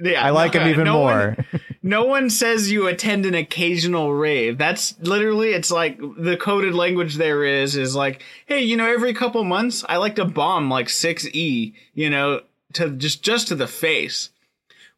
Yeah, 0.00 0.24
I 0.24 0.30
like 0.30 0.54
him 0.54 0.66
even 0.68 0.84
no 0.84 0.98
more. 0.98 1.36
One, 1.50 1.60
no 1.82 2.04
one 2.04 2.30
says 2.30 2.70
you 2.70 2.86
attend 2.88 3.26
an 3.26 3.34
occasional 3.34 4.12
rave. 4.12 4.58
That's 4.58 4.98
literally 5.00 5.50
it's 5.50 5.70
like 5.70 5.98
the 5.98 6.36
coded 6.36 6.74
language 6.74 7.14
there 7.16 7.44
is 7.44 7.76
is 7.76 7.94
like, 7.94 8.22
hey, 8.46 8.60
you 8.60 8.76
know, 8.76 8.86
every 8.86 9.14
couple 9.14 9.44
months 9.44 9.84
I 9.88 9.98
like 9.98 10.16
to 10.16 10.24
bomb 10.24 10.68
like 10.68 10.88
6E, 10.88 11.74
you 11.94 12.10
know, 12.10 12.40
to 12.74 12.90
just 12.90 13.22
just 13.22 13.48
to 13.48 13.54
the 13.54 13.66
face. 13.66 14.30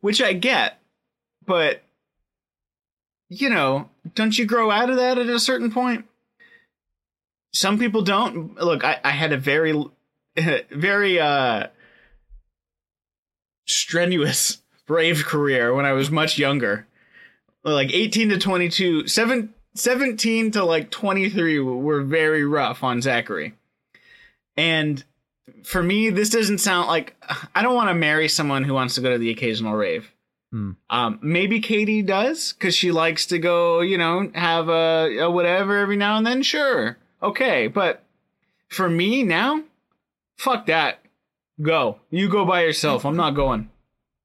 Which 0.01 0.21
I 0.23 0.35
get, 0.35 0.81
but 1.47 1.83
you 3.29 3.49
know, 3.49 3.89
don't 4.15 4.39
you 4.39 4.45
grow 4.45 4.71
out 4.71 4.91
of 4.91 4.97
that 4.97 5.19
at 5.19 5.29
a 5.29 5.41
certain 5.41 5.71
point? 5.71 6.05
Some 7.53 7.79
people 7.79 8.03
don't. 8.03 8.55
Look, 8.57 8.85
I, 8.85 9.01
I 9.03 9.11
had 9.11 9.33
a 9.33 9.39
very 9.39 9.75
very 10.71 11.19
uh 11.19 11.69
strenuous 13.67 14.63
brave 14.87 15.25
career 15.25 15.75
when 15.75 15.85
I 15.85 15.93
was 15.93 16.11
much 16.11 16.39
younger. 16.39 16.87
Like 17.65 17.93
18 17.93 18.29
to 18.29 18.39
22, 18.39 19.09
seven, 19.09 19.53
17 19.75 20.53
to 20.53 20.65
like 20.65 20.91
23 20.91 21.59
were 21.59 22.03
very 22.03 22.45
rough 22.45 22.85
on 22.85 23.03
Zachary. 23.03 23.55
And 24.57 25.03
for 25.63 25.83
me, 25.83 26.11
this 26.11 26.31
doesn't 26.31 26.59
sound 26.59 26.89
like 26.89 27.17
I 27.55 27.63
don't 27.63 27.75
want 27.75 27.89
to 27.89 27.95
marry 27.95 28.29
someone 28.29 28.65
who 28.65 28.75
wants 28.75 28.95
to 28.97 29.01
go 29.01 29.13
to 29.13 29.19
the 29.19 29.31
occasional 29.31 29.75
rave. 29.75 30.11
Hmm. 30.51 30.73
Um, 30.91 31.19
maybe 31.23 31.61
Katie 31.61 32.03
does 32.03 32.53
because 32.53 32.75
she 32.75 32.93
likes 32.93 33.27
to 33.27 33.39
go, 33.39 33.81
you 33.81 33.99
know, 33.99 34.31
have 34.35 34.69
a, 34.69 35.19
a 35.19 35.31
whatever 35.31 35.79
every 35.79 35.97
now 35.97 36.17
and 36.17 36.27
then. 36.27 36.43
Sure, 36.43 36.97
okay, 37.23 37.67
but 37.69 38.03
for 38.69 38.89
me 38.89 39.23
now, 39.23 39.63
fuck 40.37 40.67
that. 40.67 41.01
Go, 41.61 42.01
you 42.11 42.29
go 42.29 42.45
by 42.45 42.63
yourself. 42.63 43.05
I'm 43.05 43.17
not 43.17 43.35
going. 43.35 43.71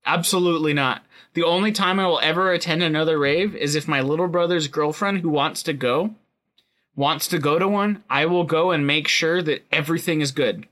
Absolutely 0.05 0.73
not. 0.73 1.03
The 1.33 1.43
only 1.43 1.71
time 1.71 1.97
I 1.99 2.05
will 2.05 2.19
ever 2.19 2.51
attend 2.51 2.83
another 2.83 3.17
rave 3.17 3.55
is 3.55 3.75
if 3.75 3.87
my 3.87 4.01
little 4.01 4.27
brother's 4.27 4.67
girlfriend 4.67 5.19
who 5.19 5.29
wants 5.29 5.63
to 5.63 5.73
go 5.73 6.15
wants 6.93 7.27
to 7.29 7.39
go 7.39 7.57
to 7.57 7.69
one. 7.69 8.03
I 8.09 8.25
will 8.25 8.43
go 8.43 8.71
and 8.71 8.85
make 8.85 9.07
sure 9.07 9.41
that 9.41 9.63
everything 9.71 10.19
is 10.19 10.33
good 10.33 10.67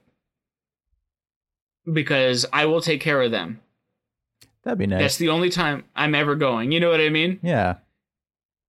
because 1.94 2.46
I 2.54 2.66
will 2.66 2.82
take 2.82 3.02
care 3.02 3.22
of 3.22 3.32
them. 3.32 3.60
That'd 4.64 4.78
be 4.80 4.88
nice. 4.88 5.02
That's 5.02 5.18
the 5.18 5.30
only 5.30 5.50
time 5.50 5.86
I'm 5.96 6.14
ever 6.16 6.36
going. 6.36 6.72
You 6.72 6.80
know 6.80 6.90
what 6.90 7.00
I 7.00 7.10
mean? 7.10 7.40
yeah. 7.42 7.76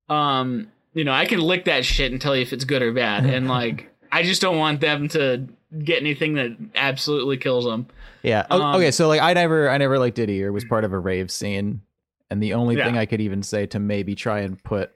Um, 0.09 0.68
you 0.93 1.05
know, 1.05 1.12
I 1.12 1.27
can 1.27 1.41
lick 1.41 1.66
that 1.66 1.85
shit 1.85 2.11
and 2.12 2.21
tell 2.21 2.35
you 2.35 2.43
if 2.43 2.53
it's 2.53 2.64
good 2.64 2.83
or 2.83 2.93
bad. 2.93 3.25
And 3.27 3.49
like, 3.59 3.93
I 4.11 4.23
just 4.23 4.41
don't 4.43 4.59
want 4.59 4.81
them 4.81 5.09
to 5.11 5.47
get 5.85 6.01
anything 6.01 6.35
that 6.35 6.57
absolutely 6.75 7.37
kills 7.37 7.64
them. 7.64 7.87
Yeah. 8.23 8.45
Um, 8.51 8.61
okay, 8.77 8.91
so 8.91 9.07
like 9.09 9.21
I 9.21 9.33
never 9.35 9.71
I 9.71 9.79
never 9.79 9.99
like 9.99 10.14
Diddy 10.14 10.43
or 10.43 10.53
was 10.53 10.64
part 10.64 10.85
of 10.85 10.93
a 10.93 10.99
rave 10.99 11.31
scene. 11.31 11.83
And 12.29 12.43
the 12.43 12.55
only 12.55 12.77
Yeah. 12.77 12.85
thing 12.87 12.99
I 12.99 13.07
could 13.07 13.21
even 13.21 13.43
say 13.43 13.66
to 13.66 13.79
maybe 13.79 14.14
try 14.14 14.41
and 14.41 14.62
put 14.62 14.93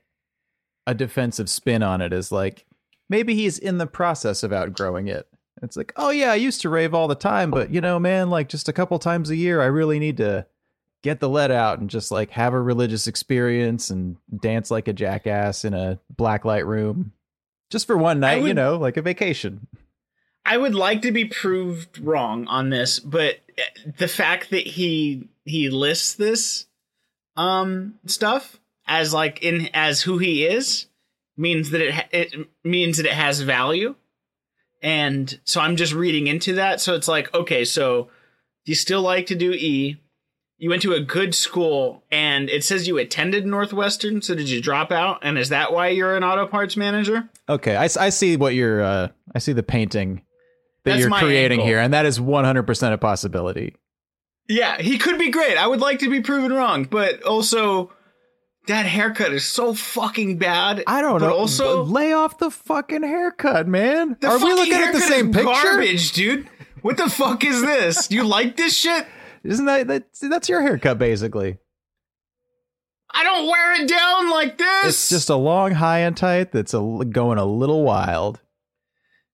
a 0.87 0.95
defensive 0.95 1.49
spin 1.49 1.83
on 1.83 2.01
it 2.01 2.12
is 2.12 2.31
like 2.33 2.66
maybe 3.09 3.35
he's 3.35 3.59
in 3.59 3.79
the 3.79 3.87
process 3.87 4.43
of 4.43 4.53
outgrowing 4.53 5.09
it. 5.09 5.27
It's 5.63 5.77
like, 5.77 5.93
oh 5.97 6.11
yeah, 6.11 6.33
I 6.33 6.37
used 6.37 6.61
to 6.63 6.69
rave 6.69 6.95
all 6.95 7.09
the 7.09 7.15
time, 7.15 7.51
but 7.51 7.71
you 7.71 7.81
know, 7.81 7.99
man, 7.99 8.31
like 8.31 8.49
just 8.49 8.69
a 8.69 8.73
couple 8.73 8.99
times 8.99 9.31
a 9.31 9.37
year, 9.37 9.63
I 9.63 9.67
really 9.67 9.99
need 9.99 10.17
to 10.19 10.47
get 11.03 11.21
the 11.21 11.29
lead 11.29 11.51
out 11.51 11.79
and 11.79 11.91
just 11.91 12.11
like 12.11 12.31
have 12.31 12.55
a 12.55 12.61
religious 12.61 13.07
experience 13.07 13.91
and 13.91 14.17
dance 14.41 14.71
like 14.71 14.89
a 14.89 14.93
jackass 14.93 15.65
in 15.65 15.75
a 15.75 15.99
blacklight 16.15 16.67
room. 16.67 17.13
Just 17.71 17.87
for 17.87 17.97
one 17.97 18.21
night, 18.21 18.43
you 18.43 18.55
know, 18.55 18.77
like 18.77 18.97
a 18.97 19.03
vacation. 19.03 19.67
I 20.45 20.57
would 20.57 20.75
like 20.75 21.03
to 21.03 21.13
be 21.13 21.25
proved 21.25 21.99
wrong 21.99 22.47
on 22.47 22.71
this, 22.71 22.99
but 22.99 23.41
the 23.99 24.09
fact 24.09 24.51
that 24.51 24.67
he 24.67 25.29
he 25.45 25.71
lists 25.71 26.15
this 26.15 26.67
um 27.37 27.95
stuff 28.07 28.61
as 28.87 29.13
like 29.13 29.43
in 29.43 29.69
as 29.75 30.03
who 30.03 30.19
he 30.19 30.45
is 30.45 30.87
means 31.37 31.71
that 31.71 31.81
it 31.81 32.07
it 32.13 32.49
means 32.63 32.99
that 32.99 33.07
it 33.07 33.13
has 33.13 33.41
value. 33.41 33.95
And 34.85 35.41
so 35.45 35.62
I'm 35.62 35.76
just 35.76 35.95
reading 35.95 36.26
into 36.26 36.53
that. 36.57 36.78
So 36.78 36.95
it's 36.95 37.09
like, 37.09 37.32
okay, 37.35 37.64
so 37.64 38.11
you 38.66 38.74
still 38.74 39.01
like 39.01 39.24
to 39.26 39.35
do 39.35 39.51
E. 39.53 39.97
You 40.59 40.68
went 40.68 40.82
to 40.82 40.93
a 40.93 41.01
good 41.01 41.35
school 41.35 42.05
and 42.11 42.51
it 42.51 42.64
says 42.64 42.87
you 42.87 42.99
attended 42.99 43.47
Northwestern. 43.47 44.20
So 44.20 44.35
did 44.35 44.51
you 44.51 44.61
drop 44.61 44.93
out? 44.93 45.20
And 45.22 45.39
is 45.39 45.49
that 45.49 45.72
why 45.72 45.89
you're 45.89 46.14
an 46.16 46.22
auto 46.22 46.47
parts 46.47 46.76
manager? 46.76 47.28
Okay, 47.49 47.74
I 47.74 47.87
see 47.87 48.37
what 48.37 48.55
you're. 48.55 48.82
Uh, 48.82 49.09
I 49.35 49.39
see 49.39 49.55
the 49.55 49.62
painting 49.62 50.22
that 50.85 50.93
That's 50.93 51.01
you're 51.01 51.11
creating 51.11 51.61
angle. 51.61 51.66
here, 51.66 51.78
and 51.78 51.93
that 51.95 52.05
is 52.05 52.20
100 52.20 52.62
percent 52.64 52.95
a 52.95 52.99
possibility. 52.99 53.74
Yeah, 54.49 54.80
he 54.80 54.99
could 54.99 55.18
be 55.18 55.30
great. 55.30 55.57
I 55.57 55.66
would 55.66 55.80
like 55.80 55.99
to 56.01 56.11
be 56.11 56.20
proven 56.20 56.53
wrong, 56.53 56.85
but 56.85 57.22
also 57.22 57.91
that 58.67 58.87
haircut 58.87 59.33
is 59.33 59.45
so 59.45 59.75
fucking 59.75 60.39
bad. 60.39 60.83
I 60.87 61.01
don't 61.01 61.21
know. 61.21 61.35
Also, 61.35 61.85
lay 61.85 62.12
off 62.12 62.39
the 62.39 62.51
fucking 62.51 63.03
haircut, 63.03 63.69
man. 63.69 64.17
the 64.21 64.29
Are 64.29 64.39
we 64.39 64.53
looking 64.53 64.75
at 64.75 64.93
the 64.93 65.01
same 65.01 65.31
is 65.31 65.37
picture? 65.37 65.53
Garbage, 65.53 66.12
dude. 66.12 66.49
What 66.83 66.97
the 66.97 67.09
fuck 67.09 67.45
is 67.45 67.62
this? 67.62 68.11
You 68.11 68.25
like 68.25 68.57
this 68.57 68.77
shit? 68.77 69.07
Isn't 69.43 69.67
that 69.67 69.87
that's, 69.87 70.21
that's 70.21 70.49
your 70.49 70.62
haircut 70.62 70.99
basically? 70.99 71.59
I 73.11 73.23
don't 73.23 73.47
wear 73.47 73.81
it 73.81 73.89
down 73.89 74.31
like 74.31 74.59
this. 74.59 74.87
It's 74.87 75.09
just 75.09 75.31
a 75.31 75.37
long 75.37 75.73
high 75.73 76.01
and 76.01 76.17
tight 76.17 76.51
that's 76.51 76.75
a, 76.75 76.79
going 77.09 77.39
a 77.39 77.45
little 77.45 77.85
wild. 77.85 78.41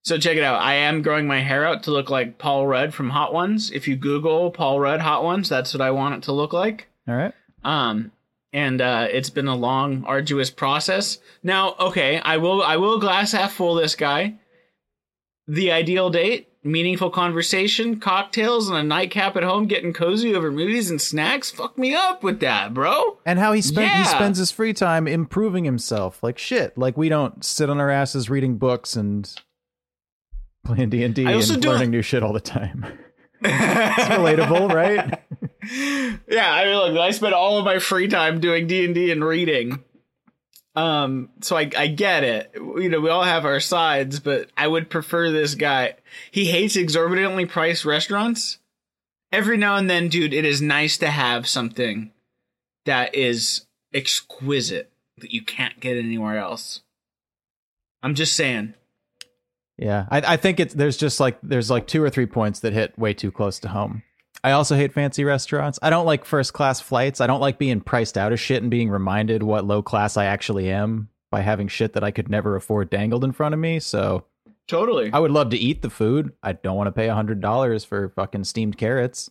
So 0.03 0.17
check 0.17 0.37
it 0.37 0.43
out. 0.43 0.61
I 0.61 0.75
am 0.75 1.01
growing 1.01 1.27
my 1.27 1.41
hair 1.41 1.65
out 1.65 1.83
to 1.83 1.91
look 1.91 2.09
like 2.09 2.37
Paul 2.37 2.67
Rudd 2.67 2.93
from 2.93 3.09
Hot 3.09 3.33
Ones. 3.33 3.71
If 3.71 3.87
you 3.87 3.95
Google 3.95 4.51
Paul 4.51 4.79
Rudd 4.79 4.99
Hot 4.99 5.23
Ones, 5.23 5.49
that's 5.49 5.73
what 5.73 5.81
I 5.81 5.91
want 5.91 6.15
it 6.15 6.23
to 6.23 6.31
look 6.31 6.53
like. 6.53 6.87
All 7.07 7.15
right. 7.15 7.33
Um, 7.63 8.11
and 8.53 8.81
uh, 8.81 9.07
it's 9.09 9.29
been 9.29 9.47
a 9.47 9.55
long, 9.55 10.03
arduous 10.05 10.49
process. 10.49 11.19
Now, 11.43 11.75
okay, 11.79 12.19
I 12.19 12.37
will, 12.37 12.61
I 12.61 12.77
will 12.77 12.99
glass 12.99 13.31
half 13.31 13.53
full 13.53 13.75
this 13.75 13.95
guy. 13.95 14.35
The 15.47 15.71
ideal 15.71 16.09
date: 16.09 16.49
meaningful 16.63 17.09
conversation, 17.09 17.99
cocktails, 17.99 18.69
and 18.69 18.77
a 18.77 18.83
nightcap 18.83 19.35
at 19.35 19.43
home, 19.43 19.67
getting 19.67 19.93
cozy 19.93 20.35
over 20.35 20.51
movies 20.51 20.89
and 20.89 21.01
snacks. 21.01 21.51
Fuck 21.51 21.77
me 21.77 21.93
up 21.93 22.23
with 22.23 22.39
that, 22.41 22.73
bro. 22.73 23.17
And 23.25 23.39
how 23.39 23.53
he 23.53 23.61
spent 23.61 23.91
he 23.91 24.05
spends 24.05 24.37
his 24.37 24.51
free 24.51 24.73
time 24.73 25.07
improving 25.07 25.65
himself. 25.65 26.21
Like 26.21 26.37
shit. 26.37 26.77
Like 26.77 26.97
we 26.97 27.09
don't 27.09 27.43
sit 27.43 27.69
on 27.69 27.79
our 27.79 27.89
asses 27.89 28.29
reading 28.29 28.57
books 28.57 28.95
and 28.95 29.33
playing 30.63 30.89
D 30.89 31.03
and 31.03 31.15
D 31.15 31.25
and 31.25 31.65
learning 31.65 31.91
new 31.91 32.01
shit 32.01 32.23
all 32.23 32.33
the 32.33 32.39
time. 32.39 32.85
It's 33.43 34.07
relatable, 34.09 34.71
right? 34.71 35.19
Yeah, 35.63 36.17
I 36.53 36.65
mean, 36.65 36.75
look, 36.75 36.97
I 36.97 37.11
spend 37.11 37.33
all 37.33 37.57
of 37.57 37.65
my 37.65 37.79
free 37.79 38.07
time 38.07 38.39
doing 38.39 38.67
D 38.67 38.85
and 38.85 38.95
D 38.95 39.11
and 39.11 39.23
reading. 39.23 39.83
Um, 40.75 41.29
so 41.41 41.57
I 41.57 41.69
I 41.77 41.87
get 41.87 42.23
it. 42.23 42.51
You 42.55 42.89
know, 42.89 42.99
we 42.99 43.09
all 43.09 43.23
have 43.23 43.45
our 43.45 43.59
sides, 43.59 44.19
but 44.19 44.49
I 44.55 44.67
would 44.67 44.89
prefer 44.89 45.29
this 45.29 45.55
guy. 45.55 45.95
He 46.31 46.45
hates 46.45 46.75
exorbitantly 46.75 47.45
priced 47.45 47.85
restaurants. 47.85 48.57
Every 49.31 49.57
now 49.57 49.77
and 49.77 49.89
then, 49.89 50.09
dude, 50.09 50.33
it 50.33 50.45
is 50.45 50.61
nice 50.61 50.97
to 50.97 51.07
have 51.07 51.47
something 51.47 52.11
that 52.85 53.15
is 53.15 53.65
exquisite 53.93 54.91
that 55.17 55.33
you 55.33 55.41
can't 55.41 55.79
get 55.79 55.97
anywhere 55.97 56.37
else. 56.37 56.81
I'm 58.03 58.15
just 58.15 58.35
saying. 58.35 58.73
Yeah, 59.77 60.05
I, 60.09 60.33
I 60.33 60.37
think 60.37 60.59
it's 60.59 60.73
there's 60.73 60.97
just 60.97 61.19
like 61.19 61.37
there's 61.41 61.69
like 61.69 61.87
two 61.87 62.03
or 62.03 62.09
three 62.09 62.25
points 62.25 62.59
that 62.61 62.73
hit 62.73 62.97
way 62.97 63.13
too 63.13 63.31
close 63.31 63.59
to 63.59 63.69
home. 63.69 64.03
I 64.43 64.51
also 64.51 64.75
hate 64.75 64.93
fancy 64.93 65.23
restaurants. 65.23 65.77
I 65.81 65.89
don't 65.89 66.05
like 66.05 66.25
first 66.25 66.53
class 66.53 66.79
flights. 66.79 67.21
I 67.21 67.27
don't 67.27 67.41
like 67.41 67.59
being 67.59 67.81
priced 67.81 68.17
out 68.17 68.33
of 68.33 68.39
shit 68.39 68.61
and 68.61 68.71
being 68.71 68.89
reminded 68.89 69.43
what 69.43 69.65
low 69.65 69.83
class 69.83 70.17
I 70.17 70.25
actually 70.25 70.69
am 70.71 71.09
by 71.29 71.41
having 71.41 71.67
shit 71.67 71.93
that 71.93 72.03
I 72.03 72.11
could 72.11 72.29
never 72.29 72.55
afford 72.55 72.89
dangled 72.89 73.23
in 73.23 73.31
front 73.31 73.53
of 73.53 73.59
me. 73.59 73.79
So 73.79 74.25
Totally. 74.67 75.11
I 75.11 75.19
would 75.19 75.31
love 75.31 75.49
to 75.51 75.57
eat 75.57 75.81
the 75.81 75.89
food. 75.89 76.33
I 76.41 76.53
don't 76.53 76.75
want 76.75 76.87
to 76.87 76.91
pay 76.91 77.07
a 77.07 77.13
hundred 77.13 77.41
dollars 77.41 77.83
for 77.83 78.09
fucking 78.09 78.45
steamed 78.45 78.77
carrots. 78.77 79.29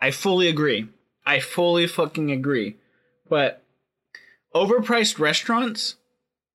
I 0.00 0.10
fully 0.10 0.48
agree. 0.48 0.88
I 1.24 1.40
fully 1.40 1.86
fucking 1.86 2.30
agree. 2.30 2.76
But 3.28 3.62
overpriced 4.54 5.18
restaurants? 5.18 5.96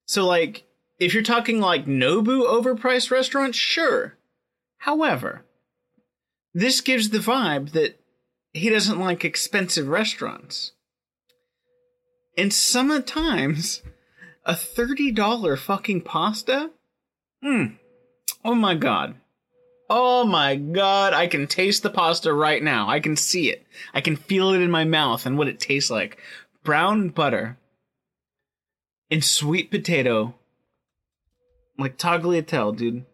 So 0.06 0.26
like 0.26 0.66
if 0.99 1.14
you're 1.14 1.24
talking 1.24 1.60
like 1.60 1.86
Nobu 1.86 2.45
overpriced 2.45 3.12
restaurants, 3.12 3.58
sure. 3.58 4.18
However, 4.78 5.45
this 6.54 6.82
gives 6.82 7.10
the 7.10 7.20
vibe 7.20 7.72
that 7.72 7.99
he 8.54 8.70
doesn't 8.70 8.99
like 8.99 9.26
expensive 9.26 9.88
restaurants. 9.88 10.72
And 12.38 12.54
sometimes 12.54 13.82
a 14.45 14.54
$30 14.54 15.58
fucking 15.58 16.01
pasta? 16.01 16.72
Hmm. 17.41 17.66
Oh 18.43 18.56
my 18.56 18.76
god. 18.76 19.16
Oh 19.89 20.26
my 20.26 20.56
god, 20.56 21.14
I 21.14 21.28
can 21.28 21.45
taste 21.45 21.84
the 21.84 21.89
pasta 21.89 22.34
right 22.34 22.64
now. 22.64 22.89
I 22.89 22.99
can 22.99 23.16
see 23.16 23.51
it. 23.51 23.66
I 23.93 24.01
can 24.01 24.16
feel 24.16 24.51
it 24.51 24.62
in 24.62 24.72
my 24.72 24.86
mouth 24.86 25.26
and 25.26 25.38
what 25.38 25.47
it 25.47 25.60
tastes 25.60 25.91
like. 25.91 26.18
Brown 26.64 27.10
butter 27.10 27.58
and 29.12 29.24
sweet 29.24 29.70
potato. 29.70 30.34
Like 31.78 31.97
tagliatelle, 31.97 32.76
dude. 32.76 33.06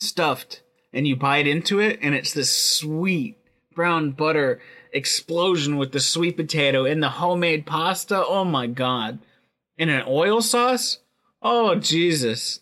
Stuffed. 0.00 0.63
And 0.94 1.06
you 1.06 1.16
bite 1.16 1.46
into 1.46 1.80
it 1.80 1.98
and 2.00 2.14
it's 2.14 2.32
this 2.32 2.56
sweet 2.56 3.36
brown 3.74 4.12
butter 4.12 4.60
explosion 4.92 5.76
with 5.76 5.92
the 5.92 6.00
sweet 6.00 6.36
potato 6.36 6.86
and 6.86 7.02
the 7.02 7.10
homemade 7.10 7.66
pasta. 7.66 8.24
Oh 8.24 8.44
my 8.44 8.66
god. 8.66 9.18
And 9.76 9.90
an 9.90 10.04
oil 10.06 10.40
sauce? 10.40 11.00
Oh 11.42 11.74
Jesus. 11.74 12.60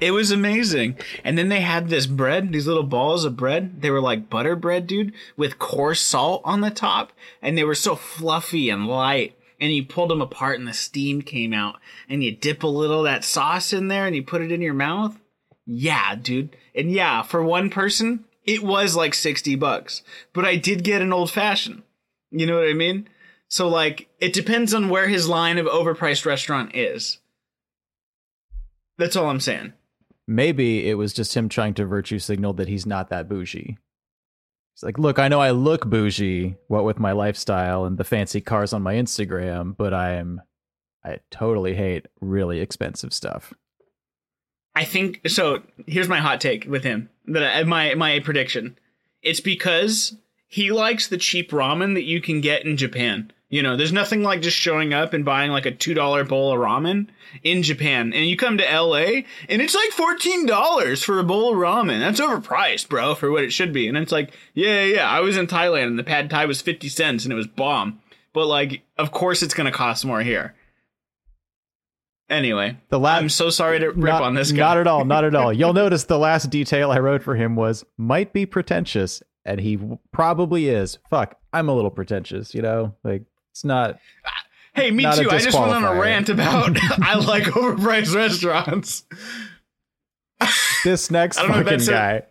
It 0.00 0.10
was 0.10 0.30
amazing. 0.30 0.98
And 1.24 1.38
then 1.38 1.48
they 1.48 1.60
had 1.60 1.88
this 1.88 2.06
bread, 2.06 2.52
these 2.52 2.66
little 2.66 2.82
balls 2.82 3.24
of 3.24 3.36
bread. 3.36 3.80
They 3.80 3.90
were 3.90 4.00
like 4.00 4.30
butter 4.30 4.56
bread, 4.56 4.86
dude, 4.86 5.12
with 5.36 5.58
coarse 5.58 6.00
salt 6.00 6.42
on 6.44 6.60
the 6.60 6.70
top. 6.70 7.12
And 7.40 7.56
they 7.56 7.64
were 7.64 7.74
so 7.74 7.96
fluffy 7.96 8.70
and 8.70 8.86
light. 8.86 9.34
And 9.60 9.72
you 9.72 9.84
pulled 9.84 10.10
them 10.10 10.22
apart 10.22 10.58
and 10.58 10.68
the 10.68 10.72
steam 10.72 11.22
came 11.22 11.52
out. 11.52 11.76
And 12.08 12.22
you 12.22 12.34
dip 12.34 12.62
a 12.62 12.68
little 12.68 12.98
of 12.98 13.04
that 13.04 13.24
sauce 13.24 13.72
in 13.72 13.88
there 13.88 14.06
and 14.06 14.14
you 14.14 14.22
put 14.22 14.42
it 14.42 14.52
in 14.52 14.62
your 14.62 14.74
mouth. 14.74 15.18
Yeah, 15.66 16.14
dude. 16.14 16.56
And 16.78 16.92
yeah, 16.92 17.22
for 17.22 17.42
one 17.42 17.70
person, 17.70 18.24
it 18.44 18.62
was 18.62 18.94
like 18.94 19.12
60 19.12 19.56
bucks. 19.56 20.02
But 20.32 20.44
I 20.44 20.54
did 20.54 20.84
get 20.84 21.02
an 21.02 21.12
old 21.12 21.30
fashioned. 21.30 21.82
You 22.30 22.46
know 22.46 22.60
what 22.60 22.68
I 22.68 22.74
mean? 22.74 23.08
So, 23.48 23.68
like, 23.68 24.08
it 24.20 24.32
depends 24.32 24.72
on 24.72 24.88
where 24.88 25.08
his 25.08 25.28
line 25.28 25.58
of 25.58 25.66
overpriced 25.66 26.24
restaurant 26.24 26.76
is. 26.76 27.18
That's 28.96 29.16
all 29.16 29.28
I'm 29.28 29.40
saying. 29.40 29.72
Maybe 30.26 30.88
it 30.88 30.94
was 30.94 31.12
just 31.12 31.34
him 31.34 31.48
trying 31.48 31.74
to 31.74 31.86
virtue 31.86 32.18
signal 32.20 32.52
that 32.54 32.68
he's 32.68 32.86
not 32.86 33.08
that 33.08 33.28
bougie. 33.28 33.78
He's 34.74 34.82
like, 34.82 34.98
look, 34.98 35.18
I 35.18 35.28
know 35.28 35.40
I 35.40 35.50
look 35.50 35.86
bougie, 35.86 36.56
what 36.68 36.84
with 36.84 37.00
my 37.00 37.12
lifestyle 37.12 37.86
and 37.86 37.98
the 37.98 38.04
fancy 38.04 38.40
cars 38.40 38.72
on 38.72 38.82
my 38.82 38.94
Instagram, 38.94 39.76
but 39.76 39.92
I 39.92 40.12
am, 40.12 40.42
I 41.04 41.18
totally 41.30 41.74
hate 41.74 42.06
really 42.20 42.60
expensive 42.60 43.12
stuff. 43.12 43.52
I 44.78 44.84
think 44.84 45.28
so. 45.28 45.62
Here's 45.88 46.08
my 46.08 46.20
hot 46.20 46.40
take 46.40 46.64
with 46.66 46.84
him. 46.84 47.10
That 47.26 47.66
my 47.66 47.96
my 47.96 48.20
prediction. 48.20 48.78
It's 49.24 49.40
because 49.40 50.14
he 50.46 50.70
likes 50.70 51.08
the 51.08 51.16
cheap 51.16 51.50
ramen 51.50 51.94
that 51.94 52.04
you 52.04 52.20
can 52.20 52.40
get 52.40 52.64
in 52.64 52.76
Japan. 52.76 53.32
You 53.48 53.60
know, 53.60 53.76
there's 53.76 53.92
nothing 53.92 54.22
like 54.22 54.40
just 54.40 54.56
showing 54.56 54.94
up 54.94 55.14
and 55.14 55.24
buying 55.24 55.50
like 55.50 55.66
a 55.66 55.72
two 55.72 55.94
dollar 55.94 56.22
bowl 56.22 56.52
of 56.52 56.60
ramen 56.60 57.08
in 57.42 57.64
Japan, 57.64 58.12
and 58.12 58.26
you 58.26 58.36
come 58.36 58.56
to 58.56 58.64
LA 58.80 59.22
and 59.48 59.60
it's 59.60 59.74
like 59.74 59.90
fourteen 59.90 60.46
dollars 60.46 61.02
for 61.02 61.18
a 61.18 61.24
bowl 61.24 61.50
of 61.50 61.58
ramen. 61.58 61.98
That's 61.98 62.20
overpriced, 62.20 62.88
bro, 62.88 63.16
for 63.16 63.32
what 63.32 63.42
it 63.42 63.52
should 63.52 63.72
be. 63.72 63.88
And 63.88 63.96
it's 63.96 64.12
like, 64.12 64.32
yeah, 64.54 64.84
yeah, 64.84 65.10
I 65.10 65.18
was 65.18 65.36
in 65.36 65.48
Thailand 65.48 65.88
and 65.88 65.98
the 65.98 66.04
pad 66.04 66.30
thai 66.30 66.46
was 66.46 66.62
fifty 66.62 66.88
cents 66.88 67.24
and 67.24 67.32
it 67.32 67.36
was 67.36 67.48
bomb. 67.48 68.00
But 68.32 68.46
like, 68.46 68.82
of 68.96 69.10
course, 69.10 69.42
it's 69.42 69.54
gonna 69.54 69.72
cost 69.72 70.04
more 70.04 70.22
here. 70.22 70.54
Anyway, 72.30 72.76
The 72.90 72.98
last, 72.98 73.20
I'm 73.20 73.28
so 73.30 73.48
sorry 73.48 73.78
to 73.78 73.86
rip 73.86 73.96
not, 73.96 74.22
on 74.22 74.34
this 74.34 74.52
guy. 74.52 74.58
Not 74.58 74.76
at 74.76 74.86
all, 74.86 75.04
not 75.06 75.24
at 75.24 75.34
all. 75.34 75.50
You'll 75.54 75.72
notice 75.72 76.04
the 76.04 76.18
last 76.18 76.50
detail 76.50 76.90
I 76.90 76.98
wrote 76.98 77.22
for 77.22 77.34
him 77.34 77.56
was 77.56 77.86
might 77.96 78.34
be 78.34 78.44
pretentious, 78.44 79.22
and 79.46 79.58
he 79.60 79.78
probably 80.12 80.68
is. 80.68 80.98
Fuck, 81.08 81.38
I'm 81.54 81.70
a 81.70 81.74
little 81.74 81.90
pretentious, 81.90 82.54
you 82.54 82.60
know? 82.60 82.94
Like, 83.02 83.22
it's 83.52 83.64
not. 83.64 83.98
Hey, 84.74 84.90
me 84.90 85.04
Not 85.04 85.16
too. 85.16 85.30
I 85.30 85.38
just 85.38 85.58
went 85.58 85.72
on 85.72 85.84
a 85.84 85.98
rant 85.98 86.28
about 86.28 86.76
I 87.02 87.14
like 87.18 87.44
overpriced 87.44 88.14
restaurants. 88.14 89.04
This 90.84 91.10
next 91.10 91.38
I 91.38 91.42
don't 91.42 91.50
know 91.50 91.60
if 91.60 91.66
fucking 91.66 91.86
guy. 91.86 92.22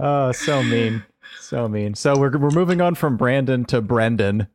oh, 0.00 0.32
so 0.32 0.62
mean. 0.62 1.04
So 1.38 1.68
mean. 1.68 1.94
So 1.94 2.18
we're, 2.18 2.36
we're 2.36 2.50
moving 2.50 2.80
on 2.80 2.94
from 2.94 3.16
Brandon 3.16 3.64
to 3.66 3.80
Brendan. 3.80 4.48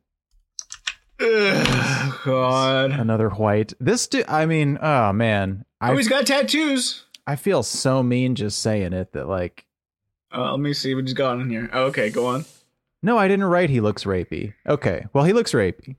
Ugh, 1.20 2.14
God. 2.24 2.90
Another 2.92 3.30
white. 3.30 3.72
This, 3.80 4.06
dude, 4.06 4.26
I 4.28 4.46
mean, 4.46 4.78
oh 4.80 5.12
man. 5.12 5.64
I, 5.80 5.92
Oh, 5.92 5.96
he's 5.96 6.08
got 6.08 6.26
tattoos. 6.26 7.04
I 7.26 7.36
feel 7.36 7.62
so 7.62 8.02
mean 8.02 8.34
just 8.34 8.60
saying 8.60 8.92
it 8.92 9.12
that, 9.12 9.28
like, 9.28 9.66
Uh, 10.34 10.50
let 10.52 10.60
me 10.60 10.72
see 10.72 10.94
what 10.94 11.04
he's 11.04 11.14
got 11.14 11.38
in 11.40 11.50
here. 11.50 11.68
Oh, 11.72 11.84
okay, 11.86 12.10
go 12.10 12.26
on. 12.26 12.44
no, 13.02 13.16
I 13.18 13.28
didn't 13.28 13.44
write 13.46 13.70
he 13.70 13.80
looks 13.80 14.04
rapey. 14.04 14.54
Okay. 14.68 15.06
Well, 15.12 15.24
he 15.24 15.32
looks 15.32 15.52
rapey. 15.52 15.96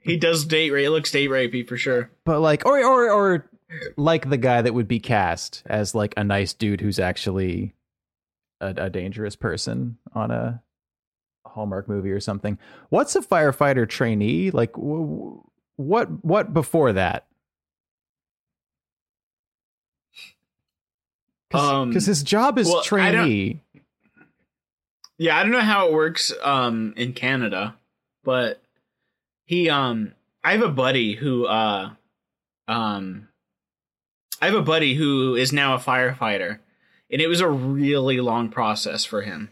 He 0.00 0.16
does 0.16 0.44
date 0.46 0.70
rape. 0.70 0.86
It 0.86 0.90
looks 0.90 1.10
date 1.10 1.28
rapey 1.30 1.66
for 1.66 1.76
sure. 1.76 2.10
but 2.24 2.40
like 2.40 2.64
or 2.64 2.78
or 2.82 3.10
or 3.10 3.50
like 3.96 4.30
the 4.30 4.38
guy 4.38 4.62
that 4.62 4.72
would 4.72 4.88
be 4.88 5.00
cast 5.00 5.62
as 5.66 5.94
like 5.94 6.14
a 6.16 6.24
nice 6.24 6.54
dude 6.54 6.80
who's 6.80 6.98
actually 6.98 7.74
a, 8.60 8.68
a 8.76 8.90
dangerous 8.90 9.36
person 9.36 9.98
on 10.14 10.30
a 10.30 10.62
Hallmark 11.58 11.88
movie 11.88 12.10
or 12.12 12.20
something. 12.20 12.56
What's 12.88 13.16
a 13.16 13.20
firefighter 13.20 13.88
trainee 13.88 14.50
like? 14.50 14.72
W- 14.72 15.42
what 15.76 16.24
what 16.24 16.52
before 16.54 16.92
that? 16.92 17.26
Because 21.50 21.70
Um, 21.72 21.92
his 21.92 22.22
job 22.22 22.58
is 22.58 22.68
well, 22.68 22.80
I 22.80 22.84
trainee. 22.84 23.62
Yeah, 25.16 25.36
I 25.36 25.42
don't 25.42 25.52
know 25.52 25.60
how 25.60 25.86
it 25.88 25.92
works 25.92 26.32
um 26.42 26.94
in 26.96 27.12
Canada, 27.12 27.76
but 28.24 28.62
he 29.46 29.68
um 29.68 30.12
I 30.44 30.52
have 30.52 30.62
a 30.62 30.68
buddy 30.68 31.14
who 31.14 31.46
uh 31.46 31.90
um 32.68 33.28
I 34.40 34.46
have 34.46 34.54
a 34.54 34.62
buddy 34.62 34.94
who 34.94 35.34
is 35.34 35.52
now 35.52 35.74
a 35.74 35.78
firefighter 35.78 36.58
and 37.10 37.20
it 37.20 37.26
was 37.28 37.40
a 37.40 37.48
really 37.48 38.20
long 38.20 38.50
process 38.50 39.04
for 39.04 39.22
him. 39.22 39.50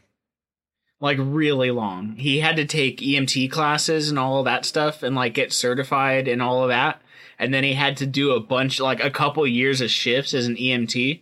Like 1.01 1.19
really 1.21 1.71
long. 1.71 2.17
He 2.17 2.41
had 2.41 2.57
to 2.57 2.65
take 2.65 3.01
EMT 3.01 3.51
classes 3.51 4.09
and 4.09 4.19
all 4.19 4.39
of 4.39 4.47
that 4.47 4.65
stuff 4.65 5.03
and 5.03 5.15
like 5.15 5.35
get 5.35 5.53
certified 5.53 6.27
and 6.27 6.41
all 6.41 6.63
of 6.63 6.69
that. 6.69 7.03
And 7.39 7.53
then 7.53 7.65
he 7.65 7.75
had 7.75 7.99
to 7.99 8.07
do 8.07 8.33
a 8.33 8.41
bunch 8.41 8.81
like 8.81 9.03
a 9.05 9.11
couple 9.11 9.47
years 9.47 9.81
of 9.81 9.91
shifts 9.91 10.33
as 10.33 10.47
an 10.47 10.57
EMT 10.57 11.21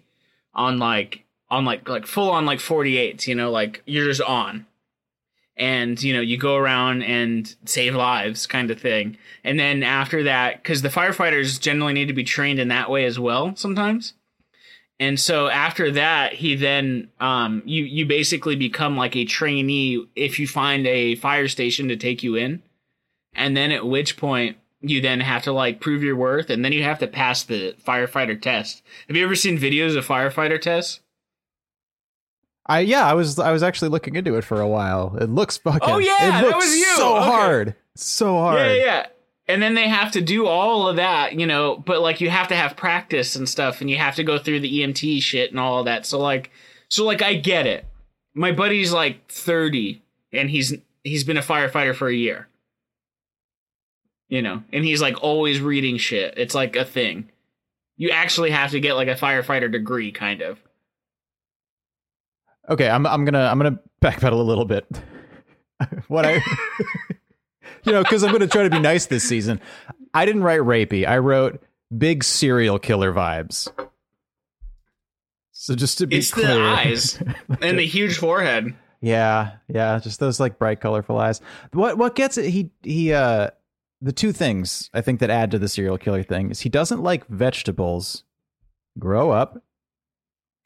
on 0.55 0.79
like 0.79 1.25
on 1.51 1.65
like 1.65 1.89
like 1.89 2.07
full 2.07 2.31
on 2.31 2.47
like 2.47 2.61
48s, 2.61 3.27
you 3.27 3.35
know, 3.35 3.51
like 3.51 3.83
you're 3.85 4.07
just 4.07 4.23
on. 4.23 4.67
And 5.57 6.01
you 6.03 6.13
know, 6.13 6.21
you 6.21 6.37
go 6.37 6.57
around 6.57 7.03
and 7.03 7.53
save 7.65 7.95
lives 7.95 8.47
kind 8.47 8.71
of 8.71 8.81
thing. 8.81 9.17
And 9.43 9.59
then 9.59 9.83
after 9.83 10.23
that 10.25 10.63
cuz 10.63 10.83
the 10.83 10.89
firefighters 10.89 11.61
generally 11.61 11.93
need 11.93 12.09
to 12.09 12.15
be 12.15 12.25
trained 12.25 12.61
in 12.61 12.69
that 12.69 12.91
way 12.91 13.05
as 13.05 13.19
well 13.19 13.57
sometimes. 13.57 14.15
And 15.01 15.19
so 15.19 15.49
after 15.49 15.91
that, 15.93 16.35
he 16.35 16.55
then 16.55 17.11
um 17.21 17.63
you 17.65 17.85
you 17.85 18.07
basically 18.07 18.57
become 18.57 18.97
like 18.97 19.17
a 19.17 19.25
trainee 19.25 20.07
if 20.15 20.39
you 20.39 20.47
find 20.47 20.87
a 20.87 21.17
fire 21.17 21.49
station 21.49 21.89
to 21.89 21.97
take 21.97 22.23
you 22.23 22.37
in. 22.37 22.63
And 23.35 23.57
then 23.57 23.73
at 23.73 23.87
which 23.87 24.17
point 24.17 24.57
you 24.81 25.01
then 25.01 25.21
have 25.21 25.43
to 25.45 25.53
like 25.53 25.81
prove 25.81 26.03
your 26.03 26.15
worth 26.15 26.51
and 26.51 26.65
then 26.65 26.73
you 26.73 26.83
have 26.85 26.99
to 27.01 27.07
pass 27.07 27.43
the 27.43 27.75
firefighter 27.85 28.41
test. 28.41 28.83
Have 29.09 29.17
you 29.17 29.25
ever 29.25 29.35
seen 29.35 29.59
videos 29.59 29.97
of 29.97 30.07
firefighter 30.07 30.61
tests? 30.61 31.01
I 32.67 32.81
yeah, 32.81 33.07
I 33.07 33.15
was 33.15 33.39
I 33.39 33.53
was 33.53 33.63
actually 33.63 33.89
looking 33.89 34.15
into 34.17 34.37
it 34.37 34.45
for 34.45 34.61
a 34.61 34.69
while. 34.69 35.17
It 35.21 35.29
looks 35.29 35.59
fucking. 35.59 35.81
Oh, 35.83 35.99
yeah, 35.99 36.29
it 36.29 36.33
that 36.33 36.43
looks 36.45 36.65
was 36.65 36.77
you. 36.77 36.85
So 36.97 37.17
Okay. 37.17 37.27
hard, 37.27 37.75
so 37.95 38.37
hard. 38.39 38.59
Yeah, 38.61 38.73
yeah. 38.85 39.07
And 39.47 39.63
then 39.63 39.75
they 39.75 39.89
have 39.89 40.13
to 40.13 40.23
do 40.23 40.47
all 40.47 40.89
of 40.89 40.97
that, 40.97 41.35
you 41.35 41.47
know, 41.47 41.77
but 41.77 42.01
like 42.01 42.21
you 42.21 42.31
have 42.31 42.49
to 42.49 42.57
have 42.57 42.77
practice 42.77 43.37
and 43.37 43.49
stuff 43.49 43.81
and 43.81 43.91
you 43.91 43.99
have 43.99 44.17
to 44.17 44.25
go 44.25 44.39
through 44.39 44.61
the 44.61 44.81
EMT 44.81 45.21
shit 45.23 45.51
and 45.51 45.61
all 45.61 45.85
that. 45.85 46.07
So 46.07 46.19
like 46.19 46.51
so 46.89 47.05
like 47.05 47.23
I 47.23 47.35
get 47.35 47.67
it. 47.67 47.85
My 48.35 48.53
buddy's 48.53 48.93
like 48.93 49.29
30 49.31 50.03
and 50.33 50.49
he's 50.49 50.75
he's 51.03 51.25
been 51.25 51.37
a 51.37 51.43
firefighter 51.43 51.95
for 51.95 52.09
a 52.09 52.15
year. 52.15 52.49
You 54.29 54.41
know, 54.41 54.63
and 54.73 54.85
he's 54.85 55.03
like 55.03 55.23
always 55.23 55.61
reading 55.61 55.99
shit. 55.99 56.35
It's 56.39 56.55
like 56.55 56.75
a 56.75 56.85
thing. 56.85 57.29
You 57.97 58.11
actually 58.11 58.51
have 58.51 58.71
to 58.71 58.81
get 58.81 58.95
like 58.95 59.09
a 59.09 59.15
firefighter 59.15 59.71
degree 59.71 60.11
kind 60.11 60.41
of. 60.41 60.59
Okay, 62.69 62.89
I'm 62.89 63.07
I'm 63.07 63.25
gonna 63.25 63.45
I'm 63.45 63.59
gonna 63.59 63.79
backpedal 64.03 64.33
a 64.33 64.37
little 64.37 64.65
bit. 64.65 64.87
what 66.09 66.25
I, 66.25 66.41
you 67.85 67.93
know, 67.93 68.03
because 68.03 68.23
I'm 68.25 68.33
gonna 68.33 68.47
try 68.47 68.63
to 68.65 68.71
be 68.71 68.81
nice 68.81 69.07
this 69.07 69.25
season. 69.25 69.61
I 70.13 70.25
didn't 70.27 70.43
write 70.45 70.61
rapey. 70.61 71.07
I 71.07 71.19
wrote 71.19 71.63
big 71.97 72.25
serial 72.25 72.79
killer 72.79 73.13
vibes. 73.13 73.69
So 75.53 75.75
just 75.75 75.99
to 75.99 76.07
be 76.07 76.17
It's 76.19 76.31
the 76.31 76.61
eyes 76.61 77.23
and 77.61 77.79
the 77.79 77.87
huge 77.87 78.19
forehead. 78.19 78.75
yeah, 79.01 79.53
yeah, 79.69 79.99
just 79.99 80.21
those 80.21 80.39
like 80.41 80.59
bright, 80.59 80.81
colorful 80.81 81.19
eyes. 81.19 81.41
What 81.73 81.97
what 81.99 82.15
gets 82.15 82.37
it? 82.39 82.51
He 82.51 82.71
he. 82.83 83.13
uh 83.13 83.51
The 84.03 84.13
two 84.13 84.33
things 84.33 84.91
I 84.93 85.01
think 85.01 85.21
that 85.21 85.31
add 85.31 85.51
to 85.53 85.59
the 85.59 85.69
serial 85.69 85.97
killer 85.99 86.23
thing 86.23 86.51
is 86.51 86.61
he 86.61 86.69
doesn't 86.69 87.03
like 87.03 87.27
vegetables. 87.29 88.25
Grow 88.99 89.31
up. 89.31 89.63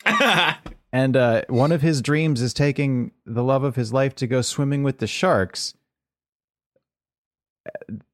And 0.91 1.19
uh, 1.19 1.43
one 1.51 1.71
of 1.71 1.83
his 1.83 2.01
dreams 2.01 2.41
is 2.41 2.55
taking 2.55 3.13
the 3.27 3.45
love 3.45 3.63
of 3.63 3.77
his 3.77 3.93
life 3.93 4.15
to 4.17 4.27
go 4.27 4.41
swimming 4.41 4.83
with 4.83 5.01
the 5.01 5.07
sharks. 5.07 5.75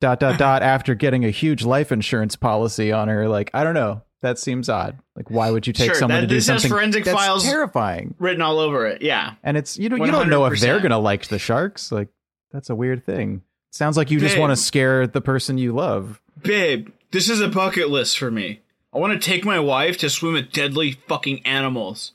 Dot 0.00 0.20
dot 0.20 0.38
dot. 0.38 0.62
After 0.62 0.94
getting 0.94 1.24
a 1.24 1.30
huge 1.30 1.64
life 1.64 1.90
insurance 1.92 2.36
policy 2.36 2.92
on 2.92 3.08
her, 3.08 3.28
like 3.28 3.50
I 3.54 3.64
don't 3.64 3.74
know. 3.74 4.02
that 4.22 4.38
seems 4.38 4.68
odd. 4.70 4.98
Like, 5.16 5.30
why 5.30 5.50
would 5.50 5.66
you 5.66 5.72
take 5.74 5.86
Sure, 5.90 5.94
someone 5.96 6.22
that- 6.22 6.28
to 6.28 6.34
do 6.34 6.40
something 6.40 6.70
forensic 6.70 7.04
that's 7.04 7.16
files- 7.16 7.44
terrifying? 7.44 8.14
Written 8.18 8.40
all 8.40 8.58
over 8.58 8.86
it. 8.86 9.02
Yeah. 9.02 9.34
And 9.42 9.56
it's 9.56 9.78
you 9.78 9.88
don't 9.90 10.00
you 10.00 10.10
don't 10.10 10.30
know 10.30 10.46
if 10.46 10.60
they're 10.60 10.80
gonna 10.80 10.98
like 10.98 11.26
the 11.28 11.38
sharks. 11.38 11.92
Like, 11.92 12.08
that's 12.52 12.70
a 12.70 12.74
weird 12.74 13.04
thing. 13.04 13.42
Sounds 13.70 13.96
like 13.96 14.10
you 14.10 14.20
just 14.20 14.38
want 14.38 14.50
to 14.52 14.56
scare 14.56 15.06
the 15.06 15.20
person 15.20 15.58
you 15.58 15.72
love. 15.74 16.20
Babe, 16.42 16.88
this 17.10 17.28
is 17.28 17.40
a 17.40 17.48
bucket 17.48 17.90
list 17.90 18.16
for 18.18 18.30
me. 18.30 18.60
I 18.94 18.98
want 18.98 19.20
to 19.20 19.28
take 19.30 19.44
my 19.44 19.58
wife 19.58 19.98
to 19.98 20.08
swim 20.08 20.34
with 20.34 20.52
deadly 20.52 20.92
fucking 21.08 21.44
animals. 21.44 22.12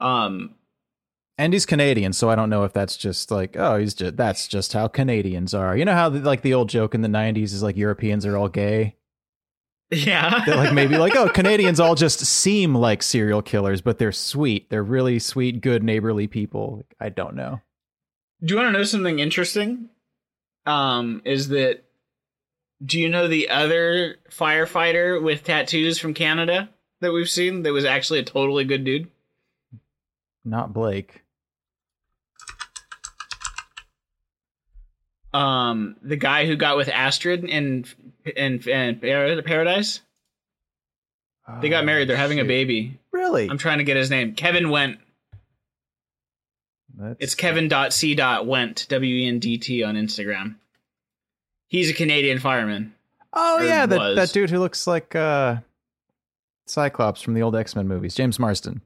Um, 0.00 0.54
And 1.38 1.52
he's 1.52 1.66
Canadian, 1.66 2.14
so 2.14 2.30
I 2.30 2.34
don't 2.34 2.48
know 2.48 2.64
if 2.64 2.72
that's 2.72 2.96
just 2.96 3.30
like, 3.30 3.56
oh, 3.58 3.76
he's 3.76 3.92
just 3.92 4.16
that's 4.16 4.48
just 4.48 4.72
how 4.72 4.88
Canadians 4.88 5.52
are. 5.52 5.76
You 5.76 5.84
know 5.84 5.92
how 5.92 6.08
like 6.08 6.40
the 6.40 6.54
old 6.54 6.70
joke 6.70 6.94
in 6.94 7.02
the 7.02 7.08
'90s 7.08 7.52
is 7.52 7.62
like 7.62 7.76
Europeans 7.76 8.24
are 8.24 8.36
all 8.36 8.48
gay. 8.48 8.96
yeah. 9.90 10.44
That 10.46 10.56
like 10.56 10.72
maybe 10.72 10.96
like 10.96 11.14
oh, 11.14 11.28
Canadians 11.28 11.78
all 11.78 11.94
just 11.94 12.20
seem 12.20 12.74
like 12.74 13.02
serial 13.02 13.42
killers, 13.42 13.82
but 13.82 13.98
they're 13.98 14.12
sweet. 14.12 14.70
They're 14.70 14.82
really 14.82 15.18
sweet, 15.18 15.60
good, 15.60 15.82
neighborly 15.82 16.26
people. 16.26 16.84
I 16.98 17.10
don't 17.10 17.34
know. 17.34 17.60
Do 18.42 18.54
you 18.54 18.60
want 18.60 18.72
to 18.72 18.78
know 18.78 18.84
something 18.84 19.18
interesting? 19.18 19.90
Um, 20.64 21.20
is 21.24 21.48
that 21.48 21.84
do 22.84 22.98
you 22.98 23.08
know 23.08 23.28
the 23.28 23.50
other 23.50 24.16
firefighter 24.30 25.22
with 25.22 25.44
tattoos 25.44 25.98
from 25.98 26.14
Canada 26.14 26.70
that 27.00 27.12
we've 27.12 27.28
seen 27.28 27.62
that 27.62 27.72
was 27.72 27.84
actually 27.84 28.20
a 28.20 28.24
totally 28.24 28.64
good 28.64 28.84
dude? 28.84 29.10
Not 30.44 30.72
Blake. 30.72 31.22
Um, 35.34 35.96
the 36.02 36.16
guy 36.16 36.46
who 36.46 36.56
got 36.56 36.76
with 36.76 36.88
Astrid 36.88 37.44
in 37.44 37.84
in, 38.24 38.60
in 38.68 38.98
Paradise. 39.00 40.00
They 41.60 41.68
got 41.68 41.82
Oh, 41.84 41.86
married. 41.86 42.08
They're 42.08 42.16
having 42.16 42.40
a 42.40 42.44
baby. 42.44 42.98
Really? 43.12 43.48
I'm 43.48 43.58
trying 43.58 43.78
to 43.78 43.84
get 43.84 43.96
his 43.96 44.10
name. 44.10 44.34
Kevin 44.34 44.64
Wendt. 44.64 44.98
That's- 46.96 47.16
It's 47.20 47.34
Kevin.c.wendt, 47.34 48.88
W 48.88 49.14
E 49.16 49.26
N 49.28 49.38
D 49.38 49.58
T 49.58 49.82
on 49.82 49.94
Instagram. 49.94 50.56
He's 51.68 51.90
a 51.90 51.94
Canadian 51.94 52.38
fireman. 52.38 52.94
Oh 53.32 53.60
yeah, 53.60 53.86
that 53.86 53.98
was. 53.98 54.16
that 54.16 54.32
dude 54.32 54.50
who 54.50 54.58
looks 54.58 54.86
like 54.86 55.14
uh 55.14 55.56
Cyclops 56.66 57.20
from 57.22 57.34
the 57.34 57.42
old 57.42 57.54
X 57.54 57.76
Men 57.76 57.86
movies, 57.86 58.14
James 58.14 58.38
Marsden. 58.38 58.80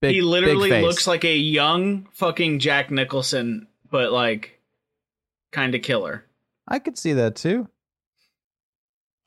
Big, 0.00 0.14
he 0.14 0.22
literally 0.22 0.80
looks 0.82 1.06
like 1.06 1.24
a 1.24 1.36
young 1.36 2.08
fucking 2.12 2.60
Jack 2.60 2.90
Nicholson, 2.90 3.66
but 3.90 4.10
like 4.12 4.57
kind 5.52 5.74
of 5.74 5.82
killer. 5.82 6.24
I 6.66 6.78
could 6.78 6.98
see 6.98 7.12
that 7.14 7.36
too. 7.36 7.68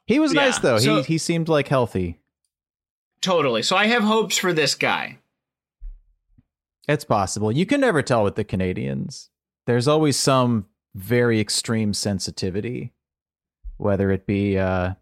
He 0.05 0.19
was 0.19 0.33
Yeah, 0.33 0.41
nice 0.45 0.59
though. 0.59 0.77
so- 0.77 0.97
he 0.97 1.03
he 1.13 1.17
seemed 1.17 1.47
like 1.49 1.67
healthy. 1.67 2.19
Totally. 3.21 3.61
So 3.61 3.75
I 3.75 3.85
have 3.85 4.03
hopes 4.03 4.37
for 4.37 4.51
this 4.51 4.73
guy. 4.75 5.19
It's 6.87 7.03
possible. 7.05 7.51
You 7.51 7.65
can 7.65 7.79
never 7.79 8.01
tell 8.01 8.23
with 8.23 8.35
the 8.35 8.43
Canadians. 8.43 9.29
There's 9.67 9.87
always 9.87 10.17
some 10.17 10.65
very 10.95 11.39
extreme 11.39 11.93
sensitivity, 11.93 12.93
whether 13.77 14.11
it 14.11 14.25
be 14.25 14.57
uh 14.57 14.95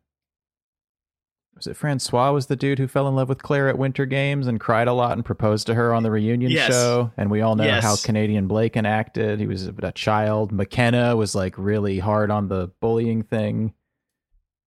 was 1.59 1.67
it 1.67 1.75
Francois 1.77 2.31
was 2.31 2.47
the 2.47 2.55
dude 2.55 2.79
who 2.79 2.87
fell 2.87 3.07
in 3.07 3.15
love 3.15 3.29
with 3.29 3.43
Clare 3.43 3.69
at 3.69 3.77
Winter 3.77 4.05
Games 4.05 4.47
and 4.47 4.59
cried 4.59 4.87
a 4.87 4.93
lot 4.93 5.11
and 5.13 5.23
proposed 5.23 5.67
to 5.67 5.75
her 5.75 5.93
on 5.93 6.03
the 6.03 6.11
reunion 6.11 6.51
Yes. 6.51 6.69
show. 6.71 7.11
And 7.17 7.29
we 7.29 7.41
all 7.41 7.55
know 7.55 7.63
Yes. 7.65 7.83
how 7.83 7.95
Canadian 7.97 8.47
Blaken 8.47 8.85
acted. 8.87 9.39
He 9.39 9.45
was 9.47 9.67
a, 9.67 9.91
child. 9.93 10.51
McKenna 10.51 11.15
was 11.15 11.35
like 11.35 11.55
really 11.57 11.99
hard 11.99 12.31
on 12.31 12.47
the 12.47 12.71
bullying 12.79 13.23
thing, 13.23 13.73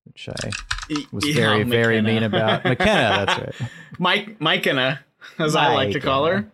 which 0.04 0.28
I 0.28 0.50
was 1.12 1.26
Yeah, 1.26 1.34
very, 1.34 1.62
very 1.64 2.02
mean 2.02 2.22
about. 2.22 2.64
McKenna, 2.66 3.26
that's 3.26 3.38
right. 3.60 3.70
Mike 3.98 4.38
Mikena, 4.38 4.98
as 5.38 5.56
I 5.56 5.74
like 5.74 5.92
to 5.92 6.00
call 6.00 6.26
her. 6.26 6.50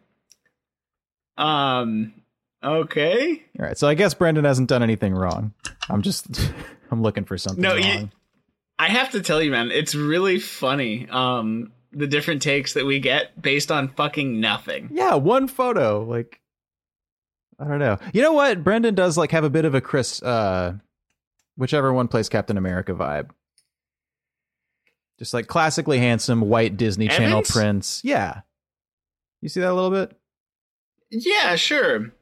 Um 1.36 2.14
okay. 2.62 3.42
All 3.58 3.66
right. 3.66 3.78
So 3.78 3.86
I 3.88 3.94
guess 3.94 4.14
Brendan 4.14 4.44
hasn't 4.44 4.68
done 4.68 4.82
anything 4.82 5.14
wrong. 5.14 5.52
I'm 5.88 6.02
just 6.02 6.52
I'm 6.90 7.02
looking 7.02 7.24
for 7.24 7.38
something 7.38 7.62
No, 7.62 7.74
wrong. 7.74 7.82
you- 7.82 8.10
I 8.78 8.88
have 8.88 9.10
to 9.10 9.20
tell 9.20 9.42
you, 9.42 9.50
man, 9.50 9.70
it's 9.70 9.94
really 9.94 10.38
funny. 10.38 11.08
Um 11.10 11.72
the 11.90 12.06
different 12.06 12.42
takes 12.42 12.74
that 12.74 12.84
we 12.84 13.00
get 13.00 13.40
based 13.40 13.72
on 13.72 13.88
fucking 13.88 14.40
nothing. 14.40 14.90
Yeah, 14.92 15.14
one 15.14 15.48
photo. 15.48 16.04
Like 16.04 16.40
I 17.58 17.64
don't 17.66 17.78
know. 17.78 17.98
You 18.12 18.22
know 18.22 18.32
what? 18.32 18.62
Brendan 18.62 18.94
does 18.94 19.16
like 19.18 19.32
have 19.32 19.44
a 19.44 19.50
bit 19.50 19.64
of 19.64 19.74
a 19.74 19.80
Chris 19.80 20.22
uh 20.22 20.74
whichever 21.56 21.92
one 21.92 22.08
plays 22.08 22.28
Captain 22.28 22.56
America 22.56 22.94
vibe. 22.94 23.30
Just 25.18 25.34
like 25.34 25.48
classically 25.48 25.98
handsome 25.98 26.42
white 26.42 26.76
Disney 26.76 27.08
Channel 27.08 27.42
prince. 27.42 28.00
Yeah. 28.04 28.42
You 29.40 29.48
see 29.48 29.60
that 29.60 29.70
a 29.70 29.74
little 29.74 29.90
bit? 29.90 30.16
Yeah, 31.10 31.56
sure. 31.56 32.12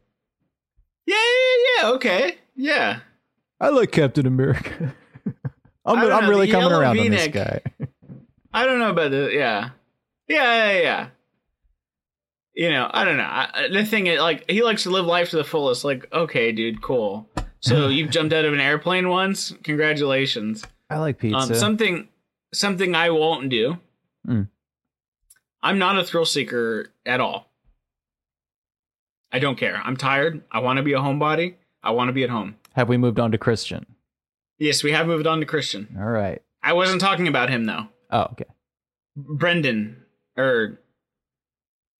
Yeah, 1.06 1.14
yeah, 1.14 1.64
yeah, 1.82 1.88
okay. 1.90 2.36
Yeah. 2.54 3.00
I 3.60 3.68
like 3.68 3.92
Captain 3.92 4.26
America. 4.26 4.94
I'm 5.86 5.98
I'm 5.98 6.24
know, 6.24 6.28
really 6.28 6.50
coming 6.50 6.72
around 6.72 6.98
on 6.98 7.10
this 7.10 7.28
guy. 7.28 7.62
I 8.52 8.64
don't 8.66 8.78
know 8.78 8.90
about 8.90 9.10
the 9.10 9.30
yeah. 9.32 9.70
Yeah, 10.28 10.72
yeah, 10.72 10.80
yeah. 10.80 11.08
You 12.54 12.70
know, 12.70 12.90
I 12.92 13.04
don't 13.04 13.18
know. 13.18 13.24
I, 13.24 13.68
the 13.70 13.84
thing 13.84 14.06
is, 14.06 14.18
like, 14.18 14.50
he 14.50 14.62
likes 14.62 14.84
to 14.84 14.90
live 14.90 15.04
life 15.04 15.30
to 15.30 15.36
the 15.36 15.44
fullest. 15.44 15.84
Like, 15.84 16.10
okay, 16.12 16.52
dude, 16.52 16.80
cool. 16.80 17.28
So 17.60 17.88
you've 17.88 18.10
jumped 18.10 18.32
out 18.32 18.46
of 18.46 18.54
an 18.54 18.60
airplane 18.60 19.08
once? 19.10 19.52
Congratulations. 19.62 20.64
I 20.88 20.98
like 20.98 21.18
pizza. 21.18 21.38
Um, 21.38 21.54
something, 21.54 22.08
something 22.54 22.94
I 22.94 23.10
won't 23.10 23.50
do. 23.50 23.78
Mm. 24.26 24.48
I'm 25.62 25.78
not 25.78 25.98
a 25.98 26.04
thrill 26.04 26.24
seeker 26.24 26.92
at 27.04 27.20
all. 27.20 27.50
I 29.30 29.38
don't 29.38 29.58
care. 29.58 29.80
I'm 29.84 29.96
tired. 29.96 30.42
I 30.50 30.60
want 30.60 30.78
to 30.78 30.82
be 30.82 30.94
a 30.94 30.98
homebody. 30.98 31.56
I 31.82 31.90
want 31.90 32.08
to 32.08 32.12
be 32.12 32.24
at 32.24 32.30
home. 32.30 32.56
have 32.72 32.88
we 32.88 32.96
moved 32.96 33.20
on 33.20 33.32
to 33.32 33.38
Christian? 33.38 33.84
Yes, 34.58 34.82
we 34.82 34.92
have 34.92 35.06
moved 35.06 35.26
on 35.26 35.40
to 35.40 35.46
Christian. 35.46 35.96
All 35.98 36.04
right. 36.04 36.42
I 36.62 36.72
wasn't 36.72 37.00
talking 37.00 37.28
about 37.28 37.50
him 37.50 37.64
though. 37.64 37.88
Oh, 38.10 38.22
okay. 38.32 38.44
Brendan, 39.16 40.04
or 40.36 40.80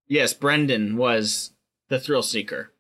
yes, 0.07 0.33
Brendan 0.35 0.97
was 0.97 1.53
the 1.89 2.01
thrill 2.01 2.23
seeker. 2.23 2.73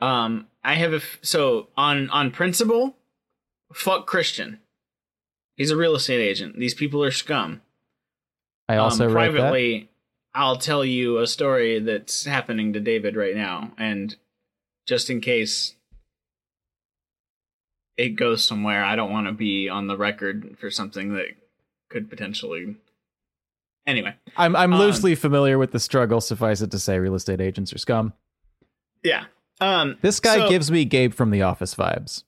Um, 0.00 0.46
I 0.62 0.74
have 0.74 0.92
a 0.92 0.96
f- 0.96 1.18
so 1.22 1.68
on 1.76 2.08
on 2.10 2.30
principle, 2.30 2.96
fuck 3.72 4.06
Christian. 4.06 4.60
He's 5.56 5.70
a 5.70 5.76
real 5.76 5.96
estate 5.96 6.20
agent. 6.20 6.58
These 6.58 6.74
people 6.74 7.02
are 7.02 7.10
scum. 7.10 7.62
I 8.68 8.76
also 8.76 9.06
um, 9.06 9.12
wrote 9.12 9.32
that. 9.32 9.38
privately, 9.38 9.90
I'll 10.34 10.56
tell 10.56 10.84
you 10.84 11.18
a 11.18 11.26
story 11.26 11.80
that's 11.80 12.26
happening 12.26 12.72
to 12.74 12.80
David 12.80 13.16
right 13.16 13.34
now, 13.34 13.72
and 13.76 14.14
just 14.86 15.10
in 15.10 15.20
case 15.20 15.74
it 17.98 18.10
goes 18.16 18.42
somewhere, 18.44 18.82
I 18.82 18.96
don't 18.96 19.12
want 19.12 19.26
to 19.26 19.32
be 19.32 19.68
on 19.68 19.86
the 19.88 19.96
record 19.98 20.56
for 20.58 20.70
something 20.70 21.12
that 21.14 21.26
could 21.90 22.08
potentially. 22.08 22.76
Anyway, 23.86 24.14
I'm 24.36 24.54
I'm 24.56 24.72
Um, 24.72 24.78
loosely 24.78 25.14
familiar 25.14 25.58
with 25.58 25.72
the 25.72 25.80
struggle. 25.80 26.20
Suffice 26.22 26.60
it 26.62 26.70
to 26.70 26.78
say, 26.78 26.98
real 26.98 27.14
estate 27.14 27.40
agents 27.40 27.72
are 27.74 27.78
scum. 27.78 28.12
yeah. 29.04 29.24
Um, 29.60 29.96
This 30.02 30.20
guy 30.20 30.36
so- 30.36 30.48
gives 30.48 30.70
me 30.70 30.84
Gabe 30.84 31.12
from 31.12 31.30
The 31.30 31.42
Office 31.42 31.74
vibes. 31.74 32.22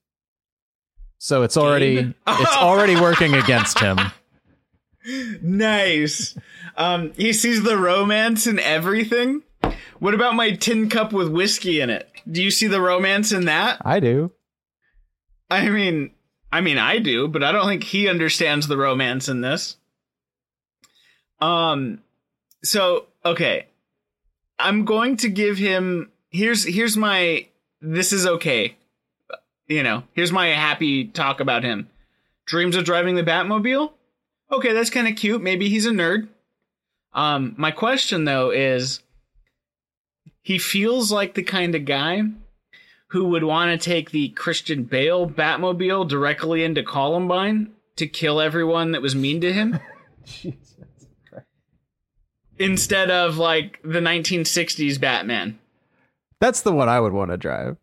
So 1.18 1.42
it's 1.44 1.56
already 1.56 1.94
Gabe? 1.96 2.12
it's 2.26 2.56
already 2.56 2.96
working 3.00 3.34
against 3.34 3.78
him. 3.78 3.98
nice. 5.42 6.36
Um, 6.76 7.12
he 7.14 7.32
sees 7.32 7.62
the 7.62 7.76
romance 7.76 8.46
in 8.46 8.58
everything. 8.58 9.42
What 9.98 10.14
about 10.14 10.34
my 10.34 10.52
tin 10.52 10.88
cup 10.88 11.12
with 11.12 11.28
whiskey 11.28 11.80
in 11.80 11.90
it? 11.90 12.08
Do 12.30 12.42
you 12.42 12.50
see 12.50 12.66
the 12.66 12.80
romance 12.80 13.32
in 13.32 13.44
that? 13.44 13.80
I 13.84 14.00
do. 14.00 14.32
I 15.51 15.68
mean, 15.68 16.12
I 16.53 16.61
mean, 16.61 16.78
I 16.78 16.98
do, 16.98 17.28
but 17.28 17.42
I 17.42 17.53
don't 17.53 17.66
think 17.66 17.84
he 17.84 18.09
understands 18.09 18.68
the 18.68 18.76
romance 18.76 19.28
in 19.28 19.40
this. 19.40 19.76
Um, 21.40 22.01
so 22.62 23.07
okay, 23.24 23.66
I'm 24.59 24.84
going 24.84 25.16
to 25.18 25.28
give 25.28 25.59
him. 25.59 26.11
Here's 26.30 26.64
here's 26.64 26.96
my. 26.96 27.46
This 27.80 28.12
is 28.12 28.26
okay. 28.26 28.76
You 29.66 29.82
know, 29.82 30.03
here's 30.12 30.32
my 30.32 30.48
happy 30.48 31.07
talk 31.07 31.40
about 31.40 31.64
him. 31.64 31.88
Dreams 32.44 32.76
of 32.76 32.84
driving 32.84 33.14
the 33.14 33.22
Batmobile. 33.22 33.92
Okay, 34.53 34.72
that's 34.72 34.90
kind 34.90 35.07
of 35.07 35.16
cute. 35.16 35.42
Maybe 35.42 35.68
he's 35.68 35.86
a 35.86 35.90
nerd. 35.90 36.28
Um, 37.12 37.55
my 37.57 37.70
question 37.70 38.24
though 38.24 38.51
is, 38.51 39.01
he 40.42 40.59
feels 40.59 41.11
like 41.11 41.34
the 41.34 41.42
kind 41.42 41.74
of 41.74 41.84
guy 41.84 42.22
who 43.11 43.26
would 43.28 43.44
want 43.44 43.78
to 43.80 43.84
take 43.84 44.11
the 44.11 44.28
Christian 44.30 44.84
Bale 44.84 45.28
Batmobile 45.28 46.08
directly 46.08 46.62
into 46.62 46.82
Columbine 46.82 47.72
to 47.96 48.06
kill 48.06 48.40
everyone 48.40 48.92
that 48.92 49.02
was 49.02 49.14
mean 49.16 49.40
to 49.40 49.52
him 49.52 49.80
instead 52.58 53.11
of 53.11 53.36
like 53.36 53.80
the 53.82 53.98
1960s 54.00 55.00
Batman. 55.00 55.58
That's 56.40 56.61
the 56.62 56.72
one 56.72 56.88
I 56.88 57.00
would 57.00 57.12
want 57.12 57.30
to 57.32 57.36
drive. 57.36 57.76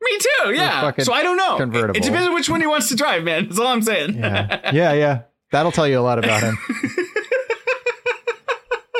Me 0.00 0.18
too. 0.18 0.54
Yeah. 0.54 0.92
So 0.98 1.12
I 1.12 1.22
don't 1.22 1.36
know. 1.36 1.56
convertible. 1.56 1.96
It 1.96 2.02
depends 2.02 2.28
on 2.28 2.34
which 2.34 2.48
one 2.48 2.60
he 2.60 2.66
wants 2.66 2.88
to 2.88 2.96
drive, 2.96 3.24
man. 3.24 3.48
That's 3.48 3.58
all 3.58 3.66
I'm 3.66 3.82
saying. 3.82 4.14
Yeah, 4.16 4.70
yeah, 4.72 4.92
yeah. 4.92 5.22
That'll 5.52 5.72
tell 5.72 5.86
you 5.86 5.98
a 5.98 6.00
lot 6.00 6.18
about 6.18 6.42
him. 6.42 6.56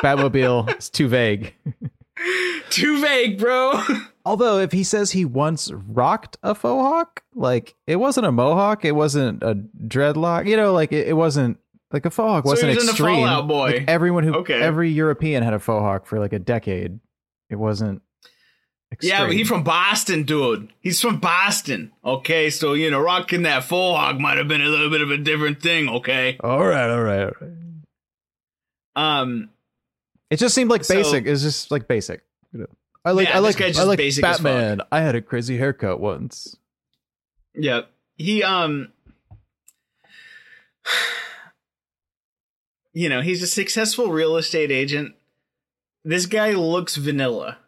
Batmobile 0.03 0.77
is 0.79 0.91
too 0.91 1.09
vague. 1.09 1.55
Too 2.71 3.01
vague, 3.01 3.39
bro. 3.39 3.83
Although, 4.31 4.59
if 4.61 4.71
he 4.71 4.85
says 4.85 5.11
he 5.11 5.25
once 5.25 5.73
rocked 5.73 6.37
a 6.45 6.55
faux 6.55 6.81
hawk, 6.89 7.25
like 7.35 7.75
it 7.89 7.97
wasn't 7.97 8.27
a 8.27 8.31
mohawk, 8.33 8.85
it 8.85 8.93
wasn't 8.95 9.43
a 9.43 9.57
dreadlock, 9.87 10.47
you 10.47 10.57
know, 10.57 10.73
like 10.73 10.93
it, 10.93 11.09
it 11.09 11.15
wasn't 11.15 11.59
like 11.91 12.07
a 12.07 12.11
faux 12.11 12.29
hawk 12.31 12.45
So 12.45 12.51
wasn't 12.51 12.77
was 12.77 12.89
extreme. 12.89 13.17
Fall 13.17 13.27
Out 13.27 13.49
Boy. 13.49 13.71
Like, 13.79 13.85
everyone 13.89 14.23
who, 14.23 14.35
Okay. 14.37 14.61
every 14.63 14.89
European 14.91 15.43
had 15.43 15.53
a 15.53 15.59
faux 15.59 15.83
hawk 15.83 16.07
for 16.07 16.21
like 16.21 16.33
a 16.33 16.39
decade. 16.39 17.01
It 17.49 17.57
wasn't. 17.57 18.03
Extreme. 18.93 19.11
Yeah, 19.11 19.27
but 19.27 19.33
he's 19.35 19.49
from 19.49 19.65
Boston, 19.65 20.23
dude. 20.23 20.73
He's 20.81 21.01
from 21.01 21.19
Boston. 21.19 21.91
Okay, 22.05 22.51
so 22.51 22.75
you 22.75 22.89
know, 22.89 23.01
rocking 23.01 23.43
that 23.43 23.65
full 23.65 23.97
hawk 23.97 24.21
might 24.21 24.39
have 24.39 24.47
been 24.47 24.61
a 24.63 24.69
little 24.69 24.91
bit 24.91 25.01
of 25.01 25.11
a 25.11 25.17
different 25.19 25.61
thing. 25.61 25.89
Okay. 25.89 26.37
all 26.45 26.65
right, 26.65 26.89
all 26.89 27.03
right, 27.03 27.21
all 27.25 27.33
right. 27.41 27.53
Um. 28.95 29.51
It 30.31 30.39
just 30.39 30.55
seemed 30.55 30.71
like 30.71 30.85
So- 30.85 30.95
basic. 30.95 31.27
It's 31.27 31.43
just 31.43 31.73
like 31.73 31.89
basic. 31.89 32.23
You 32.53 32.61
know. 32.61 32.67
I 33.05 33.13
like. 33.13 33.29
I 33.29 33.39
like. 33.39 33.61
I 33.61 33.83
like 33.85 33.97
basic 33.99 34.25
as 34.25 34.37
fuck. 34.37 34.45
Batman. 34.45 34.81
I 34.93 35.01
had 35.01 35.15
a 35.15 35.23
crazy 35.23 35.57
haircut 35.59 36.01
once. 36.01 36.57
Yeah. 37.55 37.83
He 38.17 38.43
um. 38.43 38.93
You 42.93 43.09
know, 43.09 43.21
he's 43.21 43.43
a 43.43 43.47
successful 43.47 44.09
real 44.11 44.37
estate 44.37 44.71
agent. 44.73 45.15
This 46.05 46.27
guy 46.27 46.53
looks 46.53 46.97
vanilla. 46.97 47.59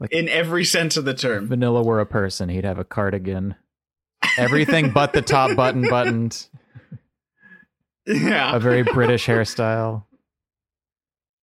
Like- 0.00 0.12
in 0.12 0.28
every 0.28 0.64
sense 0.64 0.96
of 0.96 1.04
the 1.04 1.14
term. 1.14 1.48
Vanilla 1.48 1.82
were 1.82 2.00
a 2.00 2.06
person, 2.06 2.48
he'd 2.48 2.64
have 2.64 2.78
a 2.78 2.84
cardigan. 2.84 3.54
Everything 4.36 4.90
but 4.90 5.12
the 5.12 5.22
top 5.22 5.56
button 5.56 5.82
buttoned. 5.88 6.46
Yeah. 8.10 8.56
A 8.56 8.58
very 8.58 8.84
British 8.84 9.26
hairstyle. 9.26 10.04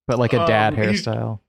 But 0.07 0.19
like 0.19 0.33
a 0.33 0.47
dad 0.47 0.75
Um, 0.75 0.81
hairstyle. 0.81 1.41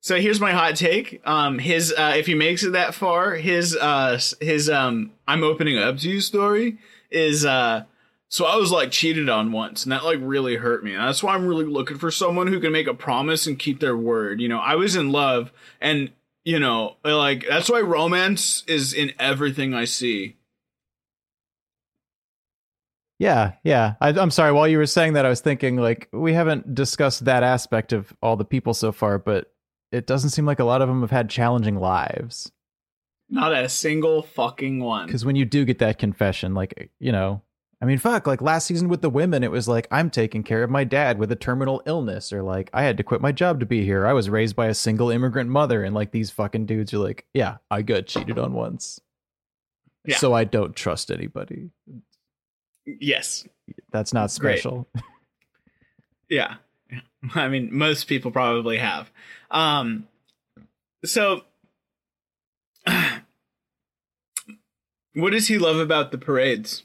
So 0.00 0.20
here's 0.20 0.40
my 0.40 0.52
hot 0.52 0.74
take. 0.74 1.20
Um, 1.24 1.58
his 1.60 1.94
uh, 1.96 2.14
if 2.16 2.26
he 2.26 2.34
makes 2.34 2.64
it 2.64 2.72
that 2.72 2.94
far, 2.94 3.34
his 3.36 3.76
uh, 3.76 4.20
his 4.40 4.68
um, 4.68 5.12
I'm 5.28 5.44
opening 5.44 5.78
up 5.78 5.98
to 5.98 6.10
you 6.10 6.20
story 6.20 6.78
is 7.10 7.46
uh, 7.46 7.84
so 8.28 8.46
I 8.46 8.56
was 8.56 8.72
like 8.72 8.90
cheated 8.90 9.28
on 9.28 9.52
once, 9.52 9.84
and 9.84 9.92
that 9.92 10.04
like 10.04 10.18
really 10.20 10.56
hurt 10.56 10.82
me. 10.82 10.94
And 10.94 11.06
that's 11.06 11.22
why 11.22 11.34
I'm 11.34 11.46
really 11.46 11.66
looking 11.66 11.98
for 11.98 12.10
someone 12.10 12.48
who 12.48 12.60
can 12.60 12.72
make 12.72 12.86
a 12.88 12.94
promise 12.94 13.46
and 13.46 13.58
keep 13.58 13.78
their 13.78 13.96
word. 13.96 14.40
You 14.40 14.48
know, 14.48 14.58
I 14.58 14.74
was 14.74 14.96
in 14.96 15.12
love, 15.12 15.52
and 15.80 16.10
you 16.44 16.58
know, 16.58 16.96
like 17.04 17.44
that's 17.48 17.70
why 17.70 17.80
romance 17.80 18.64
is 18.66 18.92
in 18.92 19.12
everything 19.18 19.72
I 19.72 19.84
see. 19.84 20.36
Yeah, 23.22 23.52
yeah. 23.62 23.94
I, 24.00 24.08
I'm 24.08 24.32
sorry. 24.32 24.50
While 24.52 24.66
you 24.66 24.78
were 24.78 24.86
saying 24.86 25.12
that, 25.12 25.24
I 25.24 25.28
was 25.28 25.40
thinking 25.40 25.76
like 25.76 26.08
we 26.12 26.32
haven't 26.32 26.74
discussed 26.74 27.24
that 27.26 27.44
aspect 27.44 27.92
of 27.92 28.12
all 28.20 28.36
the 28.36 28.44
people 28.44 28.74
so 28.74 28.90
far, 28.90 29.18
but 29.18 29.52
it 29.92 30.06
doesn't 30.08 30.30
seem 30.30 30.44
like 30.44 30.58
a 30.58 30.64
lot 30.64 30.82
of 30.82 30.88
them 30.88 31.02
have 31.02 31.12
had 31.12 31.30
challenging 31.30 31.76
lives. 31.76 32.50
Not 33.30 33.52
a 33.54 33.68
single 33.68 34.22
fucking 34.22 34.80
one. 34.80 35.06
Because 35.06 35.24
when 35.24 35.36
you 35.36 35.44
do 35.44 35.64
get 35.64 35.78
that 35.78 35.98
confession, 35.98 36.52
like 36.54 36.90
you 36.98 37.12
know, 37.12 37.42
I 37.80 37.84
mean, 37.84 37.98
fuck. 37.98 38.26
Like 38.26 38.42
last 38.42 38.66
season 38.66 38.88
with 38.88 39.02
the 39.02 39.08
women, 39.10 39.44
it 39.44 39.50
was 39.52 39.68
like 39.68 39.86
I'm 39.92 40.10
taking 40.10 40.42
care 40.42 40.64
of 40.64 40.70
my 40.70 40.82
dad 40.82 41.18
with 41.18 41.30
a 41.30 41.36
terminal 41.36 41.80
illness, 41.86 42.32
or 42.32 42.42
like 42.42 42.70
I 42.74 42.82
had 42.82 42.96
to 42.96 43.04
quit 43.04 43.20
my 43.20 43.30
job 43.32 43.60
to 43.60 43.66
be 43.66 43.84
here. 43.84 44.04
I 44.04 44.12
was 44.14 44.28
raised 44.28 44.56
by 44.56 44.66
a 44.66 44.74
single 44.74 45.10
immigrant 45.10 45.48
mother, 45.48 45.84
and 45.84 45.94
like 45.94 46.10
these 46.10 46.30
fucking 46.30 46.66
dudes 46.66 46.92
are 46.92 46.98
like, 46.98 47.24
yeah, 47.32 47.58
I 47.70 47.82
got 47.82 48.06
cheated 48.06 48.38
on 48.38 48.52
once, 48.52 49.00
Yeah. 50.04 50.16
so 50.16 50.32
I 50.34 50.42
don't 50.44 50.74
trust 50.74 51.10
anybody. 51.10 51.70
Yes. 52.86 53.46
That's 53.90 54.12
not 54.12 54.34
Great. 54.38 54.58
special. 54.58 54.86
Yeah. 56.28 56.54
I 57.34 57.48
mean, 57.48 57.68
most 57.72 58.04
people 58.04 58.30
probably 58.30 58.78
have. 58.78 59.10
Um, 59.50 60.08
so, 61.04 61.42
what 65.14 65.32
does 65.32 65.48
he 65.48 65.58
love 65.58 65.76
about 65.76 66.10
the 66.10 66.16
parades? 66.16 66.84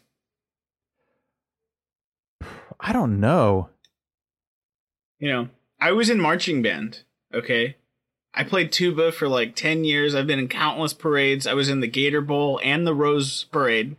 I 2.81 2.91
don't 2.91 3.21
know. 3.21 3.69
You 5.17 5.31
know, 5.31 5.49
I 5.79 5.93
was 5.93 6.09
in 6.09 6.19
marching 6.19 6.61
band, 6.61 7.03
okay? 7.33 7.77
I 8.33 8.43
played 8.43 8.73
tuba 8.73 9.13
for 9.13 9.29
like 9.29 9.55
10 9.55 9.85
years. 9.85 10.13
I've 10.13 10.27
been 10.27 10.39
in 10.39 10.49
countless 10.49 10.93
parades. 10.93 11.47
I 11.47 11.53
was 11.53 11.69
in 11.69 11.79
the 11.79 11.87
Gator 11.87 12.19
Bowl 12.19 12.59
and 12.65 12.85
the 12.85 12.93
Rose 12.93 13.45
Parade, 13.45 13.95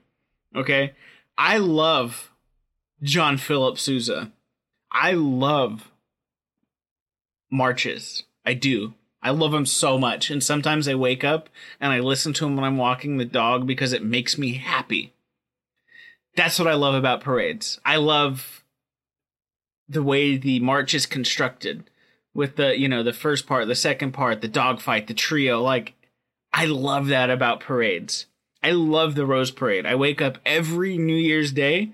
okay? 0.55 0.93
I 1.39 1.59
love 1.59 2.33
John 3.01 3.39
Philip 3.39 3.79
Sousa. 3.79 4.33
I 4.91 5.13
love 5.13 5.91
marches. 7.51 8.25
I 8.45 8.55
do. 8.55 8.95
I 9.23 9.31
love 9.31 9.55
him 9.55 9.67
so 9.67 9.99
much. 9.99 10.31
And 10.31 10.43
sometimes 10.43 10.89
I 10.89 10.95
wake 10.97 11.23
up 11.23 11.49
and 11.81 11.93
I 11.93 12.01
listen 12.01 12.33
to 12.35 12.47
him 12.47 12.57
when 12.57 12.65
I'm 12.65 12.77
walking 12.77 13.17
the 13.17 13.25
dog 13.25 13.67
because 13.67 13.93
it 13.93 14.03
makes 14.03 14.37
me 14.37 14.55
happy. 14.55 15.13
That's 16.35 16.59
what 16.59 16.69
I 16.69 16.75
love 16.75 16.95
about 16.95 17.21
parades. 17.21 17.81
I 17.85 17.97
love 17.97 18.65
the 19.89 20.03
way 20.03 20.37
the 20.37 20.61
march 20.61 20.93
is 20.93 21.07
constructed 21.07 21.85
with 22.35 22.57
the, 22.57 22.79
you 22.79 22.89
know, 22.89 23.03
the 23.03 23.13
first 23.13 23.47
part, 23.47 23.67
the 23.67 23.75
second 23.75 24.13
part, 24.13 24.41
the 24.41 24.49
dogfight, 24.49 25.07
the 25.07 25.15
trio. 25.15 25.63
Like, 25.63 25.95
I 26.53 26.67
love 26.67 27.09
that 27.09 27.31
about 27.31 27.61
parades. 27.61 28.27
I 28.63 28.73
love 28.73 29.15
the 29.15 29.27
Rose 29.27 29.51
Parade. 29.51 29.87
I 29.87 29.95
wake 29.95 30.21
up 30.21 30.39
every 30.45 30.99
New 30.99 31.17
Year's 31.17 31.53
Day 31.53 31.93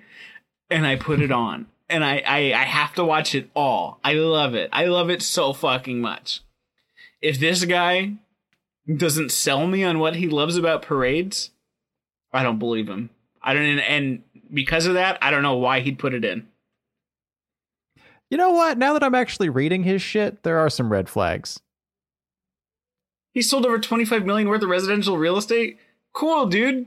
and 0.71 0.87
I 0.87 0.97
put 0.97 1.21
it 1.21 1.31
on. 1.31 1.67
And 1.89 2.03
I, 2.03 2.23
I, 2.27 2.39
I 2.53 2.65
have 2.65 2.95
to 2.95 3.05
watch 3.05 3.35
it 3.35 3.51
all. 3.55 4.01
I 4.03 4.15
love 4.15 4.55
it. 4.55 4.71
I 4.73 4.87
love 4.87 5.11
it 5.11 5.23
so 5.23 5.53
fucking 5.53 6.01
much. 6.01 6.41
If 7.21 7.39
this 7.39 7.65
guy 7.65 8.15
doesn't 8.97 9.33
sell 9.33 9.67
me 9.67 9.85
on 9.85 9.99
what 9.99 10.17
he 10.17 10.29
loves 10.29 10.57
about 10.57 10.83
parades, 10.83 11.51
I 12.33 12.43
don't 12.43 12.59
believe 12.59 12.89
him. 12.89 13.11
I 13.43 13.53
don't, 13.53 13.79
and 13.81 14.23
because 14.53 14.87
of 14.87 14.95
that, 14.95 15.19
I 15.21 15.31
don't 15.31 15.43
know 15.43 15.57
why 15.57 15.81
he'd 15.81 15.99
put 15.99 16.15
it 16.15 16.25
in. 16.25 16.49
You 18.31 18.39
know 18.39 18.51
what? 18.51 18.79
Now 18.79 18.95
that 18.95 19.05
I'm 19.05 19.15
actually 19.15 19.51
reading 19.51 19.85
his 19.85 20.03
shit, 20.03 20.43
there 20.43 20.59
are 20.59 20.71
some 20.71 20.91
red 20.91 21.09
flags. 21.09 21.61
He 23.33 23.43
sold 23.43 23.67
over 23.67 23.79
25 23.79 24.25
million 24.25 24.49
worth 24.49 24.63
of 24.63 24.69
residential 24.69 25.19
real 25.19 25.37
estate. 25.37 25.79
Cool, 26.15 26.47
dude. 26.47 26.87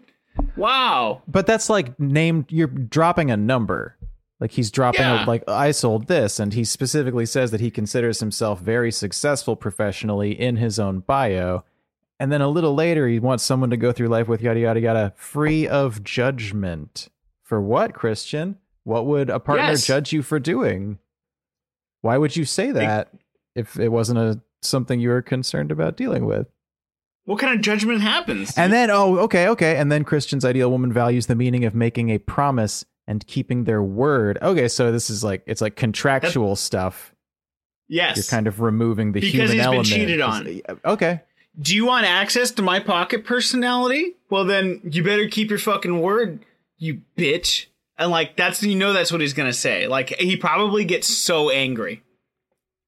Wow. 0.56 1.22
But 1.28 1.46
that's 1.48 1.70
like 1.70 2.00
named. 2.00 2.46
You're 2.50 2.68
dropping 2.68 3.30
a 3.32 3.38
number. 3.38 3.96
Like 4.40 4.52
he's 4.52 4.70
dropping 4.72 5.02
Yeah. 5.02 5.26
a, 5.26 5.28
like 5.28 5.44
I 5.48 5.72
sold 5.72 6.08
this, 6.08 6.40
and 6.40 6.54
he 6.54 6.64
specifically 6.64 7.26
says 7.26 7.52
that 7.52 7.60
he 7.62 7.72
considers 7.72 8.20
himself 8.20 8.60
very 8.60 8.92
successful 8.92 9.56
professionally 9.56 10.40
in 10.40 10.58
his 10.58 10.80
own 10.80 11.00
bio. 11.00 11.64
And 12.20 12.32
then 12.32 12.42
a 12.42 12.48
little 12.48 12.74
later, 12.74 13.08
he 13.08 13.20
wants 13.20 13.44
someone 13.44 13.70
to 13.72 13.78
go 13.78 13.92
through 13.92 14.08
life 14.10 14.28
with 14.28 14.42
yada 14.42 14.60
yada 14.60 14.80
yada, 14.80 15.14
free 15.16 15.68
of 15.68 16.04
judgment. 16.04 17.10
For 17.44 17.62
what, 17.62 17.94
Christian? 17.94 18.58
What 18.84 19.06
would 19.06 19.30
a 19.30 19.40
partner 19.40 19.68
Yes. 19.68 19.86
judge 19.86 20.14
you 20.14 20.22
for 20.22 20.40
doing? 20.40 21.00
Why 22.02 22.18
would 22.18 22.36
you 22.36 22.46
say 22.46 22.72
that 22.72 23.12
if 23.56 23.80
it 23.80 23.90
wasn't 23.90 24.20
a 24.20 24.40
something 24.62 25.00
you 25.00 25.10
were 25.10 25.22
concerned 25.22 25.72
about 25.72 25.98
dealing 25.98 26.26
with? 26.26 26.48
What 27.28 27.40
kind 27.40 27.54
of 27.54 27.60
judgment 27.62 28.00
happens? 28.02 28.58
And 28.58 28.72
then, 28.72 28.90
oh, 28.90 29.18
okay, 29.20 29.50
okay. 29.50 29.76
And 29.76 29.92
then 29.92 30.06
Christian's 30.06 30.46
ideal 30.46 30.72
woman 30.72 30.94
values 30.94 31.26
the 31.28 31.36
meaning 31.36 31.66
of 31.66 31.76
making 31.76 32.10
a 32.10 32.20
promise 32.20 32.86
and 33.06 33.28
keeping 33.28 33.66
their 33.66 33.84
word. 33.84 34.38
Okay, 34.42 34.70
so 34.70 34.94
this 34.94 35.10
is 35.10 35.26
like 35.26 35.44
it's 35.46 35.60
like 35.62 35.76
contractual 35.76 36.56
stuff. 36.56 37.14
yes. 37.90 38.16
You're 38.16 38.24
kind 38.24 38.48
of 38.48 38.62
removing 38.62 39.12
the 39.12 39.20
Because 39.20 39.52
human 39.52 39.58
he's 39.58 39.68
been 39.68 39.84
cheated 39.84 40.22
on. 40.22 40.62
Okay. 40.86 41.22
Do 41.60 41.76
you 41.76 41.86
want 41.86 42.06
access 42.06 42.52
to 42.52 42.62
my 42.62 42.80
pocket 42.80 43.26
personality? 43.26 44.16
Well, 44.30 44.46
then 44.46 44.80
you 44.90 45.04
better 45.04 45.28
keep 45.28 45.50
your 45.50 45.60
fucking 45.60 46.00
word, 46.02 46.46
you 46.78 47.02
bitch. 47.18 47.66
And 47.98 48.10
like 48.10 48.38
that's 48.38 48.64
you 48.64 48.76
know 48.76 48.94
that's 48.94 49.12
what 49.12 49.20
he's 49.20 49.34
gonna 49.34 49.52
say. 49.52 49.88
Like 49.88 50.10
he 50.20 50.38
probably 50.38 50.86
gets 50.86 51.08
so 51.10 51.50
angry, 51.50 52.04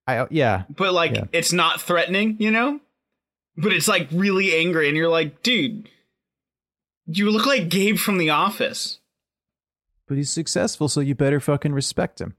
I 0.07 0.27
yeah. 0.29 0.63
but 0.69 0.93
like 0.93 1.15
Yeah. 1.15 1.23
it's 1.33 1.51
not 1.51 1.81
threatening, 1.81 2.37
you 2.39 2.51
know. 2.51 2.79
But 3.61 3.73
it's 3.73 3.87
like 3.87 4.07
really 4.11 4.55
angry, 4.55 4.87
and 4.87 4.95
you're 4.95 5.09
like, 5.09 5.43
dude, 5.43 5.89
you 7.07 7.29
look 7.29 7.45
like 7.45 7.69
Gabe 7.69 7.97
from 7.97 8.17
The 8.17 8.29
Office. 8.29 8.99
But 10.07 10.17
he's 10.17 10.31
successful, 10.31 10.87
so 10.87 11.01
you 11.01 11.13
better 11.13 11.39
fucking 11.39 11.73
respect 11.73 12.21
him. 12.21 12.35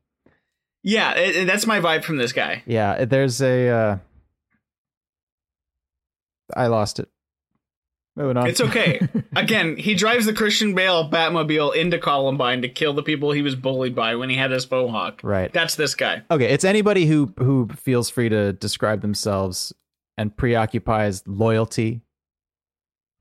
Yeah, 0.83 1.13
it, 1.15 1.37
it- 1.37 1.47
that's 1.47 1.67
my 1.67 1.79
vibe 1.81 2.05
from 2.05 2.17
this 2.17 2.33
guy. 2.33 2.63
Yeah, 2.67 3.05
there's 3.05 3.43
a 3.43 3.69
uh 3.69 3.99
I 6.57 6.67
lost 6.67 6.99
it. 6.99 7.09
Moving 8.17 8.37
on. 8.37 8.49
It's 8.49 8.61
okay. 8.61 9.01
Again, 9.37 9.77
he 9.77 9.95
drives 9.95 10.27
the 10.27 10.33
Christian 10.33 10.75
Bale 10.75 11.09
Batmobile 11.09 11.77
into 11.77 11.99
Columbine 11.99 12.63
to 12.63 12.69
kill 12.69 12.93
the 12.93 13.05
people 13.05 13.31
he 13.31 13.43
was 13.43 13.55
bullied 13.55 13.95
by 13.95 14.17
when 14.17 14.29
he 14.31 14.37
had 14.37 14.51
his 14.51 14.65
faux 14.65 15.23
right. 15.23 15.53
That's 15.53 15.77
this 15.77 15.95
guy. 15.95 16.23
Okay, 16.31 16.47
it's 16.47 16.65
anybody 16.65 17.07
who 17.07 17.33
who 17.39 17.69
feels 17.69 18.11
free 18.11 18.29
to 18.29 18.53
describe 18.55 19.01
themselves 19.03 19.73
and 20.17 20.37
preoccupies 20.37 21.23
loyalty 21.27 22.03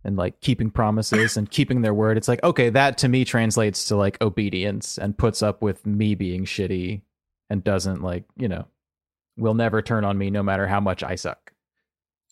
and 0.04 0.16
like 0.16 0.40
keeping 0.42 0.70
promises 0.70 1.38
and 1.38 1.50
keeping 1.50 1.82
their 1.82 1.94
word. 1.94 2.18
It's 2.18 2.28
like, 2.28 2.44
okay, 2.44 2.70
that 2.70 2.98
to 3.00 3.10
me 3.10 3.26
translates 3.26 3.86
to 3.86 3.96
like 3.96 4.22
obedience 4.22 4.98
and 4.98 5.18
puts 5.18 5.42
up 5.44 5.62
with 5.62 5.86
me 5.86 6.16
being 6.16 6.46
shitty 6.46 7.02
and 7.50 7.64
doesn't 7.64 8.02
like, 8.02 8.24
you 8.38 8.48
know, 8.48 8.66
will 9.38 9.54
never 9.54 9.82
turn 9.82 10.04
on 10.04 10.18
me 10.18 10.30
no 10.30 10.44
matter 10.44 10.68
how 10.68 10.80
much 10.80 11.04
I 11.04 11.16
suck. 11.16 11.54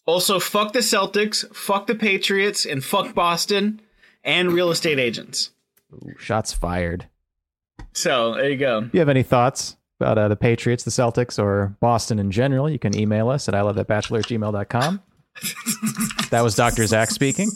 Also, 0.06 0.40
fuck 0.40 0.72
the 0.72 0.80
Celtics, 0.80 1.54
fuck 1.54 1.88
the 1.88 1.96
Patriots, 1.96 2.66
and 2.66 2.84
fuck 2.84 3.14
Boston 3.14 3.82
and 4.24 4.54
real 4.54 4.72
estate 4.72 5.00
agents. 5.00 5.52
Ooh, 5.94 6.16
shots 6.18 6.54
fired. 6.54 7.08
So 7.92 8.36
there 8.36 8.50
you 8.50 8.58
go. 8.58 8.90
You 8.94 9.00
have 9.00 9.10
any 9.10 9.24
thoughts 9.24 9.76
about 10.00 10.18
uh, 10.18 10.28
the 10.28 10.36
Patriots, 10.36 10.84
the 10.84 10.92
Celtics, 10.92 11.42
or 11.42 11.76
Boston 11.80 12.20
in 12.20 12.32
general, 12.32 12.70
you 12.70 12.80
can 12.80 12.98
email 12.98 13.30
us 13.30 13.48
at 13.48 13.56
I 13.56 13.62
love 13.62 13.76
that 13.76 13.88
bachelor 13.88 14.20
at 14.20 14.26
gmail.com. 14.26 15.02
that 16.30 16.42
was 16.42 16.56
Dr. 16.56 16.86
Zach 16.88 17.10
speaking. 17.12 17.50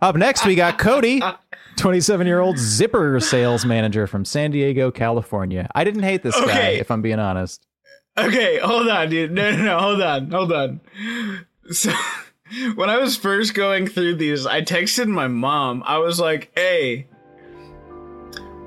Up 0.00 0.16
next, 0.16 0.46
we 0.46 0.54
got 0.54 0.78
Cody, 0.78 1.20
27 1.76 2.26
year 2.26 2.40
old 2.40 2.58
zipper 2.58 3.20
sales 3.20 3.64
manager 3.64 4.06
from 4.06 4.24
San 4.24 4.50
Diego, 4.50 4.90
California. 4.90 5.68
I 5.74 5.84
didn't 5.84 6.02
hate 6.02 6.22
this 6.22 6.38
guy, 6.40 6.70
if 6.70 6.90
I'm 6.90 7.02
being 7.02 7.18
honest. 7.18 7.66
Okay, 8.16 8.58
hold 8.58 8.88
on, 8.88 9.10
dude. 9.10 9.32
No, 9.32 9.50
no, 9.50 9.62
no, 9.64 9.78
hold 9.78 10.02
on, 10.02 10.30
hold 10.30 10.52
on. 10.52 10.80
So, 11.70 11.92
when 12.74 12.88
I 12.88 12.98
was 12.98 13.16
first 13.16 13.54
going 13.54 13.86
through 13.86 14.16
these, 14.16 14.46
I 14.46 14.62
texted 14.62 15.08
my 15.08 15.28
mom. 15.28 15.82
I 15.84 15.98
was 15.98 16.20
like, 16.20 16.52
hey, 16.54 17.08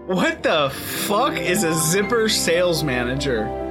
what 0.08 0.42
the 0.42 0.70
fuck 0.70 1.38
is 1.38 1.66
a 1.66 1.74
zipper 1.74 2.30
sales 2.30 2.82
manager? 2.82 3.67